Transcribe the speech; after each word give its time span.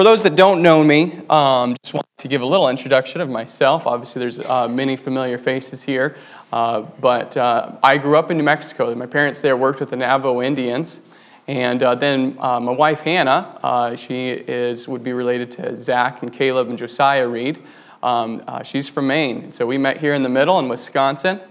for 0.00 0.04
those 0.04 0.22
that 0.22 0.34
don't 0.34 0.62
know 0.62 0.82
me, 0.82 1.12
um, 1.28 1.76
just 1.82 1.92
want 1.92 2.06
to 2.16 2.26
give 2.26 2.40
a 2.40 2.46
little 2.46 2.70
introduction 2.70 3.20
of 3.20 3.28
myself. 3.28 3.86
Obviously, 3.86 4.18
there's 4.18 4.38
uh, 4.38 4.66
many 4.66 4.96
familiar 4.96 5.36
faces 5.36 5.82
here, 5.82 6.16
uh, 6.54 6.80
but 7.02 7.36
uh, 7.36 7.72
I 7.82 7.98
grew 7.98 8.16
up 8.16 8.30
in 8.30 8.38
New 8.38 8.42
Mexico. 8.42 8.94
My 8.94 9.04
parents 9.04 9.42
there 9.42 9.58
worked 9.58 9.78
with 9.78 9.90
the 9.90 9.98
Navajo 9.98 10.40
Indians, 10.40 11.02
and 11.46 11.82
uh, 11.82 11.96
then 11.96 12.34
uh, 12.40 12.58
my 12.60 12.72
wife 12.72 13.02
Hannah, 13.02 13.58
uh, 13.62 13.94
she 13.94 14.28
is 14.28 14.88
would 14.88 15.04
be 15.04 15.12
related 15.12 15.50
to 15.50 15.76
Zach 15.76 16.22
and 16.22 16.32
Caleb 16.32 16.70
and 16.70 16.78
Josiah 16.78 17.28
Reed. 17.28 17.58
Um, 18.02 18.42
she's 18.64 18.88
from 18.88 19.06
Maine, 19.06 19.52
so 19.52 19.66
we 19.66 19.76
met 19.76 19.98
here 19.98 20.14
in 20.14 20.22
the 20.22 20.30
middle 20.30 20.58
in 20.60 20.68
Wisconsin 20.70 21.42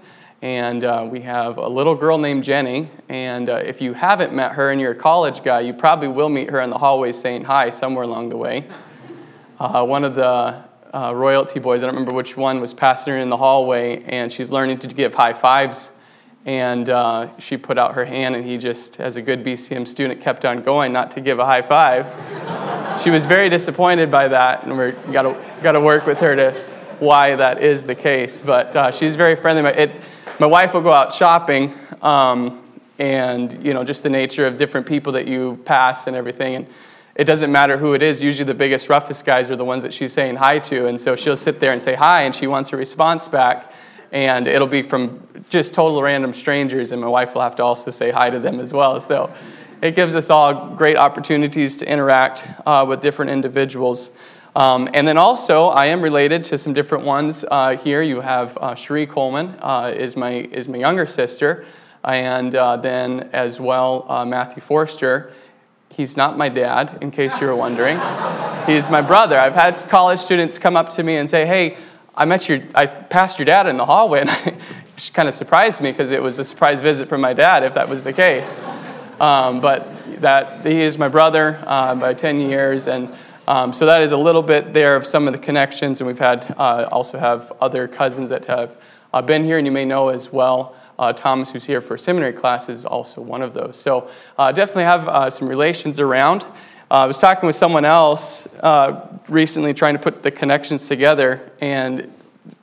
and 0.42 0.86
uh, 0.86 1.08
we 1.10 1.20
have 1.22 1.58
a 1.58 1.68
little 1.68 1.96
girl 1.96 2.18
named 2.18 2.44
Jenny. 2.44 2.90
And 3.10 3.50
uh, 3.50 3.58
if 3.58 3.82
you 3.82 3.94
haven't 3.94 4.34
met 4.34 4.54
her 4.54 4.72
and 4.72 4.80
you're 4.80 4.92
a 4.92 4.96
college 4.96 5.44
guy, 5.44 5.62
you 5.62 5.74
probably 5.74 6.08
will 6.08 6.30
meet 6.30 6.50
her 6.50 6.62
in 6.62 6.70
the 6.70 6.78
hallway 6.78 7.12
saying 7.12 7.44
hi 7.44 7.70
somewhere 7.70 8.04
along 8.04 8.30
the 8.30 8.38
way. 8.38 8.66
Uh, 9.60 9.84
one 9.84 10.06
of 10.06 10.16
the 10.16 10.64
uh, 10.94 11.12
royalty 11.14 11.60
boys, 11.60 11.84
I 11.84 11.88
don't 11.88 11.96
remember 11.96 12.14
which 12.14 12.38
one, 12.38 12.62
was 12.62 12.74
passing 12.74 13.12
her 13.12 13.20
in 13.20 13.28
the 13.28 13.36
hallway, 13.36 14.02
and 14.04 14.32
she's 14.32 14.54
learning 14.54 14.78
to 14.80 14.88
give 14.88 15.14
high 15.14 15.34
fives. 15.34 15.92
And 16.46 16.90
uh, 16.90 17.38
she 17.40 17.58
put 17.58 17.78
out 17.78 17.96
her 17.96 18.06
hand, 18.06 18.38
and 18.38 18.46
he 18.46 18.58
just, 18.58 19.02
as 19.02 19.18
a 19.18 19.22
good 19.22 19.44
BCM 19.44 19.86
student, 19.86 20.22
kept 20.22 20.46
on 20.46 20.62
going, 20.62 20.94
not 20.94 21.12
to 21.12 21.20
give 21.20 21.40
a 21.40 21.46
high 21.46 21.62
five. 21.62 22.08
she 23.04 23.10
was 23.10 23.26
very 23.26 23.50
disappointed 23.50 24.10
by 24.10 24.30
that, 24.30 24.64
and 24.64 24.78
we 24.78 24.92
got 25.12 25.24
to 25.24 25.38
got 25.62 25.74
to 25.74 25.82
work 25.82 26.06
with 26.06 26.22
her 26.22 26.38
to 26.38 26.52
why 27.00 27.36
that 27.36 27.62
is 27.62 27.86
the 27.86 27.96
case. 27.96 28.40
But 28.40 28.74
uh, 28.78 28.92
she's 28.92 29.18
very 29.18 29.36
friendly. 29.36 29.70
It, 29.72 29.92
my 30.40 30.48
wife 30.48 30.74
will 30.74 30.82
go 30.82 30.92
out 30.94 31.12
shopping, 31.12 31.74
um, 32.02 32.64
and 32.98 33.64
you 33.66 33.74
know, 33.74 33.84
just 33.84 34.04
the 34.04 34.10
nature 34.10 34.46
of 34.46 34.58
different 34.58 34.88
people 34.88 35.14
that 35.14 35.28
you 35.28 35.60
pass 35.66 36.08
and 36.08 36.16
everything. 36.16 36.56
And 36.56 36.68
it 37.16 37.26
doesn't 37.26 37.52
matter 37.52 37.78
who 37.78 37.94
it 37.94 38.02
is. 38.02 38.24
Usually, 38.24 38.46
the 38.46 38.54
biggest, 38.54 38.88
roughest 38.88 39.26
guys 39.26 39.52
are 39.52 39.58
the 39.58 39.66
ones 39.66 39.84
that 39.84 39.94
she's 39.94 40.14
saying 40.14 40.38
hi 40.38 40.60
to, 40.60 40.88
and 40.88 41.00
so 41.00 41.16
she'll 41.16 41.36
sit 41.36 41.60
there 41.60 41.74
and 41.74 41.84
say 41.84 41.96
hi, 41.96 42.24
and 42.24 42.34
she 42.34 42.48
wants 42.48 42.72
a 42.72 42.78
response 42.78 43.28
back, 43.28 43.72
and 44.12 44.48
it'll 44.48 44.68
be 44.68 44.82
from 44.82 45.28
just 45.50 45.74
total 45.74 46.02
random 46.02 46.34
strangers, 46.34 46.92
and 46.94 47.02
my 47.02 47.08
wife 47.08 47.34
will 47.34 47.42
have 47.42 47.56
to 47.58 47.64
also 47.64 47.92
say 47.92 48.12
hi 48.12 48.30
to 48.30 48.40
them 48.40 48.60
as 48.60 48.74
well. 48.74 49.02
So. 49.02 49.32
It 49.82 49.96
gives 49.96 50.14
us 50.14 50.30
all 50.30 50.76
great 50.76 50.98
opportunities 50.98 51.78
to 51.78 51.90
interact 51.90 52.46
uh, 52.66 52.86
with 52.86 53.00
different 53.00 53.32
individuals. 53.32 54.12
Um, 54.60 54.90
and 54.94 55.08
then 55.08 55.18
also, 55.18 55.68
I 55.68 55.86
am 55.86 56.02
related 56.02 56.44
to 56.46 56.58
some 56.58 56.74
different 56.74 57.06
ones 57.06 57.46
uh, 57.50 57.78
here. 57.78 58.02
You 58.02 58.20
have 58.20 58.58
uh, 58.60 58.76
Coleman 59.06 59.56
uh, 59.62 59.94
is 59.96 60.18
my 60.18 60.32
is 60.32 60.68
my 60.68 60.78
younger 60.78 61.06
sister, 61.06 61.64
and 62.04 62.54
uh, 62.54 62.76
then 62.76 63.30
as 63.32 63.62
well 63.62 64.06
uh, 64.10 64.26
Matthew 64.26 64.62
Foerster. 64.62 65.32
He's 65.92 66.18
not 66.18 66.38
my 66.38 66.50
dad, 66.50 66.98
in 67.02 67.10
case 67.10 67.40
you 67.40 67.48
were 67.48 67.56
wondering. 67.56 67.98
He's 68.66 68.90
my 68.90 69.02
brother. 69.02 69.40
I've 69.40 69.56
had 69.56 69.76
college 69.88 70.20
students 70.20 70.60
come 70.60 70.76
up 70.76 70.90
to 70.92 71.04
me 71.04 71.16
and 71.16 71.30
say, 71.30 71.46
"Hey, 71.46 71.78
I 72.14 72.26
met 72.26 72.50
your 72.50 72.60
I 72.76 72.86
passed 72.86 73.40
your 73.40 73.46
dad 73.46 73.66
in 73.66 73.78
the 73.78 73.86
hallway," 73.86 74.22
and 74.28 74.30
it 74.30 75.12
kind 75.14 75.30
of 75.30 75.36
surprised 75.36 75.80
me 75.80 75.90
because 75.90 76.12
it 76.12 76.22
was 76.22 76.38
a 76.38 76.44
surprise 76.44 76.82
visit 76.82 77.08
from 77.08 77.22
my 77.22 77.32
dad, 77.32 77.64
if 77.64 77.76
that 77.76 77.88
was 77.88 78.04
the 78.04 78.12
case. 78.12 78.62
Um, 79.22 79.62
but 79.62 79.88
that 80.22 80.66
he 80.66 80.82
is 80.82 80.98
my 80.98 81.08
brother 81.08 81.64
uh, 81.66 81.96
by 81.96 82.14
10 82.14 82.42
years 82.42 82.88
and 82.88 83.14
um, 83.50 83.74
so 83.74 83.88
that 83.88 84.04
is 84.04 84.12
a 84.12 84.18
little 84.18 84.44
bit 84.44 84.76
there 84.76 84.96
of 84.96 85.08
some 85.08 85.26
of 85.26 85.34
the 85.34 85.40
connections, 85.40 86.00
and 86.00 86.08
we've 86.08 86.20
had 86.20 86.54
uh, 86.60 86.88
also 86.92 87.18
have 87.18 87.52
other 87.60 87.88
cousins 87.88 88.30
that 88.30 88.46
have 88.46 88.80
uh, 89.12 89.24
been 89.24 89.44
here, 89.44 89.58
and 89.58 89.66
you 89.66 89.72
may 89.72 89.86
know 89.86 90.10
as 90.10 90.32
well. 90.32 90.76
Uh, 91.00 91.14
Thomas, 91.14 91.50
who's 91.50 91.66
here 91.66 91.82
for 91.82 91.98
seminary 91.98 92.34
classes, 92.34 92.80
is 92.80 92.86
also 92.86 93.22
one 93.22 93.42
of 93.42 93.56
those. 93.56 93.76
So 93.80 94.08
uh, 94.38 94.52
definitely 94.52 94.84
have 94.84 95.08
uh, 95.08 95.30
some 95.32 95.48
relations 95.48 96.00
around. 96.00 96.44
Uh, 96.44 97.06
I 97.06 97.06
was 97.08 97.18
talking 97.18 97.48
with 97.48 97.56
someone 97.56 97.86
else 97.86 98.48
recently, 99.28 99.74
trying 99.74 99.96
to 99.96 100.00
put 100.00 100.22
the 100.22 100.30
connections 100.30 100.88
together, 100.88 101.52
and 101.60 102.14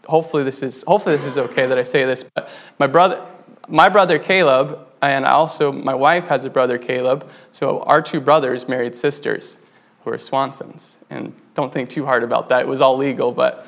hopefully 0.04 0.44
this 0.44 0.62
is 0.62 0.84
hopefully 0.86 1.16
this 1.16 1.26
is 1.26 1.36
okay 1.36 1.66
that 1.66 1.78
I 1.78 1.82
say 1.82 2.04
this. 2.04 2.22
But 2.22 2.48
my 2.78 2.86
brother, 2.86 3.26
my 3.66 3.88
brother 3.88 4.20
Caleb, 4.20 4.78
and 5.02 5.24
also 5.24 5.72
my 5.72 5.96
wife 5.96 6.28
has 6.28 6.44
a 6.44 6.50
brother 6.50 6.78
Caleb. 6.78 7.28
So 7.50 7.80
our 7.80 8.00
two 8.00 8.20
brothers 8.20 8.68
married 8.68 8.94
sisters 8.94 9.58
who 10.06 10.12
are 10.12 10.18
Swansons. 10.18 10.98
And 11.10 11.34
don't 11.54 11.72
think 11.72 11.90
too 11.90 12.06
hard 12.06 12.22
about 12.22 12.48
that. 12.50 12.62
It 12.62 12.68
was 12.68 12.80
all 12.80 12.96
legal, 12.96 13.32
but 13.32 13.66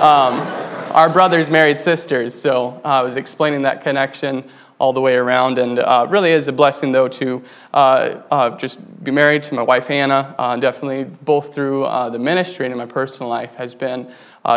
um, 0.00 0.40
our 0.94 1.10
brothers 1.10 1.50
married 1.50 1.78
sisters. 1.78 2.32
So 2.32 2.80
uh, 2.82 2.88
I 2.88 3.02
was 3.02 3.16
explaining 3.16 3.62
that 3.62 3.82
connection 3.82 4.48
all 4.78 4.94
the 4.94 5.02
way 5.02 5.14
around. 5.14 5.58
And 5.58 5.78
uh, 5.78 6.06
really 6.08 6.30
is 6.30 6.48
a 6.48 6.54
blessing, 6.54 6.92
though, 6.92 7.08
to 7.08 7.44
uh, 7.74 8.22
uh 8.30 8.56
just 8.56 8.78
be 9.04 9.10
married 9.10 9.42
to 9.42 9.54
my 9.54 9.62
wife, 9.62 9.88
Hannah. 9.88 10.34
Uh, 10.38 10.56
definitely, 10.56 11.04
both 11.04 11.54
through 11.54 11.84
uh, 11.84 12.08
the 12.08 12.18
ministry 12.18 12.64
and 12.64 12.72
in 12.72 12.78
my 12.78 12.86
personal 12.86 13.28
life, 13.28 13.54
has 13.56 13.74
been 13.74 14.10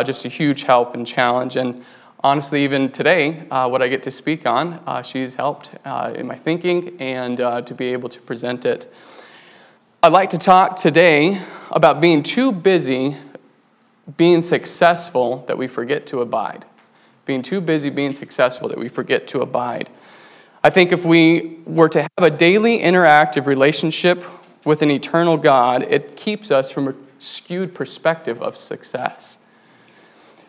just 0.06 0.24
a 0.24 0.28
huge 0.28 0.62
help 0.62 0.94
and 0.94 1.06
challenge. 1.06 1.56
And 1.56 1.84
honestly, 2.20 2.64
even 2.64 2.90
today, 2.90 3.32
what 3.50 3.82
I 3.82 3.88
get 3.88 4.02
to 4.04 4.10
speak 4.10 4.46
on, 4.46 4.80
she's 5.04 5.34
helped 5.34 5.74
in 6.16 6.26
my 6.26 6.36
thinking 6.36 6.96
and 6.98 7.36
to 7.36 7.74
be 7.76 7.92
able 7.92 8.08
to 8.08 8.20
present 8.22 8.64
it. 8.64 8.90
I'd 10.04 10.10
like 10.10 10.30
to 10.30 10.38
talk 10.38 10.74
today 10.74 11.40
about 11.70 12.00
being 12.00 12.24
too 12.24 12.50
busy 12.50 13.14
being 14.16 14.42
successful 14.42 15.44
that 15.46 15.56
we 15.56 15.68
forget 15.68 16.06
to 16.06 16.20
abide. 16.20 16.64
Being 17.24 17.40
too 17.40 17.60
busy 17.60 17.88
being 17.88 18.12
successful 18.12 18.68
that 18.70 18.78
we 18.78 18.88
forget 18.88 19.28
to 19.28 19.42
abide. 19.42 19.88
I 20.64 20.70
think 20.70 20.90
if 20.90 21.04
we 21.04 21.58
were 21.66 21.88
to 21.90 22.02
have 22.02 22.10
a 22.18 22.30
daily 22.30 22.80
interactive 22.80 23.46
relationship 23.46 24.24
with 24.64 24.82
an 24.82 24.90
eternal 24.90 25.36
God, 25.36 25.82
it 25.82 26.16
keeps 26.16 26.50
us 26.50 26.72
from 26.72 26.88
a 26.88 26.94
skewed 27.20 27.72
perspective 27.72 28.42
of 28.42 28.56
success. 28.56 29.38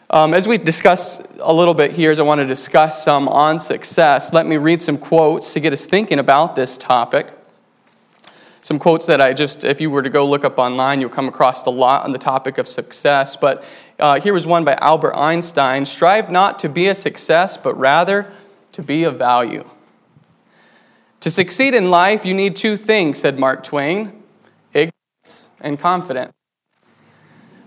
Um, 0.10 0.34
as 0.34 0.48
we 0.48 0.58
discuss 0.58 1.22
a 1.40 1.54
little 1.54 1.76
bit 1.76 1.92
here, 1.92 2.10
as 2.10 2.20
I 2.20 2.24
want 2.24 2.42
to 2.42 2.48
discuss 2.48 3.04
some 3.04 3.28
on 3.28 3.60
success, 3.60 4.34
let 4.34 4.48
me 4.48 4.58
read 4.58 4.82
some 4.82 4.98
quotes 4.98 5.54
to 5.54 5.60
get 5.60 5.74
us 5.74 5.86
thinking 5.86 6.18
about 6.18 6.56
this 6.56 6.76
topic 6.76 7.28
some 8.64 8.80
quotes 8.80 9.06
that 9.08 9.20
I 9.20 9.34
just, 9.34 9.66
if 9.66 9.82
you 9.82 9.92
were 9.92 10.02
to 10.02 10.10
go 10.10 10.26
look 10.26 10.46
up 10.46 10.58
online, 10.58 11.02
you'll 11.02 11.10
come 11.10 11.28
across 11.28 11.66
a 11.66 11.70
lot 11.70 12.06
on 12.06 12.14
the 12.14 12.18
topic 12.18 12.58
of 12.58 12.68
success. 12.68 13.36
But 13.36 13.64
uh, 14.00 14.22
here 14.22 14.34
was 14.34 14.48
one 14.48 14.64
by 14.64 14.78
Albert 14.80 15.16
Einstein 15.16 15.84
Strive 15.86 16.32
not 16.32 16.60
to 16.60 16.70
be 16.70 16.88
a 16.88 16.96
success, 16.96 17.58
but 17.58 17.78
rather 17.78 18.32
to 18.72 18.82
be 18.82 19.04
of 19.04 19.18
value. 19.18 19.70
To 21.20 21.30
succeed 21.30 21.74
in 21.74 21.92
life, 21.92 22.26
you 22.26 22.34
need 22.34 22.56
two 22.56 22.78
things, 22.78 23.20
said 23.20 23.38
Mark 23.38 23.64
Twain 23.64 24.24
ignorance 24.74 25.50
and 25.60 25.78
confidence. 25.78 26.32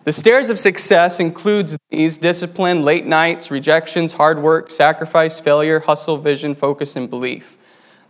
The 0.05 0.15
stairs 0.15 0.49
of 0.49 0.59
success 0.59 1.21
includes 1.21 1.77
these 1.91 2.17
discipline, 2.17 2.83
late 2.83 3.05
nights, 3.05 3.51
rejections, 3.51 4.15
hard 4.15 4.41
work, 4.41 4.71
sacrifice, 4.71 5.41
failure, 5.41 5.81
hustle, 5.81 6.17
vision, 6.17 6.55
focus, 6.55 6.97
and 6.97 7.11
belief. 7.11 7.59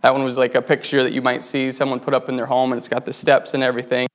That 0.01 0.13
one 0.13 0.23
was 0.23 0.37
like 0.37 0.55
a 0.55 0.61
picture 0.61 1.03
that 1.03 1.13
you 1.13 1.21
might 1.21 1.43
see 1.43 1.71
someone 1.71 1.99
put 1.99 2.13
up 2.13 2.29
in 2.29 2.35
their 2.35 2.45
home, 2.45 2.71
and 2.71 2.77
it's 2.77 2.87
got 2.87 3.05
the 3.05 3.13
steps 3.13 3.53
and 3.53 3.63
everything. 3.63 4.07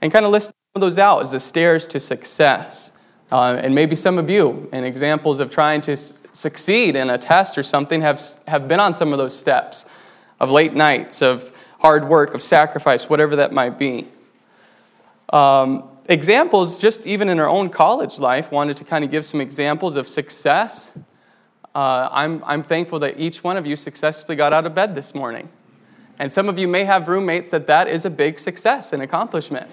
And 0.00 0.12
kind 0.12 0.24
of 0.24 0.32
list 0.32 0.52
those 0.74 0.98
out 0.98 1.22
as 1.22 1.30
the 1.32 1.40
stairs 1.40 1.86
to 1.88 2.00
success. 2.00 2.92
Uh, 3.30 3.58
and 3.60 3.74
maybe 3.74 3.96
some 3.96 4.18
of 4.18 4.30
you, 4.30 4.68
and 4.72 4.84
examples 4.84 5.40
of 5.40 5.50
trying 5.50 5.80
to 5.82 5.96
succeed 5.96 6.96
in 6.96 7.10
a 7.10 7.18
test 7.18 7.58
or 7.58 7.62
something, 7.62 8.00
have, 8.00 8.22
have 8.46 8.68
been 8.68 8.80
on 8.80 8.94
some 8.94 9.12
of 9.12 9.18
those 9.18 9.36
steps 9.36 9.84
of 10.40 10.50
late 10.50 10.74
nights, 10.74 11.20
of 11.20 11.52
hard 11.80 12.08
work, 12.08 12.34
of 12.34 12.42
sacrifice, 12.42 13.08
whatever 13.08 13.36
that 13.36 13.52
might 13.52 13.78
be. 13.78 14.06
Um, 15.32 15.88
examples, 16.08 16.78
just 16.78 17.06
even 17.06 17.28
in 17.28 17.38
our 17.38 17.48
own 17.48 17.68
college 17.68 18.18
life, 18.18 18.50
wanted 18.50 18.76
to 18.78 18.84
kind 18.84 19.04
of 19.04 19.10
give 19.10 19.24
some 19.24 19.40
examples 19.40 19.96
of 19.96 20.08
success 20.08 20.92
uh, 21.78 22.08
I'm, 22.10 22.42
I'm 22.44 22.64
thankful 22.64 22.98
that 22.98 23.20
each 23.20 23.44
one 23.44 23.56
of 23.56 23.64
you 23.64 23.76
successfully 23.76 24.34
got 24.34 24.52
out 24.52 24.66
of 24.66 24.74
bed 24.74 24.96
this 24.96 25.14
morning. 25.14 25.48
And 26.18 26.32
some 26.32 26.48
of 26.48 26.58
you 26.58 26.66
may 26.66 26.82
have 26.82 27.06
roommates 27.06 27.52
that 27.52 27.68
that 27.68 27.86
is 27.86 28.04
a 28.04 28.10
big 28.10 28.40
success 28.40 28.92
and 28.92 29.00
accomplishment. 29.00 29.70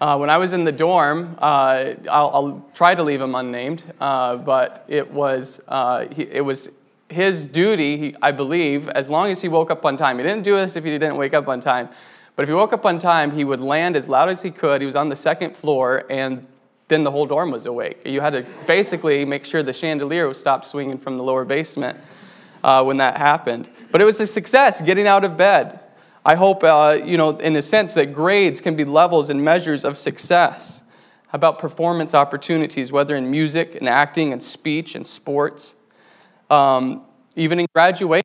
Uh, 0.00 0.16
when 0.16 0.30
I 0.30 0.38
was 0.38 0.54
in 0.54 0.64
the 0.64 0.72
dorm, 0.72 1.36
uh, 1.40 1.92
I'll, 2.10 2.30
I'll, 2.30 2.70
try 2.72 2.94
to 2.94 3.02
leave 3.02 3.20
him 3.20 3.34
unnamed, 3.34 3.82
uh, 4.00 4.38
but 4.38 4.86
it 4.88 5.10
was, 5.10 5.60
uh, 5.68 6.06
he, 6.10 6.22
it 6.22 6.42
was 6.42 6.70
his 7.10 7.46
duty, 7.46 7.98
he, 7.98 8.16
I 8.22 8.32
believe, 8.32 8.88
as 8.88 9.10
long 9.10 9.30
as 9.30 9.42
he 9.42 9.48
woke 9.48 9.70
up 9.70 9.84
on 9.84 9.98
time. 9.98 10.16
He 10.16 10.22
didn't 10.22 10.44
do 10.44 10.56
this 10.56 10.74
if 10.74 10.84
he 10.84 10.90
didn't 10.92 11.16
wake 11.16 11.34
up 11.34 11.48
on 11.48 11.60
time. 11.60 11.90
But 12.34 12.44
if 12.44 12.48
he 12.48 12.54
woke 12.54 12.72
up 12.72 12.86
on 12.86 12.98
time, 12.98 13.32
he 13.32 13.44
would 13.44 13.60
land 13.60 13.94
as 13.94 14.08
loud 14.08 14.30
as 14.30 14.40
he 14.40 14.50
could. 14.50 14.80
He 14.80 14.86
was 14.86 14.96
on 14.96 15.10
the 15.10 15.16
second 15.16 15.54
floor, 15.54 16.04
and 16.08 16.46
then 16.88 17.04
the 17.04 17.10
whole 17.10 17.26
dorm 17.26 17.50
was 17.50 17.66
awake. 17.66 18.06
You 18.06 18.20
had 18.20 18.32
to 18.32 18.46
basically 18.66 19.24
make 19.24 19.44
sure 19.44 19.62
the 19.62 19.72
chandelier 19.72 20.32
stopped 20.34 20.66
swinging 20.66 20.98
from 20.98 21.16
the 21.18 21.22
lower 21.22 21.44
basement 21.44 21.98
uh, 22.64 22.82
when 22.82 22.96
that 22.96 23.18
happened. 23.18 23.68
But 23.90 24.00
it 24.00 24.04
was 24.04 24.18
a 24.20 24.26
success 24.26 24.80
getting 24.80 25.06
out 25.06 25.24
of 25.24 25.36
bed. 25.36 25.80
I 26.24 26.34
hope, 26.34 26.64
uh, 26.64 26.98
you 27.04 27.16
know, 27.16 27.36
in 27.38 27.56
a 27.56 27.62
sense, 27.62 27.94
that 27.94 28.12
grades 28.12 28.60
can 28.60 28.74
be 28.74 28.84
levels 28.84 29.30
and 29.30 29.44
measures 29.44 29.84
of 29.84 29.96
success. 29.96 30.82
About 31.30 31.58
performance 31.58 32.14
opportunities, 32.14 32.90
whether 32.90 33.14
in 33.14 33.30
music 33.30 33.74
and 33.74 33.86
acting 33.86 34.32
and 34.32 34.42
speech 34.42 34.94
and 34.94 35.06
sports, 35.06 35.74
um, 36.48 37.02
even 37.36 37.60
in 37.60 37.66
graduation? 37.74 38.24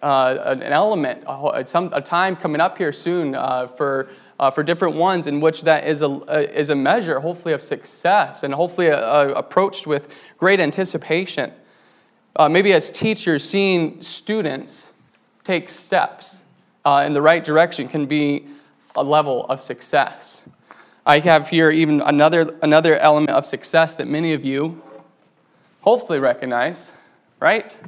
Uh, 0.00 0.56
an 0.60 0.62
element, 0.62 1.24
a, 1.26 1.66
some, 1.66 1.90
a 1.92 2.00
time 2.00 2.36
coming 2.36 2.60
up 2.60 2.78
here 2.78 2.92
soon 2.92 3.34
uh, 3.34 3.66
for 3.66 4.08
uh, 4.40 4.50
for 4.50 4.62
different 4.62 4.96
ones 4.96 5.26
in 5.26 5.38
which 5.38 5.62
that 5.64 5.86
is 5.86 6.00
a, 6.00 6.08
a, 6.26 6.58
is 6.58 6.70
a 6.70 6.74
measure, 6.74 7.20
hopefully, 7.20 7.52
of 7.52 7.60
success 7.60 8.42
and 8.42 8.54
hopefully 8.54 8.86
a, 8.86 8.98
a 8.98 9.34
approached 9.34 9.86
with 9.86 10.08
great 10.38 10.58
anticipation. 10.58 11.52
Uh, 12.34 12.48
maybe 12.48 12.72
as 12.72 12.90
teachers, 12.90 13.46
seeing 13.46 14.00
students 14.00 14.92
take 15.44 15.68
steps 15.68 16.40
uh, 16.86 17.04
in 17.06 17.12
the 17.12 17.20
right 17.20 17.44
direction 17.44 17.86
can 17.86 18.06
be 18.06 18.46
a 18.96 19.04
level 19.04 19.44
of 19.46 19.60
success. 19.60 20.46
I 21.04 21.18
have 21.18 21.50
here 21.50 21.70
even 21.70 22.00
another, 22.00 22.56
another 22.62 22.96
element 22.96 23.30
of 23.30 23.44
success 23.44 23.96
that 23.96 24.08
many 24.08 24.32
of 24.32 24.42
you 24.42 24.80
hopefully 25.82 26.18
recognize, 26.18 26.92
right? 27.40 27.78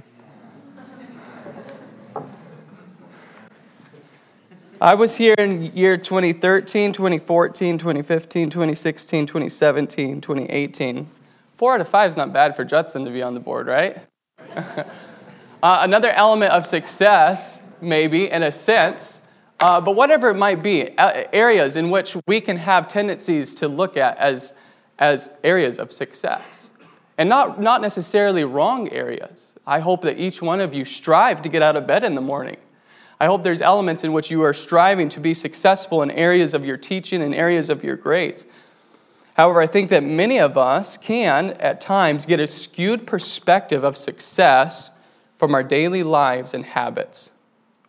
I 4.83 4.97
was 4.97 5.17
here 5.17 5.37
in 5.39 5.63
year 5.77 5.97
2013, 5.97 6.93
2014, 6.93 7.79
2015, 7.79 8.51
2016, 8.51 9.27
2017, 9.27 10.21
2018. 10.21 11.07
Four 11.55 11.75
out 11.75 11.81
of 11.81 11.87
five 11.87 12.11
is 12.11 12.17
not 12.17 12.33
bad 12.33 12.57
for 12.57 12.65
Judson 12.65 13.05
to 13.05 13.13
be 13.13 13.23
on 13.23 13.35
the 13.35 13.39
board, 13.39 13.69
right? 13.69 13.99
uh, 14.57 14.85
another 15.63 16.11
element 16.11 16.51
of 16.51 16.67
success, 16.67 17.63
maybe, 17.81 18.29
in 18.29 18.43
a 18.43 18.51
sense, 18.51 19.23
uh, 19.61 19.81
but 19.81 19.95
whatever 19.95 20.31
it 20.31 20.37
might 20.37 20.65
be, 20.65 20.99
uh, 20.99 21.27
areas 21.33 21.77
in 21.77 21.91
which 21.91 22.17
we 22.27 22.41
can 22.41 22.57
have 22.57 22.89
tendencies 22.89 23.55
to 23.55 23.69
look 23.69 23.97
at 23.97 24.19
as, 24.19 24.53
as 24.99 25.31
areas 25.45 25.79
of 25.79 25.93
success. 25.93 26.73
And 27.17 27.29
not, 27.29 27.61
not 27.61 27.83
necessarily 27.83 28.43
wrong 28.43 28.91
areas. 28.91 29.55
I 29.65 29.79
hope 29.79 30.03
that 30.03 30.19
each 30.19 30.43
one 30.43 30.59
of 30.59 30.75
you 30.75 30.85
strive 30.85 31.41
to 31.43 31.49
get 31.49 31.63
out 31.63 31.77
of 31.77 31.87
bed 31.87 32.03
in 32.03 32.17
the 32.17 32.21
morning 32.21 32.57
I 33.23 33.27
hope 33.27 33.45
there's 33.45 33.63
elements 33.63 34.03
in 34.03 34.13
which 34.13 34.33
you 34.33 34.43
are 34.43 34.53
striving 34.53 35.09
to 35.11 35.21
be 35.21 35.33
successful 35.33 36.03
in 36.03 36.11
areas 36.11 36.55
of 36.55 36.65
your 36.65 36.77
teaching 36.77 37.23
and 37.23 37.33
areas 37.33 37.71
of 37.71 37.85
your 37.85 37.95
grades. 37.95 38.45
However, 39.35 39.61
I 39.61 39.69
think 39.69 39.91
that 39.91 40.03
many 40.03 40.41
of 40.41 40.59
us 40.59 40.99
can, 40.99 41.51
at 41.61 41.81
times, 41.81 42.27
get 42.27 42.41
a 42.41 42.49
skewed 42.49 43.07
perspective 43.07 43.85
of 43.85 43.97
success 43.97 44.91
from 45.39 45.55
our 45.55 45.63
daily 45.63 46.03
lives 46.03 46.53
and 46.53 46.65
habits. 46.65 47.31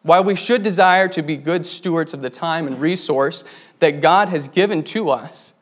While 0.03 0.23
we 0.23 0.35
should 0.35 0.61
desire 0.61 1.07
to 1.07 1.23
be 1.23 1.35
good 1.35 1.65
stewards 1.65 2.13
of 2.13 2.21
the 2.21 2.29
time 2.29 2.67
and 2.67 2.79
resource 2.79 3.43
that 3.79 4.01
God 4.01 4.29
has 4.29 4.47
given 4.47 4.83
to 4.83 5.09
us, 5.09 5.55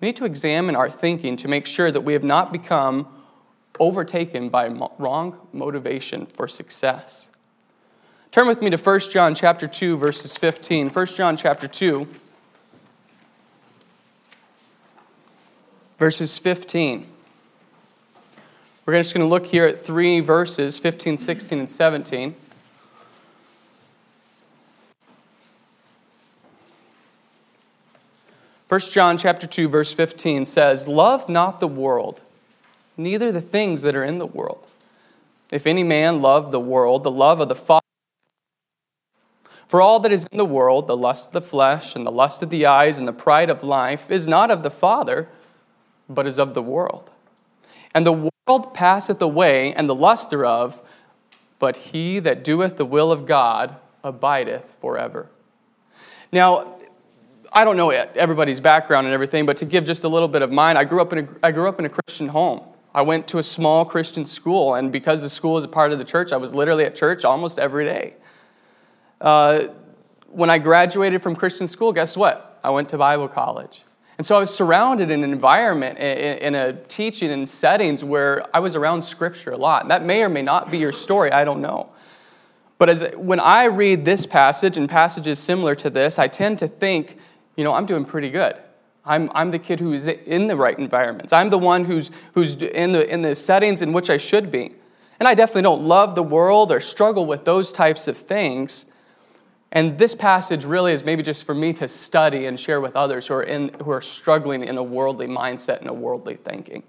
we 0.00 0.06
need 0.06 0.16
to 0.18 0.24
examine 0.24 0.76
our 0.76 0.88
thinking 0.88 1.34
to 1.38 1.48
make 1.48 1.66
sure 1.66 1.90
that 1.90 2.02
we 2.02 2.12
have 2.12 2.22
not 2.22 2.52
become 2.52 3.08
overtaken 3.80 4.50
by 4.50 4.68
wrong 4.98 5.48
motivation 5.52 6.26
for 6.26 6.46
success. 6.46 7.32
Turn 8.34 8.48
with 8.48 8.60
me 8.60 8.68
to 8.70 8.76
1 8.76 8.98
John 9.12 9.32
chapter 9.32 9.68
2 9.68 9.96
verses 9.96 10.36
15. 10.36 10.90
1 10.90 11.06
John 11.06 11.36
chapter 11.36 11.68
2 11.68 12.08
verses 16.00 16.36
15. 16.36 17.06
We're 18.84 18.98
just 18.98 19.14
going 19.14 19.24
to 19.24 19.30
look 19.30 19.46
here 19.46 19.66
at 19.66 19.78
three 19.78 20.18
verses 20.18 20.80
15, 20.80 21.18
16, 21.18 21.60
and 21.60 21.70
17. 21.70 22.34
First 28.66 28.90
John 28.90 29.16
chapter 29.16 29.46
2 29.46 29.68
verse 29.68 29.94
15 29.94 30.44
says, 30.44 30.88
"Love 30.88 31.28
not 31.28 31.60
the 31.60 31.68
world, 31.68 32.20
neither 32.96 33.30
the 33.30 33.40
things 33.40 33.82
that 33.82 33.94
are 33.94 34.02
in 34.02 34.16
the 34.16 34.26
world. 34.26 34.66
If 35.52 35.68
any 35.68 35.84
man 35.84 36.20
love 36.20 36.50
the 36.50 36.58
world, 36.58 37.04
the 37.04 37.12
love 37.12 37.38
of 37.38 37.48
the 37.48 37.54
Father 37.54 37.83
for 39.74 39.82
all 39.82 39.98
that 39.98 40.12
is 40.12 40.24
in 40.30 40.38
the 40.38 40.44
world, 40.44 40.86
the 40.86 40.96
lust 40.96 41.26
of 41.26 41.32
the 41.32 41.40
flesh, 41.40 41.96
and 41.96 42.06
the 42.06 42.12
lust 42.12 42.44
of 42.44 42.50
the 42.50 42.64
eyes, 42.64 43.00
and 43.00 43.08
the 43.08 43.12
pride 43.12 43.50
of 43.50 43.64
life, 43.64 44.08
is 44.08 44.28
not 44.28 44.48
of 44.48 44.62
the 44.62 44.70
Father, 44.70 45.28
but 46.08 46.28
is 46.28 46.38
of 46.38 46.54
the 46.54 46.62
world. 46.62 47.10
And 47.92 48.06
the 48.06 48.30
world 48.46 48.72
passeth 48.72 49.20
away, 49.20 49.74
and 49.74 49.88
the 49.88 49.94
lust 49.96 50.30
thereof, 50.30 50.80
but 51.58 51.76
he 51.76 52.20
that 52.20 52.44
doeth 52.44 52.76
the 52.76 52.84
will 52.84 53.10
of 53.10 53.26
God 53.26 53.74
abideth 54.04 54.76
forever. 54.80 55.28
Now, 56.30 56.78
I 57.52 57.64
don't 57.64 57.76
know 57.76 57.90
everybody's 57.90 58.60
background 58.60 59.08
and 59.08 59.12
everything, 59.12 59.44
but 59.44 59.56
to 59.56 59.64
give 59.64 59.84
just 59.84 60.04
a 60.04 60.08
little 60.08 60.28
bit 60.28 60.42
of 60.42 60.52
mine, 60.52 60.76
I 60.76 60.84
grew 60.84 61.00
up 61.00 61.12
in 61.12 61.18
a, 61.18 61.28
I 61.42 61.50
grew 61.50 61.68
up 61.68 61.80
in 61.80 61.84
a 61.84 61.90
Christian 61.90 62.28
home. 62.28 62.60
I 62.94 63.02
went 63.02 63.26
to 63.26 63.38
a 63.38 63.42
small 63.42 63.84
Christian 63.84 64.24
school, 64.24 64.76
and 64.76 64.92
because 64.92 65.20
the 65.20 65.28
school 65.28 65.58
is 65.58 65.64
a 65.64 65.68
part 65.68 65.90
of 65.90 65.98
the 65.98 66.04
church, 66.04 66.32
I 66.32 66.36
was 66.36 66.54
literally 66.54 66.84
at 66.84 66.94
church 66.94 67.24
almost 67.24 67.58
every 67.58 67.84
day. 67.84 68.14
Uh, 69.20 69.68
when 70.28 70.50
I 70.50 70.58
graduated 70.58 71.22
from 71.22 71.36
Christian 71.36 71.66
school, 71.68 71.92
guess 71.92 72.16
what? 72.16 72.58
I 72.64 72.70
went 72.70 72.88
to 72.90 72.98
Bible 72.98 73.28
college. 73.28 73.84
And 74.16 74.26
so 74.26 74.36
I 74.36 74.40
was 74.40 74.54
surrounded 74.54 75.10
in 75.10 75.24
an 75.24 75.32
environment, 75.32 75.98
in 75.98 76.54
a 76.54 76.72
teaching 76.72 77.30
and 77.30 77.48
settings 77.48 78.04
where 78.04 78.44
I 78.54 78.60
was 78.60 78.76
around 78.76 79.02
Scripture 79.02 79.50
a 79.50 79.56
lot. 79.56 79.82
And 79.82 79.90
that 79.90 80.04
may 80.04 80.22
or 80.22 80.28
may 80.28 80.42
not 80.42 80.70
be 80.70 80.78
your 80.78 80.92
story, 80.92 81.32
I 81.32 81.44
don't 81.44 81.60
know. 81.60 81.92
But 82.78 82.88
as, 82.88 83.12
when 83.16 83.40
I 83.40 83.64
read 83.64 84.04
this 84.04 84.26
passage 84.26 84.76
and 84.76 84.88
passages 84.88 85.38
similar 85.38 85.74
to 85.76 85.90
this, 85.90 86.18
I 86.18 86.28
tend 86.28 86.58
to 86.60 86.68
think, 86.68 87.18
you 87.56 87.64
know, 87.64 87.74
I'm 87.74 87.86
doing 87.86 88.04
pretty 88.04 88.30
good. 88.30 88.54
I'm, 89.04 89.30
I'm 89.34 89.50
the 89.50 89.58
kid 89.58 89.80
who's 89.80 90.06
in 90.06 90.46
the 90.46 90.56
right 90.56 90.78
environments. 90.78 91.32
I'm 91.32 91.50
the 91.50 91.58
one 91.58 91.84
who's, 91.84 92.10
who's 92.34 92.56
in, 92.56 92.92
the, 92.92 93.12
in 93.12 93.22
the 93.22 93.34
settings 93.34 93.82
in 93.82 93.92
which 93.92 94.10
I 94.10 94.16
should 94.16 94.50
be. 94.50 94.74
And 95.18 95.28
I 95.28 95.34
definitely 95.34 95.62
don't 95.62 95.82
love 95.82 96.14
the 96.14 96.22
world 96.22 96.72
or 96.72 96.80
struggle 96.80 97.26
with 97.26 97.44
those 97.44 97.72
types 97.72 98.08
of 98.08 98.16
things. 98.16 98.86
And 99.74 99.98
this 99.98 100.14
passage 100.14 100.64
really 100.64 100.92
is 100.92 101.04
maybe 101.04 101.24
just 101.24 101.44
for 101.44 101.54
me 101.54 101.72
to 101.74 101.88
study 101.88 102.46
and 102.46 102.58
share 102.58 102.80
with 102.80 102.96
others 102.96 103.26
who 103.26 103.34
are, 103.34 103.42
in, 103.42 103.74
who 103.82 103.90
are 103.90 104.00
struggling 104.00 104.62
in 104.62 104.78
a 104.78 104.82
worldly 104.82 105.26
mindset 105.26 105.80
and 105.80 105.88
a 105.88 105.92
worldly 105.92 106.36
thinking. 106.36 106.84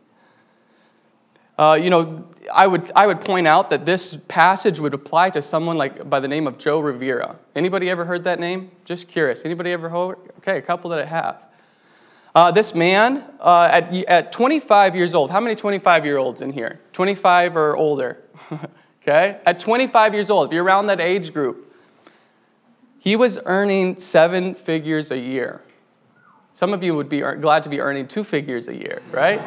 Uh, 1.57 1.79
you 1.81 1.89
know, 1.89 2.27
I 2.53 2.67
would, 2.67 2.91
I 2.95 3.07
would 3.07 3.21
point 3.21 3.47
out 3.47 3.71
that 3.71 3.85
this 3.85 4.17
passage 4.27 4.79
would 4.79 4.93
apply 4.93 5.31
to 5.31 5.41
someone 5.41 5.77
like 5.77 6.07
by 6.07 6.19
the 6.19 6.27
name 6.27 6.45
of 6.45 6.59
Joe 6.59 6.79
Rivera. 6.79 7.37
Anybody 7.55 7.89
ever 7.89 8.05
heard 8.05 8.23
that 8.25 8.39
name? 8.39 8.69
Just 8.83 9.07
curious. 9.07 9.45
Anybody 9.45 9.71
ever 9.71 9.89
heard? 9.89 10.17
Okay, 10.39 10.57
a 10.57 10.61
couple 10.61 10.91
that 10.91 10.99
I 10.99 11.05
have. 11.05 11.41
Uh, 12.35 12.51
this 12.51 12.75
man, 12.75 13.23
uh, 13.39 13.69
at, 13.71 13.93
at 14.05 14.31
25 14.33 14.95
years 14.95 15.15
old, 15.15 15.31
how 15.31 15.39
many 15.39 15.55
25 15.55 16.05
year 16.05 16.17
olds 16.17 16.41
in 16.41 16.51
here? 16.51 16.81
25 16.91 17.55
or 17.55 17.77
older? 17.77 18.21
okay? 19.01 19.39
At 19.45 19.59
25 19.59 20.13
years 20.13 20.29
old, 20.29 20.47
if 20.47 20.53
you're 20.53 20.63
around 20.63 20.87
that 20.87 20.99
age 20.99 21.33
group, 21.33 21.64
he 23.05 23.15
was 23.15 23.37
earning 23.45 23.99
seven 23.99 24.55
figures 24.55 25.11
a 25.11 25.19
year. 25.19 25.61
Some 26.53 26.73
of 26.73 26.83
you 26.83 26.95
would 26.95 27.07
be 27.07 27.19
glad 27.19 27.61
to 27.61 27.69
be 27.69 27.79
earning 27.79 28.07
two 28.07 28.23
figures 28.23 28.67
a 28.67 28.75
year, 28.75 29.03
right? 29.11 29.39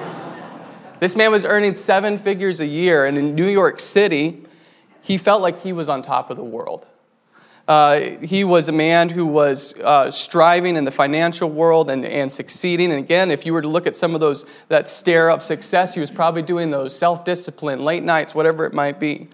this 1.00 1.16
man 1.16 1.32
was 1.32 1.44
earning 1.44 1.74
seven 1.74 2.18
figures 2.18 2.60
a 2.60 2.66
year, 2.66 3.04
and 3.04 3.18
in 3.18 3.34
New 3.34 3.48
York 3.48 3.80
City, 3.80 4.44
he 5.00 5.18
felt 5.18 5.42
like 5.42 5.60
he 5.60 5.72
was 5.72 5.88
on 5.88 6.02
top 6.02 6.30
of 6.30 6.36
the 6.36 6.44
world. 6.44 6.86
Uh, 7.66 7.98
he 8.22 8.44
was 8.44 8.68
a 8.68 8.72
man 8.72 9.08
who 9.08 9.26
was 9.26 9.74
uh, 9.80 10.08
striving 10.08 10.76
in 10.76 10.84
the 10.84 10.92
financial 10.92 11.50
world 11.50 11.90
and, 11.90 12.04
and 12.04 12.30
succeeding. 12.30 12.92
And 12.92 13.00
again, 13.00 13.32
if 13.32 13.44
you 13.44 13.52
were 13.52 13.60
to 13.60 13.68
look 13.68 13.88
at 13.88 13.96
some 13.96 14.14
of 14.14 14.20
those, 14.20 14.46
that 14.68 14.88
stare 14.88 15.30
of 15.30 15.42
success, 15.42 15.94
he 15.94 16.00
was 16.00 16.12
probably 16.12 16.42
doing 16.42 16.70
those 16.70 16.96
self 16.96 17.24
discipline, 17.24 17.84
late 17.84 18.04
nights, 18.04 18.36
whatever 18.36 18.66
it 18.66 18.72
might 18.72 19.00
be. 19.00 19.28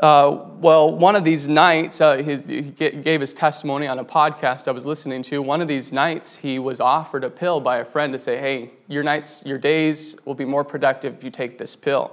Uh, 0.00 0.46
well, 0.58 0.92
one 0.92 1.14
of 1.14 1.22
these 1.22 1.48
nights, 1.48 2.00
uh, 2.00 2.16
his, 2.16 2.42
he 2.48 2.62
gave 2.62 3.20
his 3.20 3.32
testimony 3.32 3.86
on 3.86 4.00
a 4.00 4.04
podcast 4.04 4.66
I 4.66 4.72
was 4.72 4.86
listening 4.86 5.22
to. 5.24 5.40
One 5.40 5.60
of 5.60 5.68
these 5.68 5.92
nights, 5.92 6.36
he 6.38 6.58
was 6.58 6.80
offered 6.80 7.22
a 7.22 7.30
pill 7.30 7.60
by 7.60 7.78
a 7.78 7.84
friend 7.84 8.12
to 8.12 8.18
say, 8.18 8.38
"Hey, 8.38 8.70
your 8.88 9.04
nights, 9.04 9.44
your 9.46 9.56
days 9.56 10.16
will 10.24 10.34
be 10.34 10.44
more 10.44 10.64
productive 10.64 11.14
if 11.14 11.22
you 11.22 11.30
take 11.30 11.58
this 11.58 11.76
pill." 11.76 12.10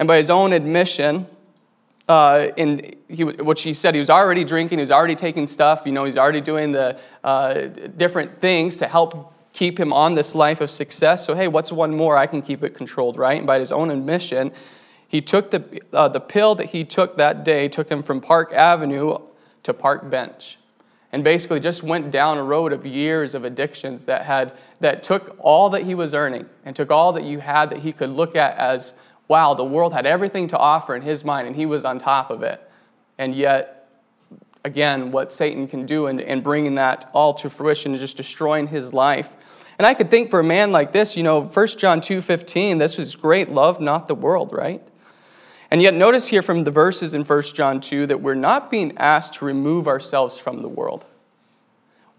And 0.00 0.08
by 0.08 0.16
his 0.16 0.30
own 0.30 0.52
admission, 0.52 1.26
uh, 2.08 2.48
in 2.56 2.92
he, 3.06 3.22
what 3.22 3.56
she 3.56 3.72
said, 3.72 3.94
he 3.94 4.00
was 4.00 4.10
already 4.10 4.42
drinking, 4.42 4.78
he 4.78 4.82
was 4.82 4.90
already 4.90 5.14
taking 5.14 5.46
stuff. 5.46 5.82
You 5.86 5.92
know, 5.92 6.04
he's 6.04 6.18
already 6.18 6.40
doing 6.40 6.72
the 6.72 6.98
uh, 7.22 7.66
different 7.96 8.40
things 8.40 8.78
to 8.78 8.88
help 8.88 9.32
keep 9.52 9.78
him 9.78 9.92
on 9.92 10.14
this 10.14 10.34
life 10.34 10.60
of 10.60 10.72
success. 10.72 11.24
So, 11.24 11.34
hey, 11.34 11.46
what's 11.46 11.70
one 11.70 11.96
more? 11.96 12.16
I 12.16 12.26
can 12.26 12.42
keep 12.42 12.64
it 12.64 12.74
controlled, 12.74 13.16
right? 13.16 13.38
And 13.38 13.46
by 13.46 13.60
his 13.60 13.70
own 13.70 13.92
admission 13.92 14.50
he 15.10 15.20
took 15.20 15.50
the, 15.50 15.82
uh, 15.92 16.06
the 16.06 16.20
pill 16.20 16.54
that 16.54 16.66
he 16.66 16.84
took 16.84 17.16
that 17.16 17.44
day, 17.44 17.66
took 17.66 17.88
him 17.88 18.00
from 18.00 18.20
Park 18.20 18.52
Avenue 18.52 19.18
to 19.64 19.74
Park 19.74 20.08
Bench, 20.08 20.56
and 21.10 21.24
basically 21.24 21.58
just 21.58 21.82
went 21.82 22.12
down 22.12 22.38
a 22.38 22.44
road 22.44 22.72
of 22.72 22.86
years 22.86 23.34
of 23.34 23.42
addictions 23.44 24.04
that, 24.04 24.22
had, 24.22 24.52
that 24.78 25.02
took 25.02 25.36
all 25.40 25.68
that 25.70 25.82
he 25.82 25.96
was 25.96 26.14
earning 26.14 26.48
and 26.64 26.76
took 26.76 26.92
all 26.92 27.12
that 27.14 27.24
you 27.24 27.40
had 27.40 27.70
that 27.70 27.80
he 27.80 27.90
could 27.90 28.10
look 28.10 28.36
at 28.36 28.56
as, 28.56 28.94
wow, 29.26 29.52
the 29.52 29.64
world 29.64 29.92
had 29.92 30.06
everything 30.06 30.46
to 30.46 30.56
offer 30.56 30.94
in 30.94 31.02
his 31.02 31.24
mind, 31.24 31.48
and 31.48 31.56
he 31.56 31.66
was 31.66 31.84
on 31.84 31.98
top 31.98 32.30
of 32.30 32.44
it. 32.44 32.62
And 33.18 33.34
yet, 33.34 33.88
again, 34.64 35.10
what 35.10 35.32
Satan 35.32 35.66
can 35.66 35.86
do 35.86 36.06
in, 36.06 36.20
in 36.20 36.40
bringing 36.40 36.76
that 36.76 37.10
all 37.12 37.34
to 37.34 37.50
fruition 37.50 37.96
is 37.96 38.00
just 38.00 38.16
destroying 38.16 38.68
his 38.68 38.94
life. 38.94 39.36
And 39.76 39.84
I 39.88 39.94
could 39.94 40.08
think 40.08 40.30
for 40.30 40.38
a 40.38 40.44
man 40.44 40.70
like 40.70 40.92
this, 40.92 41.16
you 41.16 41.24
know, 41.24 41.42
1 41.42 41.66
John 41.78 42.00
2.15, 42.00 42.78
this 42.78 42.96
was 42.96 43.16
great, 43.16 43.48
love 43.48 43.80
not 43.80 44.06
the 44.06 44.14
world, 44.14 44.52
right? 44.52 44.80
And 45.70 45.80
yet, 45.80 45.94
notice 45.94 46.28
here 46.28 46.42
from 46.42 46.64
the 46.64 46.70
verses 46.70 47.14
in 47.14 47.24
1 47.24 47.42
John 47.54 47.80
2 47.80 48.06
that 48.06 48.20
we're 48.20 48.34
not 48.34 48.70
being 48.70 48.96
asked 48.98 49.34
to 49.34 49.44
remove 49.44 49.86
ourselves 49.86 50.38
from 50.38 50.62
the 50.62 50.68
world. 50.68 51.06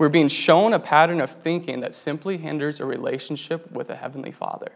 we're 0.01 0.09
being 0.09 0.29
shown 0.29 0.73
a 0.73 0.79
pattern 0.79 1.21
of 1.21 1.29
thinking 1.29 1.81
that 1.81 1.93
simply 1.93 2.37
hinders 2.37 2.79
a 2.79 2.85
relationship 2.85 3.71
with 3.71 3.87
a 3.91 3.95
Heavenly 3.95 4.31
Father. 4.31 4.71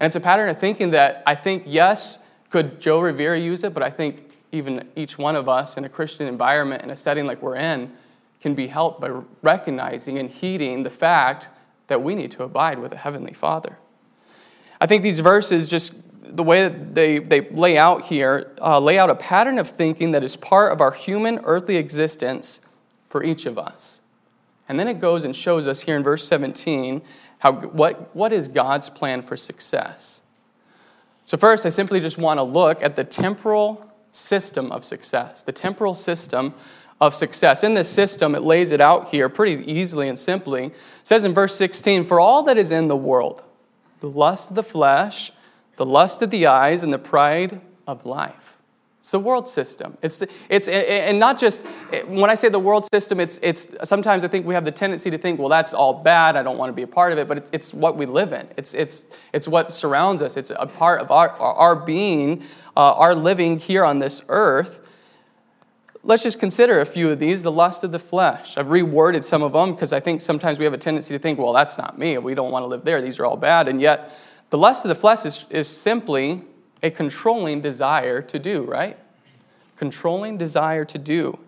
And 0.00 0.08
it's 0.08 0.16
a 0.16 0.20
pattern 0.20 0.48
of 0.48 0.58
thinking 0.58 0.90
that 0.90 1.22
I 1.24 1.36
think, 1.36 1.62
yes, 1.64 2.18
could 2.50 2.80
Joe 2.80 2.98
Rivera 2.98 3.38
use 3.38 3.62
it, 3.62 3.72
but 3.72 3.84
I 3.84 3.90
think 3.90 4.32
even 4.50 4.88
each 4.96 5.16
one 5.16 5.36
of 5.36 5.48
us 5.48 5.76
in 5.76 5.84
a 5.84 5.88
Christian 5.88 6.26
environment, 6.26 6.82
in 6.82 6.90
a 6.90 6.96
setting 6.96 7.24
like 7.24 7.40
we're 7.40 7.54
in, 7.54 7.92
can 8.40 8.54
be 8.54 8.66
helped 8.66 9.00
by 9.00 9.10
recognizing 9.42 10.18
and 10.18 10.28
heeding 10.28 10.82
the 10.82 10.90
fact 10.90 11.48
that 11.86 12.02
we 12.02 12.16
need 12.16 12.32
to 12.32 12.42
abide 12.42 12.80
with 12.80 12.90
a 12.90 12.96
Heavenly 12.96 13.34
Father. 13.34 13.78
I 14.80 14.88
think 14.88 15.04
these 15.04 15.20
verses, 15.20 15.68
just 15.68 16.01
the 16.34 16.42
way 16.42 16.68
that 16.68 16.94
they, 16.94 17.18
they 17.18 17.42
lay 17.50 17.76
out 17.76 18.04
here, 18.04 18.52
uh, 18.60 18.78
lay 18.78 18.98
out 18.98 19.10
a 19.10 19.14
pattern 19.14 19.58
of 19.58 19.68
thinking 19.68 20.12
that 20.12 20.24
is 20.24 20.36
part 20.36 20.72
of 20.72 20.80
our 20.80 20.92
human 20.92 21.40
earthly 21.44 21.76
existence 21.76 22.60
for 23.08 23.22
each 23.22 23.46
of 23.46 23.58
us. 23.58 24.00
And 24.68 24.80
then 24.80 24.88
it 24.88 25.00
goes 25.00 25.24
and 25.24 25.36
shows 25.36 25.66
us 25.66 25.82
here 25.82 25.96
in 25.96 26.02
verse 26.02 26.26
17 26.26 27.02
how, 27.40 27.52
what, 27.52 28.14
what 28.14 28.32
is 28.32 28.48
God's 28.48 28.88
plan 28.88 29.20
for 29.20 29.36
success. 29.36 30.22
So, 31.24 31.36
first, 31.36 31.66
I 31.66 31.68
simply 31.68 32.00
just 32.00 32.18
want 32.18 32.38
to 32.38 32.42
look 32.42 32.82
at 32.82 32.94
the 32.94 33.04
temporal 33.04 33.92
system 34.12 34.70
of 34.72 34.84
success, 34.84 35.42
the 35.42 35.52
temporal 35.52 35.94
system 35.94 36.54
of 37.00 37.14
success. 37.14 37.64
In 37.64 37.74
this 37.74 37.88
system, 37.88 38.34
it 38.34 38.42
lays 38.42 38.70
it 38.70 38.80
out 38.80 39.10
here 39.10 39.28
pretty 39.28 39.64
easily 39.70 40.08
and 40.08 40.18
simply. 40.18 40.66
It 40.66 40.74
says 41.02 41.24
in 41.24 41.34
verse 41.34 41.54
16, 41.56 42.04
For 42.04 42.20
all 42.20 42.42
that 42.44 42.56
is 42.56 42.70
in 42.70 42.88
the 42.88 42.96
world, 42.96 43.42
the 44.00 44.08
lust 44.08 44.50
of 44.50 44.56
the 44.56 44.62
flesh, 44.62 45.32
the 45.82 45.90
lust 45.90 46.22
of 46.22 46.30
the 46.30 46.46
eyes, 46.46 46.84
and 46.84 46.92
the 46.92 46.98
pride 46.98 47.60
of 47.88 48.06
life 48.06 48.52
it's 49.02 49.10
the 49.10 49.18
world 49.18 49.48
system. 49.48 49.98
It's, 50.00 50.18
the, 50.18 50.28
it's 50.48 50.68
and 50.68 51.18
not 51.18 51.36
just 51.36 51.64
when 52.06 52.30
I 52.30 52.36
say 52.36 52.48
the 52.48 52.60
world 52.60 52.86
system. 52.94 53.18
It's 53.18 53.36
it's 53.42 53.66
sometimes 53.82 54.22
I 54.22 54.28
think 54.28 54.46
we 54.46 54.54
have 54.54 54.64
the 54.64 54.70
tendency 54.70 55.10
to 55.10 55.18
think, 55.18 55.40
well, 55.40 55.48
that's 55.48 55.74
all 55.74 55.92
bad. 55.92 56.36
I 56.36 56.44
don't 56.44 56.56
want 56.56 56.70
to 56.70 56.72
be 56.72 56.82
a 56.82 56.86
part 56.86 57.12
of 57.12 57.18
it. 57.18 57.26
But 57.26 57.38
it's, 57.38 57.50
it's 57.52 57.74
what 57.74 57.96
we 57.96 58.06
live 58.06 58.32
in. 58.32 58.48
It's 58.56 58.74
it's 58.74 59.06
it's 59.32 59.48
what 59.48 59.72
surrounds 59.72 60.22
us. 60.22 60.36
It's 60.36 60.52
a 60.56 60.68
part 60.68 61.00
of 61.00 61.10
our 61.10 61.30
our 61.30 61.74
being, 61.74 62.44
uh, 62.76 62.94
our 62.94 63.12
living 63.12 63.58
here 63.58 63.84
on 63.84 63.98
this 63.98 64.22
earth. 64.28 64.88
Let's 66.04 66.22
just 66.22 66.38
consider 66.38 66.78
a 66.78 66.86
few 66.86 67.10
of 67.10 67.18
these. 67.18 67.42
The 67.42 67.50
lust 67.50 67.82
of 67.82 67.90
the 67.90 67.98
flesh. 67.98 68.56
I've 68.56 68.66
reworded 68.66 69.24
some 69.24 69.42
of 69.42 69.52
them 69.52 69.72
because 69.72 69.92
I 69.92 69.98
think 69.98 70.20
sometimes 70.20 70.60
we 70.60 70.64
have 70.64 70.74
a 70.74 70.78
tendency 70.78 71.12
to 71.12 71.18
think, 71.18 71.40
well, 71.40 71.52
that's 71.52 71.76
not 71.76 71.98
me. 71.98 72.18
We 72.18 72.34
don't 72.34 72.52
want 72.52 72.62
to 72.62 72.68
live 72.68 72.84
there. 72.84 73.02
These 73.02 73.18
are 73.18 73.26
all 73.26 73.36
bad. 73.36 73.66
And 73.66 73.80
yet, 73.80 74.12
the 74.52 74.58
lust 74.58 74.84
of 74.84 74.90
the 74.90 74.94
flesh 74.94 75.24
is, 75.24 75.46
is 75.48 75.66
simply 75.66 76.42
a 76.82 76.90
controlling 76.90 77.62
desire 77.62 78.20
to 78.20 78.38
do, 78.38 78.64
right? 78.64 78.98
Controlling 79.78 80.36
desire 80.36 80.84
to 80.84 80.98
do. 80.98 81.38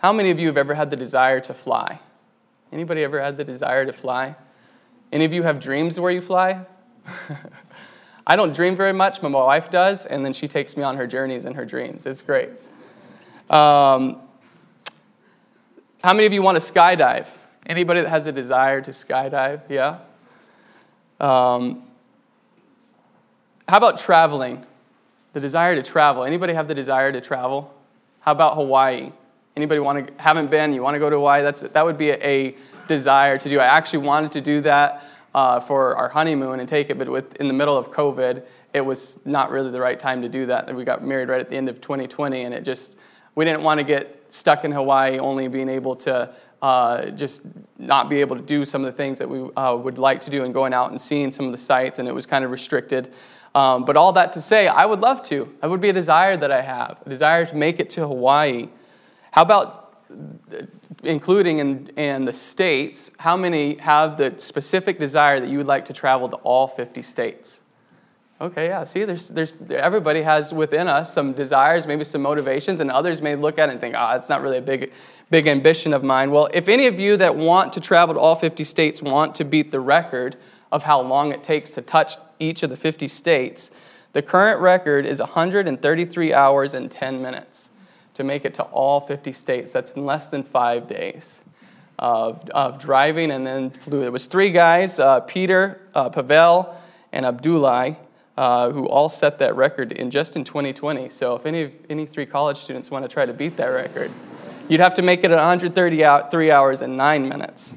How 0.00 0.12
many 0.12 0.30
of 0.30 0.38
you 0.38 0.46
have 0.48 0.58
ever 0.58 0.74
had 0.74 0.90
the 0.90 0.96
desire 0.96 1.40
to 1.40 1.54
fly? 1.54 2.00
Anybody 2.70 3.02
ever 3.02 3.18
had 3.18 3.38
the 3.38 3.44
desire 3.44 3.86
to 3.86 3.94
fly? 3.94 4.36
Any 5.10 5.24
of 5.24 5.32
you 5.32 5.42
have 5.42 5.58
dreams 5.58 5.98
where 5.98 6.12
you 6.12 6.20
fly? 6.20 6.66
I 8.26 8.36
don't 8.36 8.54
dream 8.54 8.76
very 8.76 8.92
much, 8.92 9.22
but 9.22 9.30
my 9.30 9.40
wife 9.40 9.70
does, 9.70 10.04
and 10.04 10.22
then 10.22 10.34
she 10.34 10.46
takes 10.46 10.76
me 10.76 10.82
on 10.82 10.98
her 10.98 11.06
journeys 11.06 11.46
and 11.46 11.56
her 11.56 11.64
dreams. 11.64 12.04
It's 12.04 12.20
great. 12.20 12.50
Um, 13.48 14.20
how 16.04 16.12
many 16.12 16.26
of 16.26 16.34
you 16.34 16.42
want 16.42 16.60
to 16.60 16.72
skydive? 16.72 17.26
Anybody 17.64 18.02
that 18.02 18.10
has 18.10 18.26
a 18.26 18.32
desire 18.32 18.82
to 18.82 18.90
skydive? 18.90 19.62
Yeah? 19.70 20.00
Um, 21.20 21.87
how 23.68 23.76
about 23.76 23.98
traveling? 23.98 24.64
The 25.34 25.40
desire 25.40 25.74
to 25.74 25.82
travel. 25.82 26.24
Anybody 26.24 26.54
have 26.54 26.68
the 26.68 26.74
desire 26.74 27.12
to 27.12 27.20
travel? 27.20 27.74
How 28.20 28.32
about 28.32 28.54
Hawaii? 28.54 29.12
Anybody 29.56 29.80
want 29.80 30.06
to 30.06 30.22
haven't 30.22 30.50
been? 30.50 30.72
You 30.72 30.82
want 30.82 30.94
to 30.94 30.98
go 30.98 31.10
to 31.10 31.16
Hawaii? 31.16 31.42
That's 31.42 31.60
that 31.60 31.84
would 31.84 31.98
be 31.98 32.10
a, 32.10 32.18
a 32.22 32.56
desire 32.86 33.36
to 33.36 33.48
do. 33.48 33.60
I 33.60 33.66
actually 33.66 34.06
wanted 34.06 34.32
to 34.32 34.40
do 34.40 34.60
that 34.62 35.04
uh, 35.34 35.60
for 35.60 35.94
our 35.96 36.08
honeymoon 36.08 36.60
and 36.60 36.68
take 36.68 36.90
it, 36.90 36.98
but 36.98 37.08
with, 37.08 37.36
in 37.36 37.46
the 37.46 37.52
middle 37.52 37.76
of 37.76 37.92
COVID, 37.92 38.42
it 38.72 38.80
was 38.80 39.24
not 39.26 39.50
really 39.50 39.70
the 39.70 39.80
right 39.80 39.98
time 39.98 40.22
to 40.22 40.28
do 40.28 40.46
that. 40.46 40.74
We 40.74 40.84
got 40.84 41.04
married 41.04 41.28
right 41.28 41.40
at 41.40 41.48
the 41.48 41.56
end 41.56 41.68
of 41.68 41.80
2020, 41.80 42.44
and 42.44 42.54
it 42.54 42.62
just 42.62 42.98
we 43.34 43.44
didn't 43.44 43.62
want 43.62 43.78
to 43.78 43.84
get 43.84 44.24
stuck 44.30 44.64
in 44.64 44.72
Hawaii, 44.72 45.18
only 45.18 45.46
being 45.48 45.68
able 45.68 45.94
to 45.96 46.34
uh, 46.62 47.10
just 47.10 47.42
not 47.78 48.08
be 48.08 48.20
able 48.20 48.36
to 48.36 48.42
do 48.42 48.64
some 48.64 48.84
of 48.84 48.86
the 48.86 48.96
things 48.96 49.18
that 49.18 49.28
we 49.28 49.50
uh, 49.56 49.76
would 49.76 49.98
like 49.98 50.20
to 50.22 50.30
do, 50.30 50.44
and 50.44 50.52
going 50.52 50.72
out 50.72 50.90
and 50.90 51.00
seeing 51.00 51.30
some 51.30 51.46
of 51.46 51.52
the 51.52 51.58
sites, 51.58 51.98
and 51.98 52.08
it 52.08 52.14
was 52.14 52.26
kind 52.26 52.44
of 52.44 52.50
restricted. 52.50 53.12
Um, 53.54 53.84
but 53.84 53.96
all 53.96 54.12
that 54.12 54.32
to 54.34 54.40
say, 54.40 54.68
I 54.68 54.86
would 54.86 55.00
love 55.00 55.22
to. 55.24 55.52
That 55.60 55.70
would 55.70 55.80
be 55.80 55.88
a 55.88 55.92
desire 55.92 56.36
that 56.36 56.50
I 56.50 56.60
have, 56.60 56.98
a 57.04 57.08
desire 57.08 57.46
to 57.46 57.56
make 57.56 57.80
it 57.80 57.90
to 57.90 58.06
Hawaii. 58.06 58.68
How 59.30 59.42
about 59.42 59.94
uh, 60.10 60.62
including 61.04 61.58
in, 61.58 61.88
in 61.96 62.24
the 62.24 62.32
states, 62.32 63.10
how 63.18 63.36
many 63.36 63.76
have 63.76 64.16
the 64.16 64.34
specific 64.38 64.98
desire 64.98 65.38
that 65.38 65.48
you 65.48 65.58
would 65.58 65.66
like 65.66 65.84
to 65.84 65.92
travel 65.92 66.28
to 66.28 66.36
all 66.38 66.66
50 66.66 67.02
states? 67.02 67.62
Okay, 68.40 68.68
yeah. 68.68 68.84
See, 68.84 69.04
there's, 69.04 69.28
there's, 69.28 69.52
everybody 69.70 70.22
has 70.22 70.54
within 70.54 70.86
us 70.86 71.12
some 71.12 71.32
desires, 71.32 71.86
maybe 71.86 72.04
some 72.04 72.22
motivations, 72.22 72.80
and 72.80 72.90
others 72.90 73.20
may 73.20 73.34
look 73.34 73.58
at 73.58 73.68
it 73.68 73.72
and 73.72 73.80
think, 73.80 73.96
ah, 73.96 74.12
oh, 74.12 74.16
it's 74.16 74.28
not 74.28 74.42
really 74.42 74.58
a 74.58 74.62
big, 74.62 74.92
big 75.30 75.46
ambition 75.46 75.92
of 75.92 76.02
mine. 76.02 76.30
Well, 76.30 76.48
if 76.54 76.68
any 76.68 76.86
of 76.86 76.98
you 76.98 77.16
that 77.18 77.36
want 77.36 77.72
to 77.74 77.80
travel 77.80 78.14
to 78.14 78.20
all 78.20 78.34
50 78.34 78.64
states 78.64 79.02
want 79.02 79.34
to 79.36 79.44
beat 79.44 79.70
the 79.70 79.80
record 79.80 80.36
of 80.72 80.84
how 80.84 81.00
long 81.00 81.32
it 81.32 81.42
takes 81.42 81.70
to 81.72 81.82
touch 81.82 82.14
each 82.38 82.62
of 82.62 82.70
the 82.70 82.76
50 82.76 83.08
states, 83.08 83.70
the 84.12 84.22
current 84.22 84.60
record 84.60 85.04
is 85.04 85.20
133 85.20 86.32
hours 86.32 86.74
and 86.74 86.90
10 86.90 87.20
minutes 87.20 87.70
to 88.14 88.24
make 88.24 88.44
it 88.44 88.54
to 88.54 88.62
all 88.64 89.00
50 89.00 89.32
states. 89.32 89.72
That's 89.72 89.92
in 89.92 90.04
less 90.06 90.28
than 90.28 90.42
five 90.42 90.88
days 90.88 91.40
of, 91.98 92.48
of 92.50 92.78
driving 92.78 93.30
and 93.30 93.46
then 93.46 93.70
flew. 93.70 94.02
It 94.02 94.12
was 94.12 94.26
three 94.26 94.50
guys, 94.50 94.98
uh, 94.98 95.20
Peter, 95.20 95.80
uh, 95.94 96.08
Pavel, 96.10 96.74
and 97.12 97.26
Abdullah, 97.26 97.96
uh, 98.36 98.70
who 98.70 98.88
all 98.88 99.08
set 99.08 99.38
that 99.40 99.56
record 99.56 99.92
in 99.92 100.10
just 100.10 100.36
in 100.36 100.44
2020. 100.44 101.08
So 101.08 101.34
if 101.34 101.44
any, 101.44 101.72
any 101.90 102.06
three 102.06 102.26
college 102.26 102.56
students 102.56 102.90
want 102.90 103.04
to 103.04 103.08
try 103.08 103.26
to 103.26 103.32
beat 103.32 103.56
that 103.56 103.66
record, 103.66 104.10
you'd 104.68 104.80
have 104.80 104.94
to 104.94 105.02
make 105.02 105.24
it 105.24 105.30
133 105.30 106.50
hours 106.50 106.82
and 106.82 106.96
nine 106.96 107.28
minutes. 107.28 107.74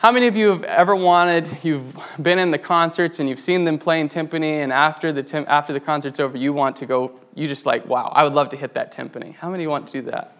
How 0.00 0.10
many 0.12 0.28
of 0.28 0.36
you 0.36 0.48
have 0.48 0.62
ever 0.62 0.96
wanted, 0.96 1.62
you've 1.62 1.94
been 2.20 2.38
in 2.38 2.50
the 2.50 2.58
concerts 2.58 3.20
and 3.20 3.28
you've 3.28 3.38
seen 3.38 3.64
them 3.64 3.76
playing 3.76 4.08
timpani, 4.08 4.62
and 4.62 4.72
after 4.72 5.12
the, 5.12 5.44
after 5.46 5.74
the 5.74 5.80
concert's 5.80 6.18
over, 6.18 6.38
you 6.38 6.54
want 6.54 6.76
to 6.76 6.86
go, 6.86 7.12
you 7.34 7.46
just 7.46 7.66
like, 7.66 7.84
wow, 7.84 8.10
I 8.14 8.24
would 8.24 8.32
love 8.32 8.48
to 8.48 8.56
hit 8.56 8.72
that 8.74 8.94
timpani. 8.94 9.34
How 9.34 9.50
many 9.50 9.66
want 9.66 9.86
to 9.88 9.92
do 9.92 10.02
that? 10.10 10.36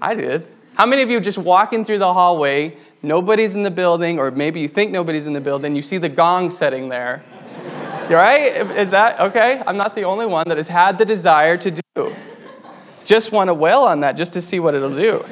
I 0.00 0.14
did. 0.14 0.48
How 0.74 0.86
many 0.86 1.02
of 1.02 1.10
you 1.10 1.20
just 1.20 1.36
walking 1.36 1.84
through 1.84 1.98
the 1.98 2.14
hallway, 2.14 2.76
nobody's 3.02 3.54
in 3.54 3.62
the 3.62 3.70
building, 3.70 4.18
or 4.18 4.30
maybe 4.30 4.60
you 4.60 4.68
think 4.68 4.90
nobody's 4.90 5.26
in 5.26 5.34
the 5.34 5.40
building, 5.42 5.76
you 5.76 5.82
see 5.82 5.98
the 5.98 6.08
gong 6.08 6.50
setting 6.50 6.88
there? 6.88 7.22
right? 8.10 8.56
Is 8.76 8.90
that 8.92 9.20
okay? 9.20 9.62
I'm 9.66 9.76
not 9.76 9.94
the 9.94 10.04
only 10.04 10.24
one 10.24 10.48
that 10.48 10.56
has 10.56 10.68
had 10.68 10.96
the 10.96 11.04
desire 11.04 11.58
to 11.58 11.70
do. 11.70 12.14
Just 13.06 13.30
want 13.30 13.48
to 13.48 13.54
wail 13.54 13.82
on 13.82 14.00
that 14.00 14.16
just 14.16 14.32
to 14.32 14.40
see 14.40 14.58
what 14.58 14.74
it'll 14.74 14.94
do. 14.94 15.24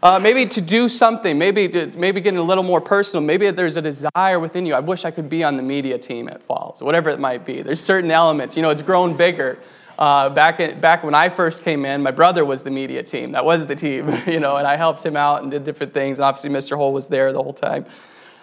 Uh, 0.00 0.18
maybe 0.20 0.46
to 0.46 0.60
do 0.60 0.88
something, 0.88 1.36
maybe 1.36 1.68
to, 1.68 1.86
maybe 1.96 2.20
getting 2.20 2.38
a 2.38 2.42
little 2.42 2.62
more 2.62 2.80
personal. 2.80 3.24
Maybe 3.24 3.50
there's 3.50 3.76
a 3.76 3.82
desire 3.82 4.38
within 4.38 4.64
you. 4.64 4.74
I 4.74 4.80
wish 4.80 5.04
I 5.04 5.10
could 5.10 5.28
be 5.28 5.42
on 5.42 5.56
the 5.56 5.62
media 5.62 5.98
team 5.98 6.28
at 6.28 6.40
Falls, 6.40 6.80
whatever 6.80 7.10
it 7.10 7.18
might 7.18 7.44
be. 7.44 7.62
There's 7.62 7.80
certain 7.80 8.12
elements. 8.12 8.56
You 8.56 8.62
know, 8.62 8.70
it's 8.70 8.82
grown 8.82 9.16
bigger. 9.16 9.58
Uh, 9.98 10.30
back, 10.30 10.60
in, 10.60 10.78
back 10.80 11.02
when 11.02 11.14
I 11.14 11.28
first 11.28 11.64
came 11.64 11.84
in, 11.84 12.00
my 12.00 12.12
brother 12.12 12.44
was 12.44 12.62
the 12.62 12.70
media 12.70 13.02
team. 13.02 13.32
That 13.32 13.44
was 13.44 13.66
the 13.66 13.74
team, 13.74 14.08
you 14.26 14.38
know, 14.38 14.56
and 14.56 14.68
I 14.68 14.76
helped 14.76 15.04
him 15.04 15.16
out 15.16 15.42
and 15.42 15.50
did 15.50 15.64
different 15.64 15.94
things. 15.94 16.18
And 16.18 16.24
obviously, 16.24 16.50
Mr. 16.50 16.76
Hole 16.76 16.92
was 16.92 17.08
there 17.08 17.32
the 17.32 17.42
whole 17.42 17.52
time. 17.52 17.86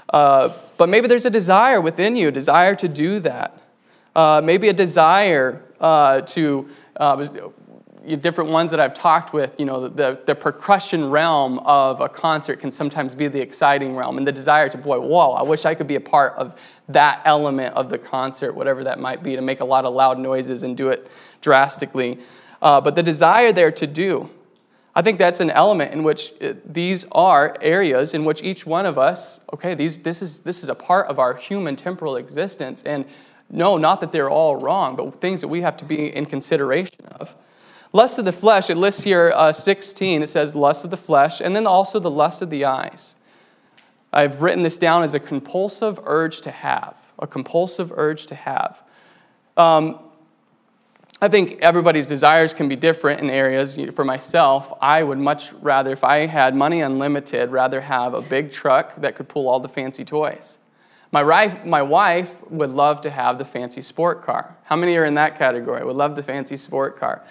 Uh, 0.09 0.49
but 0.77 0.89
maybe 0.89 1.07
there's 1.07 1.25
a 1.25 1.29
desire 1.29 1.79
within 1.79 2.17
you, 2.17 2.27
a 2.27 2.31
desire 2.31 2.75
to 2.75 2.89
do 2.89 3.19
that. 3.19 3.61
Uh, 4.13 4.41
maybe 4.43 4.67
a 4.67 4.73
desire 4.73 5.61
uh, 5.79 6.21
to 6.21 6.67
uh, 6.99 7.25
different 8.17 8.49
ones 8.49 8.71
that 8.71 8.79
I've 8.79 8.93
talked 8.93 9.33
with, 9.33 9.59
you 9.59 9.65
know, 9.65 9.87
the, 9.87 10.19
the 10.25 10.35
percussion 10.35 11.09
realm 11.09 11.59
of 11.59 12.01
a 12.01 12.09
concert 12.09 12.59
can 12.59 12.71
sometimes 12.71 13.15
be 13.15 13.27
the 13.27 13.41
exciting 13.41 13.95
realm 13.95 14.17
and 14.17 14.27
the 14.27 14.31
desire 14.31 14.69
to, 14.69 14.77
boy, 14.77 14.99
whoa, 14.99 15.31
I 15.31 15.43
wish 15.43 15.65
I 15.65 15.75
could 15.75 15.87
be 15.87 15.95
a 15.95 16.01
part 16.01 16.33
of 16.35 16.59
that 16.89 17.21
element 17.25 17.75
of 17.75 17.89
the 17.89 17.97
concert, 17.97 18.53
whatever 18.53 18.83
that 18.83 18.99
might 18.99 19.21
be, 19.23 19.35
to 19.35 19.41
make 19.41 19.59
a 19.59 19.65
lot 19.65 19.85
of 19.85 19.93
loud 19.93 20.17
noises 20.17 20.63
and 20.63 20.75
do 20.75 20.89
it 20.89 21.09
drastically. 21.41 22.19
Uh, 22.61 22.81
but 22.81 22.95
the 22.95 23.03
desire 23.03 23.51
there 23.51 23.71
to 23.71 23.87
do, 23.87 24.29
I 24.95 25.01
think 25.01 25.19
that's 25.19 25.39
an 25.39 25.49
element 25.51 25.93
in 25.93 26.03
which 26.03 26.33
it, 26.41 26.57
uh, 26.57 26.59
these 26.65 27.05
are 27.11 27.55
areas 27.61 28.13
in 28.13 28.25
which 28.25 28.43
each 28.43 28.65
one 28.65 28.85
of 28.85 28.97
us, 28.97 29.39
okay, 29.53 29.75
these, 29.75 29.99
this, 29.99 30.21
is, 30.21 30.41
this 30.41 30.63
is 30.63 30.69
a 30.69 30.75
part 30.75 31.07
of 31.07 31.19
our 31.19 31.35
human 31.35 31.75
temporal 31.75 32.15
existence. 32.15 32.81
And 32.83 33.05
no, 33.49 33.77
not 33.77 34.01
that 34.01 34.11
they're 34.11 34.29
all 34.29 34.55
wrong, 34.55 34.95
but 34.95 35.19
things 35.19 35.41
that 35.41 35.47
we 35.47 35.61
have 35.61 35.75
to 35.77 35.85
be 35.85 36.15
in 36.15 36.25
consideration 36.25 37.05
of. 37.05 37.35
Lust 37.91 38.19
of 38.19 38.25
the 38.25 38.31
flesh, 38.31 38.69
it 38.69 38.77
lists 38.77 39.03
here 39.03 39.33
uh, 39.35 39.51
16. 39.51 40.21
It 40.21 40.27
says 40.27 40.55
lust 40.55 40.85
of 40.85 40.91
the 40.91 40.97
flesh, 40.97 41.41
and 41.41 41.55
then 41.55 41.65
also 41.65 41.99
the 41.99 42.11
lust 42.11 42.41
of 42.43 42.51
the 42.51 42.65
eyes. 42.65 43.15
I've 44.13 44.43
written 44.43 44.63
this 44.63 44.77
down 44.77 45.01
as 45.03 45.13
a 45.13 45.19
compulsive 45.19 45.99
urge 46.03 46.41
to 46.41 46.51
have. 46.51 46.97
A 47.17 47.25
compulsive 47.25 47.91
urge 47.95 48.27
to 48.27 48.35
have. 48.35 48.83
Um, 49.57 49.99
I 51.21 51.27
think 51.27 51.59
everybody's 51.61 52.07
desires 52.07 52.53
can 52.53 52.69
be 52.69 52.75
different 52.75 53.19
in 53.19 53.29
areas. 53.29 53.77
For 53.93 54.05
myself, 54.05 54.71
I 54.81 55.03
would 55.03 55.17
much 55.17 55.51
rather, 55.53 55.91
if 55.91 56.03
I 56.03 56.27
had 56.27 56.55
money 56.55 56.81
unlimited, 56.81 57.49
rather 57.49 57.81
have 57.81 58.13
a 58.13 58.21
big 58.21 58.51
truck 58.51 58.95
that 58.97 59.15
could 59.15 59.27
pull 59.27 59.49
all 59.49 59.59
the 59.59 59.67
fancy 59.67 60.05
toys. 60.05 60.58
My 61.11 61.23
wife, 61.23 61.65
my 61.65 61.81
wife 61.81 62.43
would 62.51 62.69
love 62.69 63.01
to 63.01 63.09
have 63.09 63.39
the 63.39 63.45
fancy 63.45 63.81
sport 63.81 64.21
car. 64.21 64.55
How 64.63 64.75
many 64.75 64.95
are 64.97 65.05
in 65.05 65.15
that 65.15 65.37
category? 65.37 65.83
Would 65.83 65.95
love 65.95 66.15
the 66.15 66.21
fancy 66.21 66.55
sport 66.55 66.97
car. 66.97 67.23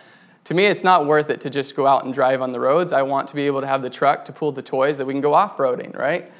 To 0.44 0.54
me, 0.54 0.64
it's 0.64 0.82
not 0.82 1.06
worth 1.06 1.30
it 1.30 1.40
to 1.42 1.50
just 1.50 1.76
go 1.76 1.87
out 1.87 2.04
and 2.04 2.12
drive 2.12 2.42
on 2.42 2.52
the 2.52 2.58
roads. 2.58 2.92
I 2.92 3.02
want 3.02 3.28
to 3.28 3.37
be 3.37 3.42
able 3.42 3.61
to 3.61 3.66
have 3.66 3.82
the 3.82 3.90
truck 3.90 4.25
to 4.25 4.32
pull 4.32 4.50
the 4.50 4.62
toys 4.62 4.99
that 4.99 5.04
we 5.04 5.12
can 5.12 5.20
go 5.20 5.35
off 5.35 5.58
roading, 5.58 5.97
right? 5.97 6.30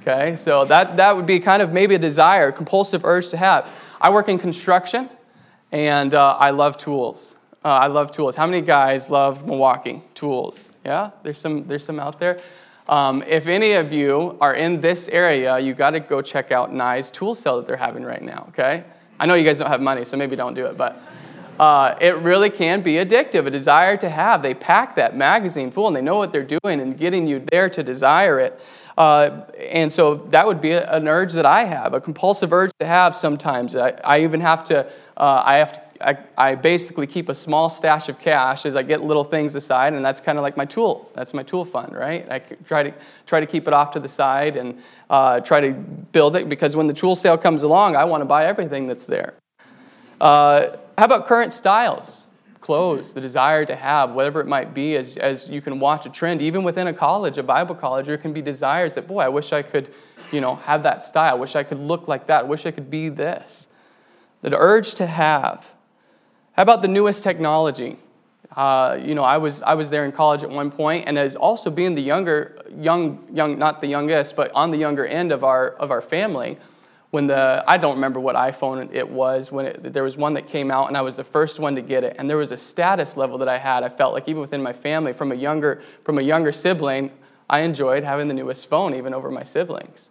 Okay, 0.00 0.36
so 0.36 0.64
that, 0.64 0.96
that 0.96 1.14
would 1.14 1.26
be 1.26 1.38
kind 1.38 1.60
of 1.60 1.72
maybe 1.72 1.94
a 1.94 1.98
desire, 1.98 2.48
a 2.48 2.52
compulsive 2.52 3.04
urge 3.04 3.28
to 3.28 3.36
have. 3.36 3.68
I 4.00 4.10
work 4.10 4.28
in 4.28 4.38
construction 4.38 5.10
and 5.70 6.14
uh, 6.14 6.36
I 6.38 6.50
love 6.50 6.78
tools. 6.78 7.36
Uh, 7.64 7.68
I 7.68 7.88
love 7.88 8.10
tools. 8.10 8.34
How 8.34 8.46
many 8.46 8.62
guys 8.62 9.10
love 9.10 9.46
Milwaukee 9.46 10.02
tools? 10.14 10.70
Yeah, 10.84 11.10
there's 11.22 11.38
some, 11.38 11.66
there's 11.66 11.84
some 11.84 12.00
out 12.00 12.18
there. 12.18 12.40
Um, 12.88 13.22
if 13.26 13.46
any 13.46 13.72
of 13.72 13.92
you 13.92 14.38
are 14.40 14.54
in 14.54 14.80
this 14.80 15.08
area, 15.08 15.58
you 15.58 15.74
got 15.74 15.90
to 15.90 16.00
go 16.00 16.22
check 16.22 16.52
out 16.52 16.72
Nye's 16.72 17.10
tool 17.10 17.34
sale 17.34 17.56
that 17.58 17.66
they're 17.66 17.76
having 17.76 18.02
right 18.02 18.22
now, 18.22 18.46
okay? 18.48 18.84
I 19.20 19.26
know 19.26 19.34
you 19.34 19.44
guys 19.44 19.58
don't 19.58 19.68
have 19.68 19.82
money, 19.82 20.04
so 20.04 20.16
maybe 20.16 20.36
don't 20.36 20.54
do 20.54 20.64
it, 20.66 20.78
but 20.78 21.02
uh, 21.58 21.96
it 22.00 22.16
really 22.18 22.50
can 22.50 22.82
be 22.82 22.94
addictive, 22.94 23.46
a 23.46 23.50
desire 23.50 23.96
to 23.96 24.08
have. 24.08 24.42
They 24.42 24.54
pack 24.54 24.94
that 24.94 25.16
magazine 25.16 25.70
full 25.70 25.88
and 25.88 25.96
they 25.96 26.00
know 26.00 26.16
what 26.16 26.32
they're 26.32 26.44
doing 26.44 26.80
and 26.80 26.96
getting 26.96 27.26
you 27.26 27.44
there 27.50 27.68
to 27.70 27.82
desire 27.82 28.38
it. 28.38 28.58
Uh, 28.96 29.44
and 29.70 29.92
so 29.92 30.16
that 30.30 30.46
would 30.46 30.60
be 30.60 30.72
an 30.72 31.06
urge 31.08 31.32
that 31.34 31.46
I 31.46 31.64
have, 31.64 31.94
a 31.94 32.00
compulsive 32.00 32.52
urge 32.52 32.70
to 32.80 32.86
have 32.86 33.14
sometimes. 33.14 33.76
I, 33.76 33.90
I 34.02 34.22
even 34.22 34.40
have 34.40 34.64
to, 34.64 34.86
uh, 35.16 35.42
I 35.44 35.58
have 35.58 35.72
to 35.74 35.82
I, 36.00 36.18
I, 36.36 36.54
basically 36.54 37.06
keep 37.06 37.28
a 37.28 37.34
small 37.34 37.68
stash 37.68 38.08
of 38.08 38.18
cash 38.18 38.64
as 38.66 38.76
I 38.76 38.82
get 38.82 39.02
little 39.02 39.24
things 39.24 39.54
aside, 39.54 39.94
and 39.94 40.04
that's 40.04 40.20
kind 40.20 40.38
of 40.38 40.42
like 40.42 40.56
my 40.56 40.64
tool. 40.64 41.10
That's 41.14 41.34
my 41.34 41.42
tool 41.42 41.64
fund, 41.64 41.94
right? 41.94 42.26
I 42.30 42.38
try 42.38 42.82
to 42.84 42.94
try 43.26 43.40
to 43.40 43.46
keep 43.46 43.66
it 43.66 43.74
off 43.74 43.90
to 43.92 44.00
the 44.00 44.08
side 44.08 44.56
and 44.56 44.80
uh, 45.10 45.40
try 45.40 45.60
to 45.60 45.72
build 45.72 46.36
it 46.36 46.48
because 46.48 46.76
when 46.76 46.86
the 46.86 46.94
tool 46.94 47.16
sale 47.16 47.36
comes 47.36 47.62
along, 47.62 47.96
I 47.96 48.04
want 48.04 48.20
to 48.20 48.26
buy 48.26 48.46
everything 48.46 48.86
that's 48.86 49.06
there. 49.06 49.34
Uh, 50.20 50.76
how 50.96 51.04
about 51.04 51.26
current 51.26 51.52
styles? 51.52 52.26
Clothes, 52.60 53.14
the 53.14 53.20
desire 53.20 53.64
to 53.64 53.76
have, 53.76 54.10
whatever 54.10 54.40
it 54.40 54.46
might 54.46 54.74
be, 54.74 54.96
as, 54.96 55.16
as 55.16 55.48
you 55.48 55.60
can 55.60 55.78
watch 55.78 56.06
a 56.06 56.10
trend, 56.10 56.42
even 56.42 56.64
within 56.64 56.88
a 56.88 56.92
college, 56.92 57.38
a 57.38 57.42
Bible 57.42 57.74
college, 57.74 58.06
there 58.06 58.18
can 58.18 58.32
be 58.32 58.42
desires 58.42 58.96
that, 58.96 59.06
boy, 59.06 59.20
I 59.20 59.28
wish 59.28 59.52
I 59.52 59.62
could, 59.62 59.90
you 60.32 60.40
know, 60.40 60.56
have 60.56 60.82
that 60.82 61.02
style. 61.02 61.34
I 61.34 61.38
wish 61.38 61.54
I 61.56 61.62
could 61.62 61.78
look 61.78 62.08
like 62.08 62.26
that. 62.26 62.44
I 62.44 62.46
wish 62.46 62.66
I 62.66 62.72
could 62.72 62.90
be 62.90 63.08
this. 63.08 63.68
The 64.42 64.56
urge 64.58 64.94
to 64.96 65.06
have. 65.06 65.72
How 66.58 66.62
about 66.62 66.82
the 66.82 66.88
newest 66.88 67.22
technology? 67.22 67.96
Uh, 68.56 68.98
you 69.00 69.14
know, 69.14 69.22
I 69.22 69.38
was, 69.38 69.62
I 69.62 69.74
was 69.74 69.90
there 69.90 70.04
in 70.04 70.10
college 70.10 70.42
at 70.42 70.50
one 70.50 70.72
point, 70.72 71.04
and 71.06 71.16
as 71.16 71.36
also 71.36 71.70
being 71.70 71.94
the 71.94 72.02
younger, 72.02 72.60
young, 72.76 73.24
young, 73.32 73.56
not 73.60 73.80
the 73.80 73.86
youngest, 73.86 74.34
but 74.34 74.50
on 74.56 74.72
the 74.72 74.76
younger 74.76 75.06
end 75.06 75.30
of 75.30 75.44
our, 75.44 75.68
of 75.74 75.92
our 75.92 76.00
family, 76.00 76.58
when 77.12 77.28
the, 77.28 77.62
I 77.68 77.78
don't 77.78 77.94
remember 77.94 78.18
what 78.18 78.34
iPhone 78.34 78.92
it 78.92 79.08
was, 79.08 79.52
when 79.52 79.66
it, 79.66 79.92
there 79.92 80.02
was 80.02 80.16
one 80.16 80.34
that 80.34 80.48
came 80.48 80.68
out, 80.72 80.88
and 80.88 80.96
I 80.96 81.02
was 81.02 81.16
the 81.16 81.22
first 81.22 81.60
one 81.60 81.76
to 81.76 81.80
get 81.80 82.02
it, 82.02 82.16
and 82.18 82.28
there 82.28 82.38
was 82.38 82.50
a 82.50 82.56
status 82.56 83.16
level 83.16 83.38
that 83.38 83.48
I 83.48 83.56
had. 83.56 83.84
I 83.84 83.88
felt 83.88 84.12
like 84.12 84.28
even 84.28 84.40
within 84.40 84.60
my 84.60 84.72
family, 84.72 85.12
from 85.12 85.30
a 85.30 85.36
younger, 85.36 85.80
from 86.02 86.18
a 86.18 86.22
younger 86.22 86.50
sibling, 86.50 87.12
I 87.48 87.60
enjoyed 87.60 88.02
having 88.02 88.26
the 88.26 88.34
newest 88.34 88.68
phone, 88.68 88.96
even 88.96 89.14
over 89.14 89.30
my 89.30 89.44
siblings 89.44 90.10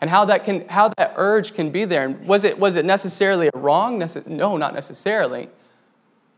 and 0.00 0.08
how 0.08 0.24
that 0.26 0.44
can 0.44 0.66
how 0.68 0.88
that 0.96 1.14
urge 1.16 1.52
can 1.52 1.70
be 1.70 1.84
there 1.84 2.04
and 2.04 2.26
was 2.26 2.44
it 2.44 2.58
was 2.58 2.76
it 2.76 2.86
necessarily 2.86 3.50
a 3.52 3.58
wrong 3.58 4.02
no 4.28 4.56
not 4.56 4.72
necessarily 4.72 5.46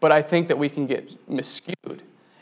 but 0.02 0.10
I 0.10 0.20
think 0.20 0.48
that 0.48 0.58
we 0.58 0.68
can 0.68 0.88
get 0.88 1.16
miscued. 1.30 2.00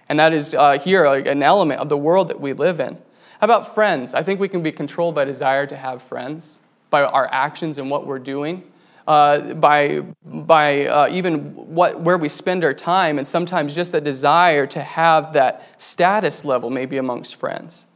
And 0.09 0.19
that 0.19 0.33
is 0.33 0.55
uh, 0.55 0.79
here 0.79 1.05
an 1.05 1.43
element 1.43 1.79
of 1.79 1.91
the 1.91 1.97
world 1.97 2.29
that 2.29 2.41
we 2.41 2.55
live 2.55 2.81
in. 2.81 2.95
How 3.39 3.45
about 3.45 3.75
friends? 3.75 4.15
I 4.15 4.23
think 4.23 4.41
we 4.41 4.49
can 4.49 4.63
be 4.63 4.73
controlled 4.73 5.15
by 5.15 5.27
desire 5.27 5.67
to 5.67 5.77
have 5.77 6.01
friends, 6.01 6.59
by 6.89 7.03
our 7.03 7.29
actions 7.31 7.77
and 7.77 7.91
what 7.91 8.07
we're 8.07 8.19
doing, 8.19 8.65
uh, 9.07 9.53
by, 9.55 10.01
by 10.25 10.87
uh, 10.87 11.09
even 11.11 11.55
what, 11.55 12.01
where 12.01 12.17
we 12.17 12.31
spend 12.31 12.65
our 12.65 12.73
time, 12.73 13.19
and 13.19 13.29
sometimes 13.29 13.75
just 13.75 13.93
the 13.93 14.01
desire 14.01 14.67
to 14.67 14.81
have 14.81 15.35
that 15.35 15.81
status 15.81 16.47
level 16.47 16.71
maybe 16.71 16.97
amongst 16.97 17.37
friends. 17.37 17.87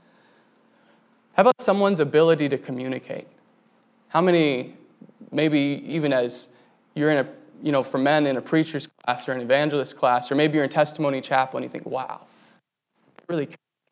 How 1.39 1.41
about 1.41 1.63
someone's 1.63 2.01
ability 2.01 2.51
to 2.51 2.59
communicate? 2.59 3.29
How 4.09 4.21
many, 4.21 4.75
maybe 5.33 5.83
even 5.87 6.13
as 6.13 6.51
you're 6.95 7.11
in 7.11 7.19
a 7.19 7.29
you 7.63 7.73
know, 7.73 7.83
for 7.83 7.99
men 7.99 8.27
in 8.27 8.37
a 8.37 8.41
preacher's 8.41 8.87
class 8.87 9.29
or 9.29 9.33
an 9.33 9.41
evangelist 9.41 9.97
class, 9.97 10.31
or 10.31 10.35
maybe 10.35 10.55
you're 10.55 10.65
in 10.65 10.71
testimony 10.71 11.21
chapel 11.21 11.57
and 11.57 11.65
you 11.65 11.69
think, 11.69 11.87
wow, 11.87 12.23
really 13.29 13.49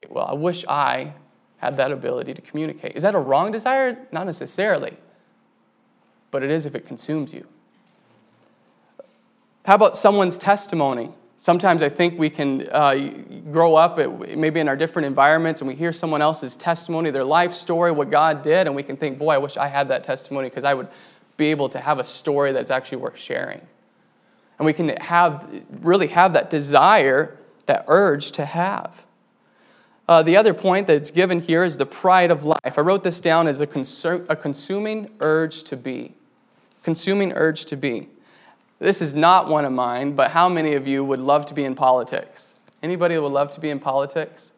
well. 0.08 0.26
I 0.26 0.34
wish 0.34 0.64
I 0.68 1.14
had 1.58 1.76
that 1.76 1.92
ability 1.92 2.34
to 2.34 2.42
communicate. 2.42 2.96
Is 2.96 3.02
that 3.02 3.14
a 3.14 3.18
wrong 3.20 3.52
desire? 3.52 3.96
Not 4.10 4.26
necessarily, 4.26 4.96
but 6.30 6.42
it 6.42 6.50
is 6.50 6.66
if 6.66 6.74
it 6.74 6.86
consumes 6.86 7.32
you. 7.32 7.46
How 9.64 9.76
about 9.76 9.96
someone's 9.96 10.36
testimony? 10.36 11.12
Sometimes 11.36 11.82
I 11.82 11.88
think 11.88 12.18
we 12.18 12.30
can 12.30 12.68
uh, 12.70 13.12
grow 13.50 13.74
up 13.74 13.98
at, 13.98 14.36
maybe 14.36 14.60
in 14.60 14.68
our 14.68 14.76
different 14.76 15.06
environments 15.06 15.60
and 15.60 15.68
we 15.68 15.74
hear 15.74 15.92
someone 15.92 16.22
else's 16.22 16.56
testimony, 16.56 17.10
their 17.10 17.24
life 17.24 17.52
story, 17.52 17.92
what 17.92 18.10
God 18.10 18.42
did, 18.42 18.66
and 18.66 18.74
we 18.74 18.82
can 18.82 18.96
think, 18.96 19.18
boy, 19.18 19.34
I 19.34 19.38
wish 19.38 19.56
I 19.56 19.68
had 19.68 19.88
that 19.88 20.04
testimony 20.04 20.48
because 20.48 20.64
I 20.64 20.74
would 20.74 20.88
be 21.42 21.50
able 21.50 21.68
to 21.68 21.80
have 21.80 21.98
a 21.98 22.04
story 22.04 22.52
that's 22.52 22.70
actually 22.70 22.98
worth 22.98 23.18
sharing. 23.18 23.60
And 24.58 24.66
we 24.66 24.72
can 24.72 24.88
have, 24.98 25.62
really 25.80 26.06
have 26.08 26.34
that 26.34 26.50
desire, 26.50 27.36
that 27.66 27.84
urge 27.88 28.30
to 28.32 28.44
have. 28.44 29.04
Uh, 30.08 30.22
the 30.22 30.36
other 30.36 30.54
point 30.54 30.86
that's 30.86 31.10
given 31.10 31.40
here 31.40 31.64
is 31.64 31.76
the 31.76 31.86
pride 31.86 32.30
of 32.30 32.44
life. 32.44 32.78
I 32.78 32.80
wrote 32.80 33.02
this 33.02 33.20
down 33.20 33.48
as 33.48 33.60
a, 33.60 33.66
consu- 33.66 34.24
a 34.28 34.36
consuming 34.36 35.10
urge 35.20 35.64
to 35.64 35.76
be. 35.76 36.14
Consuming 36.84 37.32
urge 37.32 37.66
to 37.66 37.76
be. 37.76 38.08
This 38.78 39.02
is 39.02 39.14
not 39.14 39.48
one 39.48 39.64
of 39.64 39.72
mine, 39.72 40.12
but 40.12 40.30
how 40.30 40.48
many 40.48 40.74
of 40.74 40.86
you 40.86 41.04
would 41.04 41.20
love 41.20 41.46
to 41.46 41.54
be 41.54 41.64
in 41.64 41.74
politics? 41.74 42.56
Anybody 42.82 43.18
would 43.18 43.32
love 43.32 43.50
to 43.52 43.60
be 43.60 43.70
in 43.70 43.78
politics? 43.78 44.52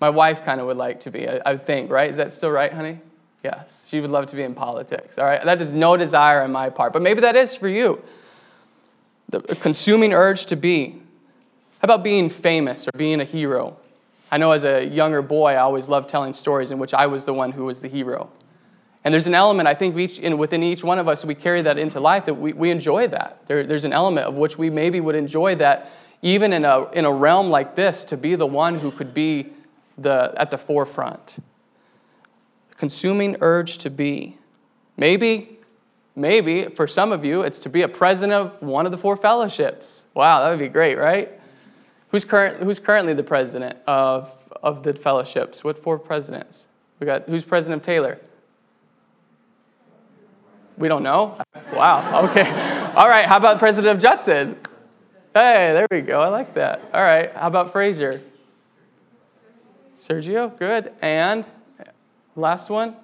My 0.00 0.10
wife 0.10 0.44
kind 0.44 0.60
of 0.60 0.66
would 0.66 0.76
like 0.76 1.00
to 1.00 1.10
be, 1.10 1.28
I, 1.28 1.40
I 1.44 1.56
think, 1.56 1.90
right? 1.90 2.10
Is 2.10 2.16
that 2.16 2.32
still 2.32 2.50
right, 2.50 2.72
honey? 2.72 3.00
Yes, 3.42 3.88
she 3.88 4.00
would 4.00 4.10
love 4.10 4.26
to 4.26 4.36
be 4.36 4.42
in 4.42 4.54
politics. 4.54 5.18
All 5.18 5.24
right, 5.24 5.42
that 5.42 5.60
is 5.60 5.72
no 5.72 5.96
desire 5.96 6.42
on 6.42 6.52
my 6.52 6.70
part, 6.70 6.92
but 6.92 7.02
maybe 7.02 7.20
that 7.22 7.34
is 7.34 7.56
for 7.56 7.68
you. 7.68 8.00
The 9.30 9.40
consuming 9.40 10.12
urge 10.12 10.46
to 10.46 10.56
be. 10.56 11.00
How 11.80 11.86
about 11.86 12.04
being 12.04 12.30
famous 12.30 12.86
or 12.86 12.92
being 12.96 13.20
a 13.20 13.24
hero? 13.24 13.76
I 14.30 14.36
know 14.36 14.52
as 14.52 14.62
a 14.62 14.86
younger 14.86 15.22
boy, 15.22 15.52
I 15.52 15.56
always 15.56 15.88
loved 15.88 16.08
telling 16.08 16.32
stories 16.32 16.70
in 16.70 16.78
which 16.78 16.94
I 16.94 17.06
was 17.06 17.24
the 17.24 17.34
one 17.34 17.50
who 17.52 17.64
was 17.64 17.80
the 17.80 17.88
hero. 17.88 18.30
And 19.04 19.12
there's 19.12 19.26
an 19.26 19.34
element, 19.34 19.66
I 19.66 19.74
think, 19.74 19.96
each, 19.98 20.20
in, 20.20 20.38
within 20.38 20.62
each 20.62 20.84
one 20.84 21.00
of 21.00 21.08
us, 21.08 21.24
we 21.24 21.34
carry 21.34 21.62
that 21.62 21.76
into 21.76 21.98
life 21.98 22.26
that 22.26 22.34
we, 22.34 22.52
we 22.52 22.70
enjoy 22.70 23.08
that. 23.08 23.44
There, 23.46 23.66
there's 23.66 23.84
an 23.84 23.92
element 23.92 24.28
of 24.28 24.36
which 24.36 24.56
we 24.56 24.70
maybe 24.70 25.00
would 25.00 25.16
enjoy 25.16 25.56
that, 25.56 25.90
even 26.22 26.52
in 26.52 26.64
a, 26.64 26.88
in 26.92 27.04
a 27.04 27.12
realm 27.12 27.50
like 27.50 27.74
this, 27.74 28.04
to 28.06 28.16
be 28.16 28.36
the 28.36 28.46
one 28.46 28.78
who 28.78 28.92
could 28.92 29.12
be 29.12 29.52
the, 29.98 30.32
at 30.36 30.52
the 30.52 30.58
forefront 30.58 31.40
consuming 32.82 33.36
urge 33.40 33.78
to 33.78 33.88
be. 33.88 34.36
Maybe, 34.96 35.56
maybe 36.16 36.64
for 36.64 36.88
some 36.88 37.12
of 37.12 37.24
you, 37.24 37.42
it's 37.42 37.60
to 37.60 37.68
be 37.68 37.82
a 37.82 37.88
president 37.88 38.32
of 38.32 38.60
one 38.60 38.86
of 38.86 38.90
the 38.90 38.98
four 38.98 39.16
fellowships. 39.16 40.08
Wow, 40.14 40.40
that 40.40 40.50
would 40.50 40.58
be 40.58 40.66
great, 40.66 40.98
right? 40.98 41.30
Who's, 42.08 42.24
current, 42.24 42.56
who's 42.56 42.80
currently 42.80 43.14
the 43.14 43.22
president 43.22 43.78
of, 43.86 44.36
of 44.64 44.82
the 44.82 44.94
fellowships? 44.94 45.62
What 45.62 45.78
four 45.78 45.96
presidents? 45.96 46.66
We 46.98 47.06
got 47.06 47.28
who's 47.28 47.44
president 47.44 47.82
of 47.82 47.86
Taylor? 47.86 48.18
We 50.76 50.88
don't 50.88 51.04
know? 51.04 51.40
Wow, 51.72 52.24
okay. 52.30 52.50
All 52.96 53.08
right, 53.08 53.26
how 53.26 53.36
about 53.36 53.60
president 53.60 53.94
of 53.94 54.02
Judson? 54.02 54.56
Hey, 55.32 55.72
there 55.72 55.86
we 55.88 56.00
go. 56.00 56.20
I 56.20 56.26
like 56.26 56.54
that. 56.54 56.80
All 56.92 57.00
right, 57.00 57.32
how 57.32 57.46
about 57.46 57.70
Fraser? 57.70 58.20
Sergio, 60.00 60.58
good. 60.58 60.92
And 61.00 61.46
Last 62.36 62.70
one? 62.70 62.96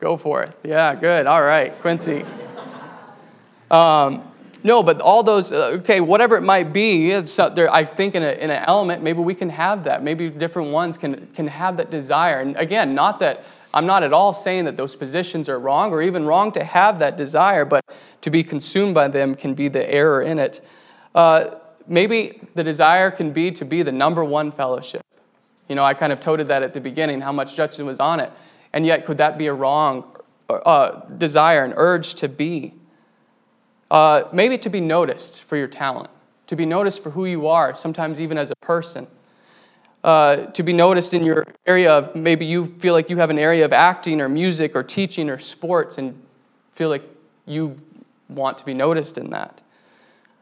Go 0.00 0.16
for 0.16 0.42
it. 0.42 0.56
Yeah, 0.64 0.94
good. 0.94 1.26
All 1.26 1.42
right, 1.42 1.72
Quincy. 1.80 2.24
Um, 3.70 4.24
no, 4.62 4.82
but 4.82 5.00
all 5.00 5.22
those, 5.22 5.52
uh, 5.52 5.76
okay, 5.78 6.00
whatever 6.00 6.36
it 6.36 6.42
might 6.42 6.72
be, 6.72 7.12
there, 7.12 7.72
I 7.72 7.84
think 7.84 8.14
in, 8.14 8.22
a, 8.22 8.32
in 8.32 8.50
an 8.50 8.64
element, 8.66 9.02
maybe 9.02 9.20
we 9.20 9.34
can 9.34 9.48
have 9.50 9.84
that. 9.84 10.02
Maybe 10.02 10.28
different 10.28 10.70
ones 10.70 10.98
can, 10.98 11.28
can 11.34 11.46
have 11.46 11.76
that 11.76 11.90
desire. 11.90 12.40
And 12.40 12.56
again, 12.56 12.94
not 12.94 13.20
that 13.20 13.44
I'm 13.72 13.86
not 13.86 14.02
at 14.02 14.12
all 14.12 14.32
saying 14.32 14.64
that 14.64 14.76
those 14.76 14.96
positions 14.96 15.48
are 15.48 15.58
wrong 15.58 15.92
or 15.92 16.02
even 16.02 16.26
wrong 16.26 16.50
to 16.52 16.64
have 16.64 16.98
that 16.98 17.16
desire, 17.16 17.64
but 17.64 17.84
to 18.22 18.30
be 18.30 18.42
consumed 18.42 18.94
by 18.94 19.08
them 19.08 19.34
can 19.34 19.54
be 19.54 19.68
the 19.68 19.88
error 19.92 20.22
in 20.22 20.38
it. 20.38 20.60
Uh, 21.14 21.54
maybe 21.86 22.40
the 22.54 22.64
desire 22.64 23.10
can 23.10 23.32
be 23.32 23.52
to 23.52 23.64
be 23.64 23.82
the 23.82 23.92
number 23.92 24.24
one 24.24 24.50
fellowship. 24.50 25.02
You 25.70 25.76
know, 25.76 25.84
I 25.84 25.94
kind 25.94 26.12
of 26.12 26.18
toted 26.18 26.48
that 26.48 26.64
at 26.64 26.74
the 26.74 26.80
beginning, 26.80 27.20
how 27.20 27.30
much 27.30 27.54
Judson 27.54 27.86
was 27.86 28.00
on 28.00 28.18
it. 28.18 28.32
And 28.72 28.84
yet, 28.84 29.06
could 29.06 29.18
that 29.18 29.38
be 29.38 29.46
a 29.46 29.54
wrong 29.54 30.04
uh, 30.48 31.02
desire, 31.16 31.64
an 31.64 31.74
urge 31.76 32.16
to 32.16 32.28
be? 32.28 32.74
Uh, 33.88 34.24
maybe 34.32 34.58
to 34.58 34.68
be 34.68 34.80
noticed 34.80 35.44
for 35.44 35.56
your 35.56 35.68
talent, 35.68 36.10
to 36.48 36.56
be 36.56 36.66
noticed 36.66 37.04
for 37.04 37.10
who 37.10 37.24
you 37.24 37.46
are, 37.46 37.72
sometimes 37.76 38.20
even 38.20 38.36
as 38.36 38.50
a 38.50 38.56
person. 38.56 39.06
Uh, 40.02 40.46
to 40.46 40.64
be 40.64 40.72
noticed 40.72 41.14
in 41.14 41.24
your 41.24 41.46
area 41.66 41.92
of 41.92 42.16
maybe 42.16 42.44
you 42.44 42.66
feel 42.80 42.92
like 42.92 43.08
you 43.08 43.18
have 43.18 43.30
an 43.30 43.38
area 43.38 43.64
of 43.64 43.72
acting 43.72 44.20
or 44.20 44.28
music 44.28 44.74
or 44.74 44.82
teaching 44.82 45.30
or 45.30 45.38
sports 45.38 45.98
and 45.98 46.20
feel 46.72 46.88
like 46.88 47.04
you 47.46 47.76
want 48.28 48.58
to 48.58 48.64
be 48.64 48.74
noticed 48.74 49.16
in 49.16 49.30
that. 49.30 49.62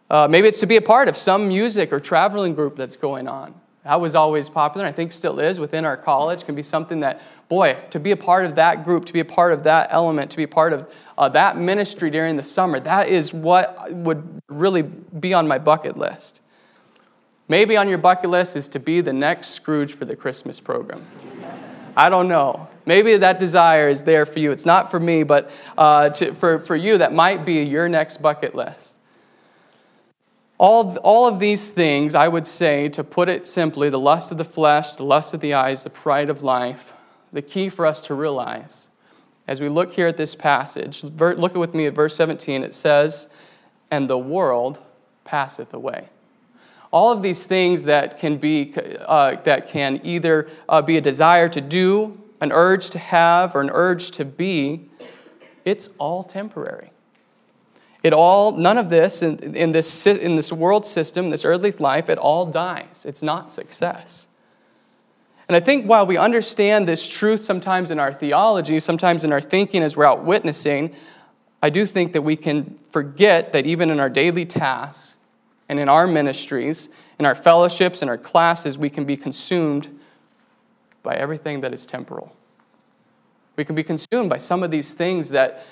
Uh, 0.08 0.26
maybe 0.26 0.48
it's 0.48 0.60
to 0.60 0.66
be 0.66 0.76
a 0.76 0.82
part 0.82 1.06
of 1.06 1.18
some 1.18 1.48
music 1.48 1.92
or 1.92 2.00
traveling 2.00 2.54
group 2.54 2.76
that's 2.76 2.96
going 2.96 3.28
on. 3.28 3.54
That 3.88 4.02
was 4.02 4.14
always 4.14 4.50
popular, 4.50 4.84
and 4.84 4.92
I 4.92 4.94
think 4.94 5.12
still 5.12 5.40
is 5.40 5.58
within 5.58 5.86
our 5.86 5.96
college, 5.96 6.44
can 6.44 6.54
be 6.54 6.62
something 6.62 7.00
that, 7.00 7.22
boy, 7.48 7.74
to 7.88 7.98
be 7.98 8.10
a 8.10 8.18
part 8.18 8.44
of 8.44 8.56
that 8.56 8.84
group, 8.84 9.06
to 9.06 9.14
be 9.14 9.20
a 9.20 9.24
part 9.24 9.50
of 9.50 9.62
that 9.62 9.88
element, 9.90 10.30
to 10.32 10.36
be 10.36 10.46
part 10.46 10.74
of 10.74 10.92
uh, 11.16 11.30
that 11.30 11.56
ministry 11.56 12.10
during 12.10 12.36
the 12.36 12.42
summer, 12.42 12.78
that 12.80 13.08
is 13.08 13.32
what 13.32 13.90
would 13.94 14.42
really 14.46 14.82
be 14.82 15.32
on 15.32 15.48
my 15.48 15.56
bucket 15.56 15.96
list. 15.96 16.42
Maybe 17.48 17.78
on 17.78 17.88
your 17.88 17.96
bucket 17.96 18.28
list 18.28 18.56
is 18.56 18.68
to 18.68 18.78
be 18.78 19.00
the 19.00 19.14
next 19.14 19.52
Scrooge 19.52 19.94
for 19.94 20.04
the 20.04 20.14
Christmas 20.14 20.60
program. 20.60 21.06
I 21.96 22.10
don't 22.10 22.28
know. 22.28 22.68
Maybe 22.84 23.16
that 23.16 23.40
desire 23.40 23.88
is 23.88 24.02
there 24.02 24.26
for 24.26 24.38
you. 24.38 24.52
It's 24.52 24.66
not 24.66 24.90
for 24.90 25.00
me, 25.00 25.22
but 25.22 25.50
uh, 25.78 26.10
to, 26.10 26.34
for, 26.34 26.58
for 26.58 26.76
you, 26.76 26.98
that 26.98 27.14
might 27.14 27.46
be 27.46 27.62
your 27.62 27.88
next 27.88 28.20
bucket 28.20 28.54
list. 28.54 28.97
All, 30.58 30.96
all 30.98 31.28
of 31.28 31.38
these 31.38 31.70
things, 31.70 32.14
I 32.14 32.28
would 32.28 32.46
say, 32.46 32.88
to 32.90 33.04
put 33.04 33.28
it 33.28 33.46
simply, 33.46 33.90
the 33.90 33.98
lust 33.98 34.32
of 34.32 34.38
the 34.38 34.44
flesh, 34.44 34.92
the 34.92 35.04
lust 35.04 35.32
of 35.32 35.40
the 35.40 35.54
eyes, 35.54 35.84
the 35.84 35.90
pride 35.90 36.28
of 36.28 36.42
life, 36.42 36.94
the 37.32 37.42
key 37.42 37.68
for 37.68 37.86
us 37.86 38.06
to 38.08 38.14
realize 38.14 38.88
as 39.48 39.62
we 39.62 39.68
look 39.70 39.94
here 39.94 40.06
at 40.06 40.18
this 40.18 40.34
passage, 40.34 41.02
look 41.02 41.54
with 41.54 41.74
me 41.74 41.86
at 41.86 41.94
verse 41.94 42.14
17. 42.14 42.62
It 42.62 42.74
says, 42.74 43.28
And 43.90 44.06
the 44.06 44.18
world 44.18 44.78
passeth 45.24 45.72
away. 45.72 46.10
All 46.90 47.10
of 47.10 47.22
these 47.22 47.46
things 47.46 47.84
that 47.84 48.18
can 48.18 48.36
be, 48.36 48.74
uh, 48.76 49.36
that 49.44 49.66
can 49.66 50.00
either 50.04 50.48
uh, 50.68 50.82
be 50.82 50.98
a 50.98 51.00
desire 51.00 51.48
to 51.48 51.62
do, 51.62 52.20
an 52.42 52.52
urge 52.52 52.90
to 52.90 52.98
have, 52.98 53.56
or 53.56 53.62
an 53.62 53.70
urge 53.72 54.10
to 54.12 54.24
be, 54.26 54.88
it's 55.64 55.90
all 55.98 56.22
temporary. 56.22 56.92
It 58.02 58.12
all, 58.12 58.52
none 58.52 58.78
of 58.78 58.90
this 58.90 59.22
in, 59.22 59.56
in, 59.56 59.72
this, 59.72 60.06
in 60.06 60.36
this 60.36 60.52
world 60.52 60.86
system, 60.86 61.30
this 61.30 61.44
earthly 61.44 61.72
life, 61.72 62.08
it 62.08 62.18
all 62.18 62.46
dies. 62.46 63.04
It's 63.06 63.22
not 63.22 63.50
success. 63.50 64.28
And 65.48 65.56
I 65.56 65.60
think 65.60 65.86
while 65.86 66.06
we 66.06 66.16
understand 66.16 66.86
this 66.86 67.08
truth 67.08 67.42
sometimes 67.42 67.90
in 67.90 67.98
our 67.98 68.12
theology, 68.12 68.78
sometimes 68.80 69.24
in 69.24 69.32
our 69.32 69.40
thinking 69.40 69.82
as 69.82 69.96
we're 69.96 70.04
out 70.04 70.24
witnessing, 70.24 70.94
I 71.62 71.70
do 71.70 71.86
think 71.86 72.12
that 72.12 72.22
we 72.22 72.36
can 72.36 72.78
forget 72.90 73.52
that 73.52 73.66
even 73.66 73.90
in 73.90 73.98
our 73.98 74.10
daily 74.10 74.46
tasks 74.46 75.16
and 75.68 75.78
in 75.78 75.88
our 75.88 76.06
ministries, 76.06 76.88
in 77.18 77.26
our 77.26 77.34
fellowships, 77.34 78.02
in 78.02 78.08
our 78.08 78.18
classes, 78.18 78.78
we 78.78 78.90
can 78.90 79.04
be 79.04 79.16
consumed 79.16 79.98
by 81.02 81.16
everything 81.16 81.62
that 81.62 81.72
is 81.72 81.86
temporal. 81.86 82.32
We 83.56 83.64
can 83.64 83.74
be 83.74 83.82
consumed 83.82 84.30
by 84.30 84.38
some 84.38 84.62
of 84.62 84.70
these 84.70 84.94
things 84.94 85.30
that 85.30 85.64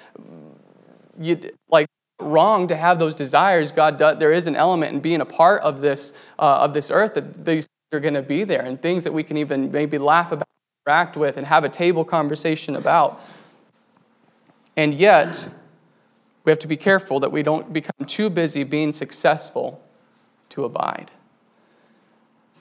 you 1.21 1.51
like 1.71 1.87
wrong 2.21 2.69
to 2.69 2.77
have 2.77 2.99
those 2.99 3.15
desires. 3.15 3.73
God, 3.73 3.99
does, 3.99 4.19
there 4.19 4.33
is 4.33 4.47
an 4.47 4.57
element 4.57 4.93
in 4.93 5.01
being 5.01 5.21
a 5.21 5.27
part 5.27 5.63
of 5.63 5.81
this 5.81 6.13
uh, 6.39 6.61
of 6.61 6.75
this 6.75 6.91
earth 6.91 7.15
that 7.15 7.45
these 7.45 7.69
are 7.93 8.01
going 8.01 8.15
to 8.15 8.23
be 8.23 8.45
there, 8.45 8.63
and 8.63 8.81
things 8.81 9.05
that 9.05 9.13
we 9.13 9.23
can 9.23 9.37
even 9.37 9.71
maybe 9.71 9.99
laugh 9.99 10.33
about, 10.33 10.49
interact 10.87 11.17
with, 11.17 11.37
and 11.37 11.47
have 11.47 11.65
a 11.65 11.69
table 11.69 12.05
conversation 12.05 12.77
about. 12.77 13.21
And 14.77 14.95
yet, 14.95 15.49
we 16.45 16.51
have 16.51 16.59
to 16.61 16.67
be 16.67 16.77
careful 16.77 17.21
that 17.21 17.33
we 17.33 17.43
don't 17.43 17.73
become 17.73 18.07
too 18.07 18.31
busy 18.31 18.65
being 18.65 18.93
successful 18.93 19.83
to 20.51 20.65
abide. 20.65 21.13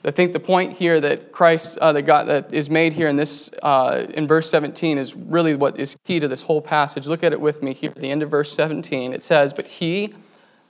I 0.04 0.12
think 0.12 0.32
the 0.32 0.40
point 0.40 0.74
here 0.74 1.00
that 1.00 1.32
Christ, 1.32 1.78
uh, 1.78 1.92
that 1.92 2.02
God, 2.02 2.28
that 2.28 2.54
is 2.54 2.70
made 2.70 2.92
here 2.92 3.08
in 3.08 3.16
this, 3.16 3.50
uh, 3.62 4.06
in 4.10 4.28
verse 4.28 4.48
17, 4.48 4.98
is 4.98 5.16
really 5.16 5.56
what 5.56 5.80
is 5.80 5.96
key 6.04 6.20
to 6.20 6.28
this 6.28 6.42
whole 6.42 6.62
passage. 6.62 7.08
Look 7.08 7.24
at 7.24 7.32
it 7.32 7.40
with 7.40 7.62
me 7.62 7.72
here 7.72 7.90
at 7.90 8.00
the 8.00 8.10
end 8.10 8.22
of 8.22 8.30
verse 8.30 8.52
17. 8.52 9.12
It 9.12 9.22
says, 9.22 9.52
"But 9.52 9.66
he 9.66 10.14